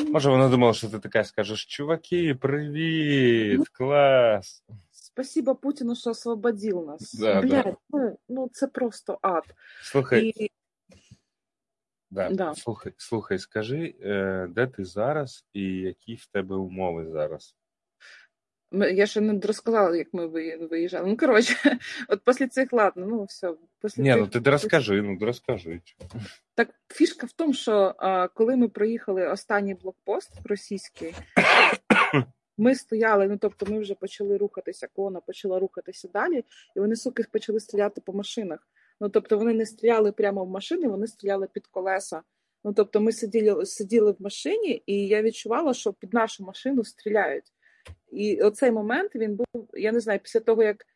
Може, 0.08 0.30
вона 0.30 0.48
думала, 0.48 0.72
що 0.72 0.88
ти 0.88 0.98
така 0.98 1.24
скажеш: 1.24 1.66
чуваки, 1.66 2.34
привіт, 2.34 3.68
клас. 3.68 4.64
Спасибо 5.12 5.54
Путіну, 5.54 5.96
що 5.96 6.10
освободив 6.10 6.86
нас. 6.86 7.14
Да, 7.14 7.42
Блядь, 7.42 7.64
да. 7.64 7.76
Ну, 7.90 8.18
ну 8.28 8.50
це 8.52 8.66
просто 8.66 9.18
ад. 9.22 9.44
Слухай, 9.82 10.26
І... 10.36 10.50
да, 12.10 12.30
да. 12.30 12.54
слухай, 12.54 12.92
слухай, 12.96 13.38
скажи, 13.38 13.94
е, 14.00 14.46
де 14.50 14.66
ти 14.66 14.84
зараз 14.84 15.46
і 15.52 15.62
які 15.62 16.14
в 16.14 16.26
тебе 16.26 16.56
умови 16.56 17.10
зараз? 17.10 17.56
Я 18.72 19.06
ще 19.06 19.20
не 19.20 19.40
розказала, 19.40 19.96
як 19.96 20.14
ми 20.14 20.26
виїжджали. 20.66 21.08
Ну, 21.08 21.16
коротше, 21.16 21.78
от 22.08 22.20
після 22.24 22.48
цих 22.48 22.72
ладно, 22.72 23.06
ну 23.06 23.24
все. 23.24 23.54
Після 23.82 24.02
Ні, 24.02 24.12
цих... 24.12 24.20
ну 24.20 24.26
ти 24.26 24.50
розкажи, 24.50 25.02
ну 25.02 25.18
розкажи. 25.20 25.80
Так 26.54 26.68
фішка 26.88 27.26
в 27.26 27.32
тому, 27.32 27.52
що 27.52 27.94
а, 27.98 28.28
коли 28.28 28.56
ми 28.56 28.68
проїхали 28.68 29.26
останній 29.26 29.74
блокпост 29.74 30.30
російський, 30.44 31.14
ми 32.60 32.74
стояли, 32.74 33.28
ну 33.28 33.36
тобто 33.36 33.66
ми 33.66 33.78
вже 33.78 33.94
почали 33.94 34.36
рухатися, 34.36 34.88
колона 34.96 35.20
почала 35.20 35.58
рухатися 35.58 36.08
далі, 36.14 36.44
і 36.76 36.80
вони 36.80 36.96
суки 36.96 37.24
почали 37.32 37.60
стріляти 37.60 38.00
по 38.00 38.12
машинах. 38.12 38.68
Ну 39.00 39.08
тобто 39.08 39.38
вони 39.38 39.52
не 39.52 39.66
стріляли 39.66 40.12
прямо 40.12 40.44
в 40.44 40.50
машини, 40.50 40.88
вони 40.88 41.06
стріляли 41.06 41.48
під 41.52 41.66
колеса. 41.66 42.22
Ну 42.64 42.72
тобто, 42.72 43.00
ми 43.00 43.12
сиділи 43.12 43.66
сиділи 43.66 44.12
в 44.12 44.22
машині, 44.22 44.82
і 44.86 45.06
я 45.06 45.22
відчувала, 45.22 45.74
що 45.74 45.92
під 45.92 46.14
нашу 46.14 46.44
машину 46.44 46.84
стріляють. 46.84 47.44
І 48.12 48.42
оцей 48.42 48.70
момент 48.70 49.14
він 49.14 49.36
був, 49.36 49.68
я 49.74 49.92
не 49.92 50.00
знаю, 50.00 50.20
після 50.22 50.40
того 50.40 50.62
як 50.62 50.86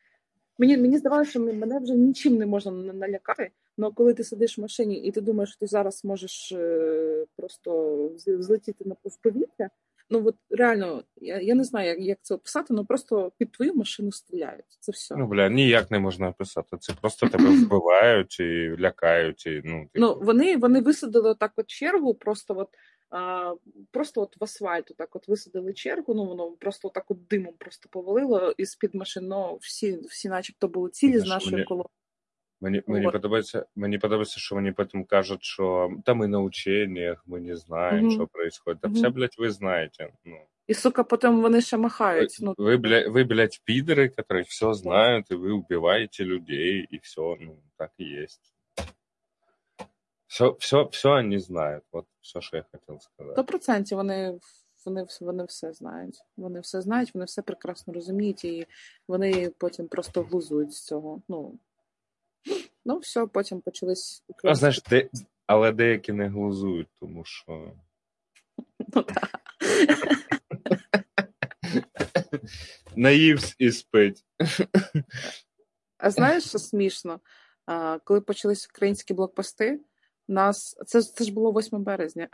мені 0.59 0.77
мені 0.77 0.99
здавалося, 0.99 1.31
що 1.31 1.41
мене 1.41 1.79
вже 1.79 1.95
нічим 1.95 2.37
не 2.37 2.47
можна 2.47 2.73
налякати. 2.73 3.51
Але 3.79 3.93
коли 3.93 4.15
ти 4.15 4.25
сидиш 4.25 4.59
в 4.59 4.61
машині 4.61 4.97
і 4.97 5.11
ти 5.11 5.21
думаєш, 5.21 5.51
що 5.51 5.59
ти 5.59 5.67
зараз 5.67 6.05
можеш 6.05 6.53
е, 6.53 7.27
просто 7.37 7.97
взлетіти 8.27 8.85
на 8.85 8.97
повітря, 9.23 9.71
ну 10.11 10.27
от 10.27 10.37
реально, 10.51 11.05
я 11.17 11.41
я 11.41 11.55
не 11.55 11.65
знаю, 11.65 11.89
як 11.89 12.01
як 12.01 12.19
це 12.23 12.35
описати, 12.35 12.75
ну 12.75 12.85
просто 12.85 13.33
під 13.39 13.53
твою 13.53 13.75
машину 13.75 14.13
стріляють. 14.13 14.65
Це 14.81 14.93
все. 14.93 15.17
Ну 15.17 15.27
бля, 15.27 15.49
ніяк 15.49 15.91
не 15.91 15.99
можна 15.99 16.29
описати. 16.29 16.77
Це 16.77 16.93
просто 17.01 17.29
тебе 17.29 17.45
вбивають 17.65 18.41
і 18.41 18.77
лякають. 18.81 19.47
І, 19.47 19.63
ну, 19.65 19.89
типу... 19.93 20.07
ну 20.07 20.19
вони 20.23 20.57
вони 20.57 20.81
висадили 20.81 21.35
так 21.35 21.53
от 21.57 21.67
чергу, 21.67 22.15
просто 22.15 22.59
от. 22.59 22.69
А, 23.11 23.55
Просто 23.91 24.23
от 24.23 24.37
в 24.41 24.45
асфальту 24.45 24.95
так 24.95 25.17
от 25.17 25.29
висадили 25.29 25.73
чергу, 25.73 26.15
ну 26.15 26.25
воно 26.25 26.51
просто 26.51 26.89
так 26.89 27.11
от 27.11 27.27
димом 27.27 27.55
просто 27.59 27.89
повалило 27.89 28.55
із 28.57 28.77
під 28.77 28.95
машин. 28.95 29.29
Ну, 29.29 29.59
всі, 29.61 29.99
всі 30.09 30.29
начебто 30.29 30.69
були 30.69 30.91
цілі 30.91 31.19
з 31.19 31.27
нашої 31.27 31.53
мені, 31.53 31.65
колони. 31.65 31.89
Мені 32.65 32.83
мені 32.87 33.11
подобається, 33.11 33.67
мені 33.77 33.99
подобається, 33.99 34.41
що 34.41 34.55
вони 34.55 34.73
потім 34.73 35.05
кажуть, 35.05 35.45
що 35.45 35.91
та 36.05 36.15
ми 36.15 36.29
на 36.29 36.41
ученнях, 36.41 37.25
ми 37.27 37.41
не 37.41 37.57
знаємо, 37.57 38.07
угу. 38.07 38.11
що 38.11 38.23
відбувається. 38.23 38.61
Та 38.65 38.89
угу. 38.89 38.95
все, 38.95 39.11
блядь, 39.11 39.35
ви 39.39 39.51
знаєте. 39.51 40.13
Ну. 40.25 40.37
І, 40.67 40.75
сука, 40.75 41.05
потім 41.05 41.43
вони 41.43 41.61
ще 41.61 41.77
махають. 41.77 42.39
Ну. 42.41 42.55
Ви, 42.59 42.77
блядь, 42.77 43.13
ви, 43.13 43.25
блядь, 43.25 43.61
підери, 43.65 44.13
які 44.17 44.49
все 44.49 44.75
знають, 44.75 45.31
і 45.31 45.35
ви 45.35 45.53
вбиваєте 45.53 46.25
людей, 46.25 46.87
і 46.91 46.99
все, 46.99 47.21
ну, 47.21 47.57
так 47.77 47.91
і 47.99 48.05
є. 48.05 48.27
Все, 50.27 50.55
все, 50.59 50.83
все 50.91 51.09
вони 51.09 51.39
знають. 51.39 51.85
От 51.93 52.07
все, 52.21 52.41
що 52.41 52.57
я 52.57 52.65
хотів 52.73 53.03
сказати. 53.03 53.35
Сто 53.35 53.45
процентів 53.45 53.99
вони 53.99 54.39
вони, 54.87 55.07
вони 55.21 55.45
все 55.45 55.73
знають. 55.73 56.25
Вони 56.37 56.61
все 56.61 56.83
знають, 56.83 57.15
вони 57.15 57.25
все 57.25 57.43
прекрасно 57.43 57.93
розуміють, 57.93 58.45
і 58.45 58.67
вони 59.09 59.51
потім 59.59 59.89
просто 59.89 60.23
глузують 60.23 60.73
з 60.73 60.85
цього. 60.85 61.23
Ну, 61.29 61.59
Ну, 62.85 62.99
все, 62.99 63.27
потім 63.27 63.61
почались 63.61 64.25
українські. 64.29 64.49
А 64.49 64.55
знаєш, 64.55 64.83
де... 64.83 65.09
але 65.47 65.73
деякі 65.73 66.13
не 66.13 66.29
глузують, 66.29 66.89
тому 67.01 67.25
що. 67.25 67.73
Ну 68.95 69.03
так. 69.03 69.41
Наївсь 72.97 73.55
і 73.59 73.73
спить. 73.73 74.25
А 75.99 76.11
знаєш, 76.11 76.49
що 76.49 76.59
смішно? 76.59 77.21
А, 77.67 77.99
Коли 78.05 78.21
почались 78.21 78.69
українські 78.71 79.15
блокпости, 79.15 79.81
нас 80.29 80.77
це 80.87 81.03
це 81.03 81.25
ж 81.25 81.33
було 81.33 81.53
8 81.53 81.83
березня. 81.83 82.29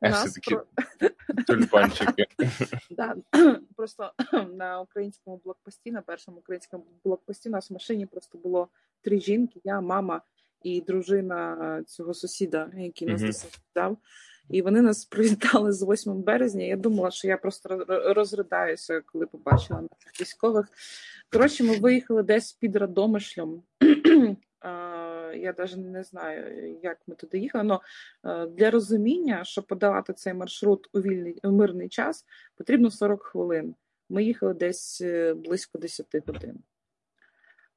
Про... 0.00 0.64
Тюльпанчики. 1.46 2.26
Просто 3.76 4.12
на 4.54 4.80
українському 4.80 5.40
блокпості, 5.44 5.92
на 5.92 6.02
першому 6.02 6.38
українському 6.38 6.84
блокпості, 7.04 7.48
у 7.48 7.52
нас 7.52 7.70
в 7.70 7.72
машині 7.72 8.06
просто 8.06 8.38
було 8.38 8.68
три 9.02 9.20
жінки: 9.20 9.60
я, 9.64 9.80
мама 9.80 10.22
і 10.62 10.80
дружина 10.80 11.82
цього 11.86 12.14
сусіда, 12.14 12.70
який 12.76 13.08
нас 13.08 13.22
досить 13.22 13.60
І 14.50 14.62
вони 14.62 14.82
нас 14.82 15.04
привітали 15.04 15.72
з 15.72 15.82
8 15.82 16.22
березня. 16.22 16.64
Я 16.64 16.76
думала, 16.76 17.10
що 17.10 17.28
я 17.28 17.36
просто 17.36 17.84
розридаюся, 17.88 19.02
коли 19.06 19.26
побачила 19.26 19.80
наших 19.80 20.20
військових. 20.20 20.66
Коротше, 21.32 21.64
ми 21.64 21.78
виїхали 21.78 22.22
десь 22.22 22.52
під 22.52 22.76
Радомишлем. 22.76 23.62
Я 25.34 25.54
навіть 25.58 25.76
не 25.76 26.04
знаю, 26.04 26.70
як 26.82 26.98
ми 27.06 27.14
туди 27.14 27.38
їхали. 27.38 27.78
але 28.22 28.46
для 28.46 28.70
розуміння, 28.70 29.44
щоб 29.44 29.66
подавати 29.66 30.12
цей 30.12 30.34
маршрут 30.34 30.88
у 30.92 31.00
вільний 31.00 31.40
у 31.42 31.50
мирний 31.50 31.88
час, 31.88 32.26
потрібно 32.56 32.90
40 32.90 33.22
хвилин. 33.22 33.74
Ми 34.08 34.24
їхали 34.24 34.54
десь 34.54 35.00
е, 35.00 35.34
близько 35.34 35.78
10 35.78 36.06
годин. 36.26 36.58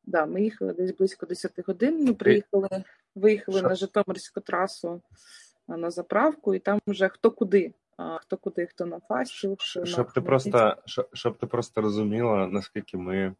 Да, 0.03 0.25
ми 0.25 0.41
їхали 0.41 0.73
десь 0.73 0.91
близько 0.91 1.25
10 1.25 1.67
годин. 1.67 2.05
Ми 2.05 2.13
приїхали, 2.13 2.83
виїхали 3.15 3.59
Що? 3.59 3.67
на 3.67 3.75
Житомирську 3.75 4.39
трасу 4.39 5.01
на 5.67 5.91
заправку, 5.91 6.55
і 6.55 6.59
там 6.59 6.79
вже 6.87 7.09
хто 7.09 7.31
куди. 7.31 7.73
А 7.97 8.17
хто 8.17 8.37
куди, 8.37 8.65
хто 8.65 8.85
на 8.85 8.99
фасті. 8.99 9.55
Щоб 9.57 9.85
на 9.85 10.03
ти 10.03 10.21
просто 10.21 10.75
щоб, 10.85 11.09
щоб 11.13 11.37
ти 11.37 11.47
просто 11.47 11.81
розуміла, 11.81 12.47
наскільки 12.47 12.97
ми 12.97 13.35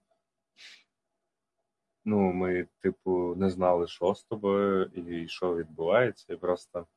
ну, 2.08 2.34
ми, 2.34 2.68
типу, 2.82 3.36
не 3.36 3.50
знали, 3.50 3.88
що 3.88 4.16
з 4.16 4.24
тобою 4.24 4.86
і 4.86 5.28
що 5.28 5.56
відбувається, 5.56 6.34
і 6.34 6.36
просто 6.36 6.88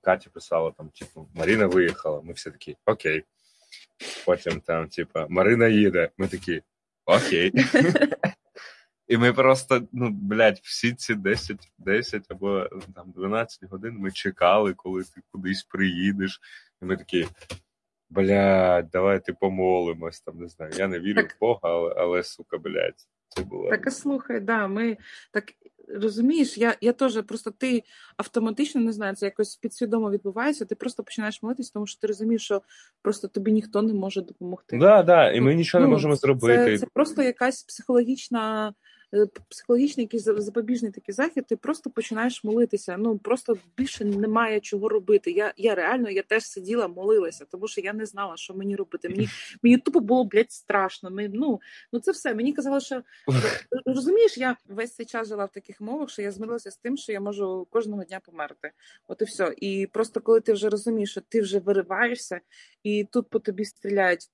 Катя 0.00 0.30
писала 0.30 0.70
там, 0.70 0.88
типу, 0.88 1.28
Маріна 1.34 1.66
виїхала. 1.66 2.20
Ми 2.20 2.32
всі 2.32 2.50
такі, 2.50 2.76
окей. 2.86 3.24
Потім 4.26 4.60
там, 4.60 4.88
типу, 4.88 5.20
Марина 5.28 5.68
їде. 5.68 6.10
Ми 6.18 6.28
такі, 6.28 6.62
окей. 7.06 7.52
І 9.08 9.16
ми 9.16 9.32
просто, 9.32 9.88
ну, 9.92 10.10
блядь, 10.10 10.60
всі 10.62 10.94
ці 10.94 11.14
10 11.14 11.72
10 11.78 12.26
або 12.28 12.68
там 12.94 13.12
12 13.16 13.70
годин 13.70 13.94
ми 13.98 14.12
чекали, 14.12 14.74
коли 14.74 15.02
ти 15.02 15.20
кудись 15.32 15.62
приїдеш. 15.62 16.40
І 16.82 16.84
ми 16.84 16.96
такі, 16.96 17.26
блядь, 18.10 18.90
давайте 18.90 19.32
помолимось, 19.32 20.20
там, 20.20 20.38
не 20.38 20.48
знаю. 20.48 20.72
Я 20.76 20.88
не 20.88 21.00
вірю 21.00 21.22
так. 21.22 21.34
в 21.34 21.38
Бога, 21.40 21.60
але, 21.62 21.94
але 21.96 22.22
сука, 22.22 22.58
блядь, 22.58 23.08
це 23.38 23.44
було. 23.44 23.70
Так, 23.70 23.86
а 23.86 23.90
слухай, 23.90 24.40
да, 24.40 24.68
ми 24.68 24.96
так 25.32 25.44
розумієш, 25.94 26.58
я 26.58 26.74
я 26.80 26.92
теж 26.92 27.22
просто 27.22 27.50
ти 27.50 27.82
автоматично 28.16 28.80
не 28.80 28.92
знаю, 28.92 29.14
це 29.14 29.26
якось 29.26 29.56
підсвідомо 29.56 30.10
відбувається. 30.10 30.64
Ти 30.64 30.74
просто 30.74 31.02
починаєш 31.02 31.42
молитись, 31.42 31.70
тому 31.70 31.86
що 31.86 32.00
ти 32.00 32.06
розумієш, 32.06 32.44
що 32.44 32.62
просто 33.02 33.28
тобі 33.28 33.52
ніхто 33.52 33.82
не 33.82 33.94
може 33.94 34.22
допомогти. 34.22 34.78
Да, 34.78 35.02
да, 35.02 35.32
і 35.32 35.40
ми 35.40 35.54
нічого 35.54 35.82
ну, 35.82 35.88
не 35.88 35.92
можемо 35.94 36.16
зробити. 36.16 36.64
Це, 36.64 36.78
це 36.78 36.86
просто 36.94 37.22
якась 37.22 37.62
психологічна. 37.62 38.74
Е, 39.14 39.26
психологічний 39.48 40.04
якийсь 40.04 40.24
запобіжний 40.24 40.92
такий 40.92 41.14
захід, 41.14 41.46
ти 41.46 41.56
просто 41.56 41.90
починаєш 41.90 42.44
молитися. 42.44 42.96
Ну 42.96 43.18
просто 43.18 43.58
більше 43.76 44.04
немає 44.04 44.60
чого 44.60 44.88
робити. 44.88 45.30
Я 45.30 45.52
я 45.56 45.74
реально 45.74 46.10
я 46.10 46.22
теж 46.22 46.44
сиділа, 46.44 46.88
молилася, 46.88 47.44
тому 47.44 47.68
що 47.68 47.80
я 47.80 47.92
не 47.92 48.06
знала, 48.06 48.36
що 48.36 48.54
мені 48.54 48.76
робити. 48.76 49.08
Мені 49.08 49.28
мені 49.62 49.78
тупо 49.78 50.00
було 50.00 50.24
блядь, 50.24 50.52
страшно. 50.52 51.10
Ми, 51.10 51.28
ну 51.28 51.60
ну 51.92 52.00
це 52.00 52.12
все. 52.12 52.34
Мені 52.34 52.52
казали, 52.52 52.80
що 52.80 53.02
розумієш, 53.86 54.38
я 54.38 54.56
весь 54.68 54.94
цей 54.94 55.06
час 55.06 55.28
жила 55.28 55.44
в 55.44 55.52
таких 55.52 55.80
мовах, 55.80 56.10
що 56.10 56.22
я 56.22 56.32
змирилася 56.32 56.70
з 56.70 56.76
тим, 56.76 56.96
що 56.96 57.12
я 57.12 57.20
можу 57.20 57.66
кожного 57.70 58.04
дня 58.04 58.20
померти. 58.24 58.70
От 59.08 59.22
і 59.22 59.24
все. 59.24 59.54
І 59.56 59.88
просто 59.92 60.20
коли 60.20 60.40
ти 60.40 60.52
вже 60.52 60.68
розумієш, 60.68 61.10
що 61.10 61.20
ти 61.20 61.40
вже 61.40 61.58
вириваєшся, 61.58 62.40
і 62.82 63.04
тут 63.04 63.30
по 63.30 63.38
тобі 63.38 63.64
стріляють, 63.64 64.30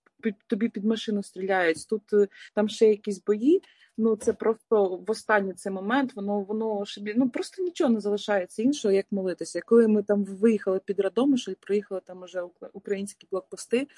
тобі 0.46 0.68
під 0.68 0.84
машину 0.84 1.22
стріляють, 1.22 1.88
тут 1.88 2.12
е, 2.12 2.28
там 2.54 2.68
ще 2.68 2.88
якісь 2.88 3.24
бої 3.24 3.62
ну 3.96 4.16
це 4.16 4.32
просто 4.32 4.96
в 5.06 5.10
останній 5.10 5.52
цей 5.52 5.72
момент 5.72 6.16
воно 6.16 6.40
воно 6.40 6.84
ну 7.16 7.28
просто 7.28 7.62
нічого 7.62 7.90
не 7.90 8.00
залишається 8.00 8.62
іншого, 8.62 8.94
як 8.94 9.06
молитися. 9.10 9.60
Коли 9.60 9.88
ми 9.88 10.02
там 10.02 10.24
виїхали 10.24 10.80
під 10.84 11.00
Радомишль, 11.00 11.52
приїхали 11.60 12.00
там 12.04 12.22
уже 12.22 12.42
українські 12.72 13.26
блокпости, 13.30 13.88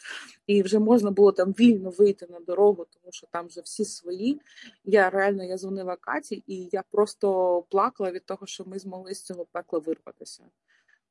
і 0.46 0.62
вже 0.62 0.78
можна 0.78 1.10
було 1.10 1.32
там 1.32 1.52
вільно 1.52 1.90
вийти 1.90 2.26
на 2.30 2.40
дорогу, 2.40 2.86
тому 2.90 3.12
що 3.12 3.26
там 3.26 3.46
вже 3.46 3.60
всі 3.60 3.84
свої. 3.84 4.40
Я 4.84 5.10
реально 5.10 5.44
я 5.44 5.58
дзвонила 5.58 5.96
Каті, 5.96 6.42
і 6.46 6.68
я 6.72 6.84
просто 6.90 7.62
плакала 7.70 8.10
від 8.10 8.26
того, 8.26 8.46
що 8.46 8.64
ми 8.64 8.78
змогли 8.78 9.14
з 9.14 9.22
цього 9.22 9.44
пекла 9.52 9.78
вирватися. 9.78 10.44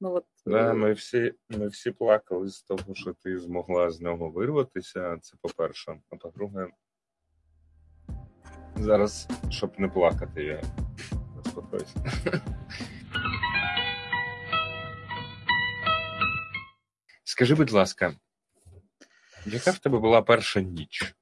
Ну, 0.01 0.13
от... 0.13 0.25
Да, 0.45 0.73
ми 0.73 0.93
всі 0.93 1.33
ми 1.49 1.67
всі 1.67 1.91
плакали 1.91 2.49
з 2.49 2.61
того, 2.61 2.95
що 2.95 3.13
ти 3.13 3.39
змогла 3.39 3.91
з 3.91 4.01
нього 4.01 4.29
вирватися. 4.29 5.17
Це 5.21 5.37
по-перше. 5.41 5.99
А 6.09 6.15
по-друге, 6.15 6.67
Зараз, 8.77 9.27
щоб 9.49 9.79
не 9.79 9.87
плакати, 9.87 10.43
я 10.43 10.61
заспокоюся. 11.35 11.95
Скажи, 17.23 17.55
будь 17.55 17.71
ласка, 17.71 18.15
яка 19.45 19.71
в 19.71 19.79
тебе 19.79 19.99
була 19.99 20.21
перша 20.21 20.61
ніч? 20.61 21.15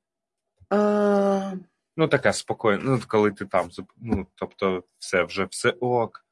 А... 0.69 1.53
Ну, 1.97 2.07
така 2.07 2.33
спокійна, 2.33 2.79
ну, 2.83 3.01
коли 3.07 3.31
ти 3.31 3.45
там, 3.45 3.69
ну, 3.97 4.27
тобто, 4.35 4.83
все, 4.99 5.23
вже 5.23 5.45
все 5.45 5.69
ок. 5.69 6.25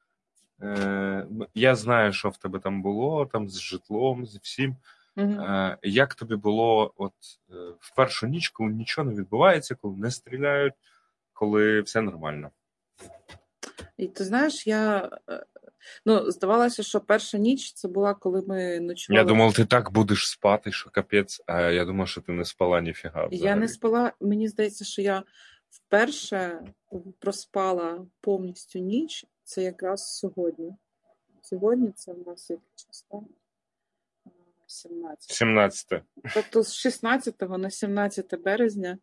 Я 1.54 1.76
знаю, 1.76 2.14
що 2.14 2.30
в 2.30 2.38
тебе 2.38 2.60
там 2.60 2.82
було, 2.82 3.26
там 3.26 3.50
з 3.50 3.60
житлом, 3.60 4.26
з 4.26 4.36
всім. 4.36 4.76
Угу. 5.18 5.32
Е, 5.32 5.78
Як 5.84 6.16
тобі 6.16 6.36
було 6.36 6.94
от 6.98 7.14
е, 7.50 7.54
в 7.80 7.96
першу 7.96 8.28
ніч, 8.28 8.50
коли 8.50 8.72
нічого 8.72 9.10
не 9.10 9.16
відбувається, 9.16 9.76
коли 9.76 9.98
не 9.98 10.12
стріляють, 10.12 10.74
коли 11.34 11.82
все 11.82 12.02
нормально. 12.02 12.52
І 13.98 14.08
ти 14.08 14.24
знаєш, 14.24 14.68
я 14.68 15.10
е, 15.30 15.46
ну, 16.06 16.32
здавалося, 16.32 16.84
що 16.84 17.00
перша 17.00 17.38
ніч 17.38 17.74
це 17.74 17.88
була, 17.88 18.14
коли 18.14 18.44
ми 18.48 18.80
ночували. 18.80 19.22
Я 19.22 19.28
думав, 19.28 19.54
ти 19.54 19.66
так 19.66 19.92
будеш 19.92 20.30
спати, 20.30 20.72
що 20.72 20.90
капець, 20.90 21.42
а 21.46 21.62
я 21.62 21.86
думав, 21.86 22.08
що 22.08 22.22
ти 22.22 22.32
не 22.32 22.46
спала 22.46 22.82
ніфіга. 22.82 23.26
Взагалі. 23.26 23.46
Я 23.46 23.56
не 23.56 23.68
спала, 23.68 24.14
мені 24.22 24.48
здається, 24.48 24.86
що 24.86 25.02
я 25.02 25.24
вперше 25.70 26.60
проспала 27.20 28.06
повністю 28.22 28.80
ніч. 28.80 29.26
Це 29.52 29.64
якраз 29.64 30.18
сьогодні. 30.18 30.76
Сьогодні 31.42 31.92
це 31.92 32.14
в 32.14 32.28
нас 32.28 32.50
яке 32.50 32.62
число? 32.76 33.24
17. 34.66 35.32
17. 35.32 36.02
Тобто 36.34 36.64
з 36.64 36.74
16 36.74 37.42
на 37.42 37.70
17 37.70 38.42
березня 38.42 38.98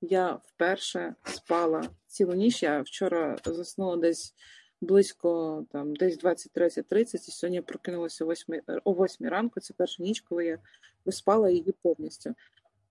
я 0.00 0.40
вперше 0.44 1.14
спала 1.24 1.82
цілу 2.06 2.34
ніч. 2.34 2.62
Я 2.62 2.80
вчора 2.80 3.36
заснула 3.44 3.96
десь 3.96 4.34
близько 4.80 5.64
там 5.72 5.96
десь 5.96 6.18
23.30, 6.18 7.14
і 7.14 7.18
сьогодні 7.18 7.60
прокинулася 7.60 8.24
о 8.24 8.28
8, 8.28 8.60
о 8.84 8.92
8 8.92 9.28
ранку. 9.28 9.60
Це 9.60 9.74
перша 9.76 10.02
ніч, 10.02 10.20
коли 10.20 10.44
я 10.44 10.58
виспала 11.04 11.50
її 11.50 11.74
повністю. 11.82 12.34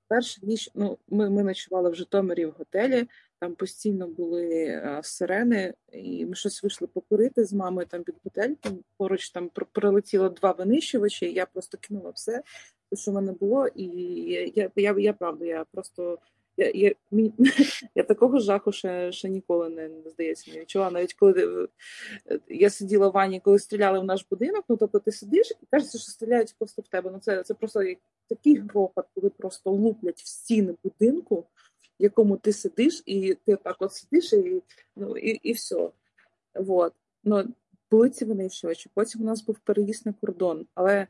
Перша 0.08 0.42
ніч, 0.44 0.70
ну 0.76 0.98
ми 1.08 1.30
ми 1.30 1.44
ночували 1.44 1.90
в 1.90 1.96
Житомирі 1.96 2.46
в 2.46 2.52
готелі, 2.52 3.08
там 3.40 3.56
постійно 3.56 4.08
були 4.08 4.82
сирени, 5.04 5.74
і 5.92 6.26
ми 6.26 6.36
щось 6.36 6.64
вийшли 6.64 6.88
покурити 6.88 7.46
з 7.46 7.54
мамою 7.54 7.88
там 7.88 8.04
під. 8.04 8.16
Там 8.34 8.58
поруч 8.98 9.30
там 9.30 9.50
прилетіло 9.72 10.30
два 10.30 10.52
винищувачі. 10.52 11.26
і 11.26 11.34
Я 11.34 11.46
просто 11.46 11.78
кинула 11.82 12.10
все, 12.10 12.44
що 12.94 13.12
в 13.12 13.14
мене 13.14 13.32
було, 13.32 13.68
і 13.68 13.86
я 13.86 14.52
я, 14.56 14.72
я, 14.76 14.96
я 15.00 15.14
правда, 15.14 15.46
я 15.46 15.66
просто 15.72 16.20
я 16.60 16.72
я, 16.74 16.94
мені, 17.12 17.34
я 17.96 18.04
такого 18.04 18.40
жаху 18.40 18.72
ще 18.72 19.12
ще 19.12 19.30
ніколи 19.30 19.70
не, 19.70 19.90
не 19.90 20.10
здається, 20.10 20.52
не 20.52 20.60
відчула. 20.60 20.92
Навіть 20.92 21.14
коли 21.14 21.68
е, 22.32 22.40
я 22.50 22.70
сиділа 22.70 23.08
в 23.08 23.12
ванні, 23.12 23.40
коли 23.40 23.60
стріляли 23.60 24.00
в 24.00 24.04
наш 24.04 24.26
будинок, 24.30 24.66
ну 24.70 24.78
тобто 24.78 25.00
ти 25.00 25.12
сидиш 25.12 25.52
і 25.52 25.66
кажеться, 25.72 25.98
що 25.98 26.12
стріляють 26.12 26.56
просто 26.58 26.82
в 26.82 26.88
тебе. 26.88 27.12
Ну 27.12 27.20
це 27.20 27.44
це 27.44 27.54
просто 27.54 27.84
такий 28.30 28.56
грохот, 28.58 29.06
коли 29.16 29.30
просто 29.30 29.72
луплять 29.72 30.22
в 30.22 30.28
стіни 30.28 30.76
будинку, 30.84 31.46
якому 32.00 32.38
ти 32.38 32.54
сидиш, 32.54 33.04
і 33.06 33.34
ти 33.46 33.56
так 33.56 33.76
от 33.80 33.94
сидиш, 33.94 34.34
і 34.34 34.62
ну, 34.96 35.18
і, 35.18 35.30
і 35.30 35.54
все. 35.54 35.90
Вот. 36.56 36.94
Ну, 37.24 37.44
були 37.92 38.10
ці 38.10 38.26
винищувачі. 38.26 38.90
Потім 38.94 39.22
у 39.22 39.24
нас 39.24 39.46
був 39.46 39.60
переїзд 39.60 40.06
на 40.06 40.14
кордон, 40.14 40.66
але 40.76 41.08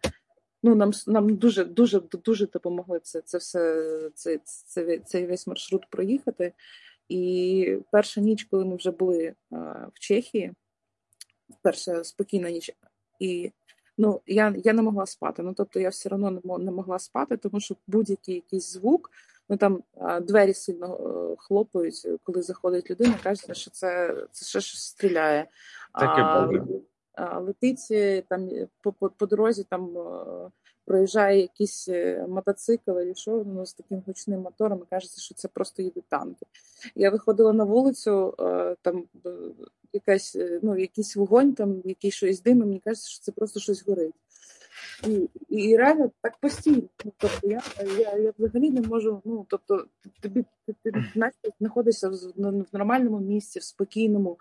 ну 0.63 0.75
нам 0.75 0.91
нам 1.07 1.35
дуже 1.35 1.65
дуже 1.65 1.99
дуже 1.99 2.47
допомогли 2.47 2.99
це 2.99 3.21
це 3.21 3.37
все 3.37 4.11
це, 4.15 4.39
це, 4.43 4.99
цей 4.99 5.27
весь 5.27 5.47
маршрут 5.47 5.89
проїхати. 5.89 6.53
І 7.09 7.77
перша 7.91 8.21
ніч, 8.21 8.43
коли 8.43 8.65
ми 8.65 8.75
вже 8.75 8.91
були 8.91 9.33
а, 9.51 9.55
в 9.93 9.99
Чехії, 9.99 10.53
перша 11.61 12.03
спокійна 12.03 12.51
ніч, 12.51 12.71
і 13.19 13.51
ну 13.97 14.21
я 14.27 14.55
я 14.63 14.73
не 14.73 14.81
могла 14.81 15.05
спати. 15.05 15.43
Ну 15.43 15.53
тобто 15.53 15.79
я 15.79 15.89
все 15.89 16.09
одно 16.09 16.57
не 16.59 16.71
могла 16.71 16.99
спати, 16.99 17.37
тому 17.37 17.59
що 17.59 17.75
будь-який 17.87 18.35
якийсь 18.35 18.71
звук, 18.71 19.11
ну 19.49 19.57
там 19.57 19.83
двері 20.21 20.53
сильно 20.53 21.35
хлопають, 21.39 22.07
коли 22.23 22.41
заходить 22.41 22.89
людина, 22.91 23.15
кажеться, 23.23 23.53
що 23.53 23.71
це 23.71 24.15
це 24.31 24.45
ще 24.45 24.61
щось 24.61 24.81
стріляє. 24.81 25.47
Таке 25.93 26.21
а, 27.19 27.39
летить 27.39 27.87
е, 27.91 28.23
там 28.29 28.49
е, 28.49 28.67
по, 28.81 28.91
по, 28.91 29.09
по 29.09 29.25
дорозі, 29.25 29.63
там 29.63 29.97
е, 29.97 30.49
проїжджає 30.85 31.41
якийсь 31.41 31.89
мотоцикл 32.27 32.99
і 32.99 33.15
що 33.15 33.43
ну, 33.47 33.65
з 33.65 33.73
таким 33.73 34.03
гучним 34.07 34.41
мотором, 34.41 34.79
і 34.83 34.89
кажеться, 34.89 35.21
що 35.21 35.35
це 35.35 35.47
просто 35.47 35.81
їдуть 35.81 36.05
танки. 36.09 36.45
Я 36.95 37.09
виходила 37.09 37.53
на 37.53 37.63
вулицю, 37.63 38.35
там 38.81 39.03
якась, 39.93 40.37
ну, 40.61 40.77
якийсь 40.77 41.15
вогонь, 41.15 41.53
там 41.53 41.81
якийсь 41.85 42.13
щось 42.13 42.41
дим, 42.41 42.57
і 42.57 42.59
мені 42.61 42.79
кажеться, 42.79 43.09
що 43.09 43.23
це 43.23 43.31
просто 43.31 43.59
щось 43.59 43.87
горить. 43.87 44.13
І 45.07 45.29
і 45.49 45.77
реально 45.77 46.11
так 46.21 46.37
постійно. 46.37 46.83
Ну, 47.05 47.13
тобто 47.17 47.47
я 47.47 47.61
я, 47.99 48.17
я 48.17 48.33
взагалі 48.37 48.71
не 48.71 48.81
можу. 48.81 49.21
Ну 49.25 49.45
тобто, 49.49 49.85
тобі 50.21 50.45
ти, 50.65 50.75
ти, 50.83 50.91
ти 50.91 51.03
знаходишся 51.59 52.09
в, 52.09 52.13
в 52.35 52.65
нормальному 52.73 53.19
місці, 53.19 53.59
в 53.59 53.63
спокійному, 53.63 54.37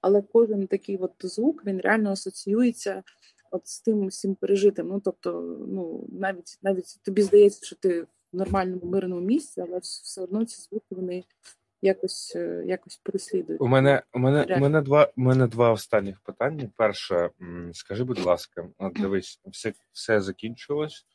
але 0.00 0.22
кожен 0.22 0.66
такий 0.66 0.96
от 0.96 1.12
звук 1.20 1.66
він 1.66 1.80
реально 1.80 2.10
асоціюється 2.10 3.02
от 3.50 3.68
з 3.68 3.80
тим 3.80 4.06
всім 4.06 4.34
пережитим. 4.34 4.88
Ну 4.88 5.00
тобто, 5.00 5.58
ну 5.68 6.06
навіть 6.12 6.58
навіть 6.62 7.00
тобі 7.02 7.22
здається, 7.22 7.66
що 7.66 7.76
ти 7.76 8.02
в 8.02 8.36
нормальному 8.36 8.86
мирному 8.86 9.20
місці, 9.20 9.60
але 9.60 9.78
все 9.78 10.22
одно 10.22 10.44
ці 10.44 10.62
звуки 10.62 10.86
вони 10.90 11.24
якось 11.82 12.36
е, 12.36 12.62
якось 12.66 12.96
переслідують. 12.96 13.62
У 13.62 13.66
мене 13.66 14.02
у 14.12 14.18
мене 14.18 14.56
у 14.56 14.60
мене 14.60 14.82
два 14.82 15.12
у 15.16 15.20
мене 15.20 15.46
два 15.46 15.70
останніх 15.70 16.20
питання. 16.20 16.70
Перше, 16.76 17.30
скажи, 17.72 18.04
будь 18.04 18.24
ласка, 18.24 18.68
от 18.78 18.92
дивись, 18.92 19.40
все 19.46 19.72
все 19.92 20.20
закінчилось, 20.20 21.06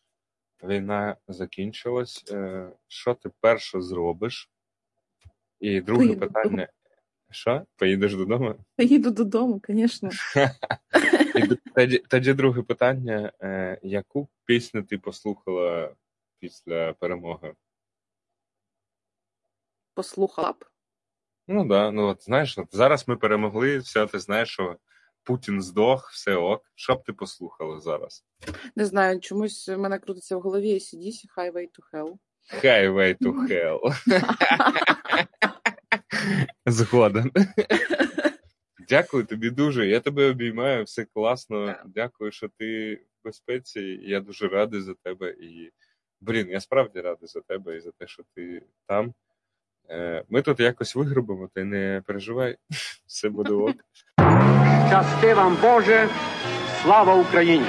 війна 0.63 1.15
закінчилась. 1.27 2.23
Е, 2.31 2.69
що 2.87 3.13
ти 3.13 3.29
перше 3.39 3.81
зробиш? 3.81 4.49
І 5.59 5.81
друге 5.81 6.05
Поїду. 6.07 6.19
питання: 6.19 6.67
що? 7.29 7.65
Поїдеш 7.75 8.15
додому? 8.15 8.55
Поїду 8.75 9.11
додому, 9.11 9.61
звісно. 9.69 10.09
Тоді, 11.75 11.97
тоді 11.97 12.33
друге 12.33 12.61
питання: 12.61 13.31
е, 13.41 13.79
яку 13.83 14.27
пісню 14.45 14.83
ти 14.83 14.97
послухала 14.97 15.95
після 16.39 16.93
перемоги? 16.93 17.53
Послухала 20.01 20.51
б. 20.51 20.65
Ну 21.47 21.65
да, 21.65 21.91
ну 21.91 22.07
от 22.07 22.23
знаєш, 22.23 22.57
от 22.57 22.67
зараз 22.71 23.07
ми 23.07 23.15
перемогли, 23.15 23.77
все, 23.77 24.07
ти 24.07 24.19
знаєш, 24.19 24.49
що 24.49 24.77
Путін 25.23 25.61
здох, 25.61 26.11
все 26.11 26.35
ок. 26.35 26.61
Що 26.75 26.95
б 26.95 27.03
ти 27.03 27.13
послухала 27.13 27.79
зараз? 27.79 28.25
Не 28.75 28.85
знаю, 28.85 29.19
чомусь 29.19 29.69
в 29.69 29.77
мене 29.77 29.99
крутиться 29.99 30.37
в 30.37 30.41
голові 30.41 30.73
ACDC 30.73 31.25
Highway 31.37 31.67
to 31.67 31.79
Hell. 31.93 32.17
Highway 32.63 33.17
to 33.17 33.47
Hell. 33.49 33.79
Згоден. 36.65 37.31
Дякую 38.89 39.25
тобі 39.25 39.49
дуже. 39.49 39.87
Я 39.87 39.99
тебе 39.99 40.29
обіймаю, 40.29 40.83
все 40.83 41.05
класно. 41.05 41.75
Дякую, 41.85 42.31
що 42.31 42.49
ти 42.57 42.95
в 42.95 43.25
безпеці. 43.25 43.81
Я 44.01 44.19
дуже 44.19 44.47
радий 44.47 44.81
за 44.81 44.93
тебе. 44.93 45.29
І, 45.29 45.71
блін, 46.21 46.49
я 46.49 46.61
справді 46.61 47.01
радий 47.01 47.27
за 47.27 47.41
тебе 47.41 47.77
і 47.77 47.81
за 47.81 47.91
те, 47.91 48.07
що 48.07 48.23
ти 48.35 48.61
там. 48.87 49.13
Е, 49.91 50.23
ми 50.29 50.41
тут 50.41 50.59
якось 50.59 50.95
вигрубимо, 50.95 51.49
ти 51.53 51.63
не 51.63 52.01
переживай, 52.05 52.55
все 53.07 53.29
буде 53.29 53.53
ок. 53.53 53.75
Щасти 54.87 55.33
вам, 55.33 55.57
Боже, 55.61 56.07
слава 56.83 57.15
Україні! 57.15 57.65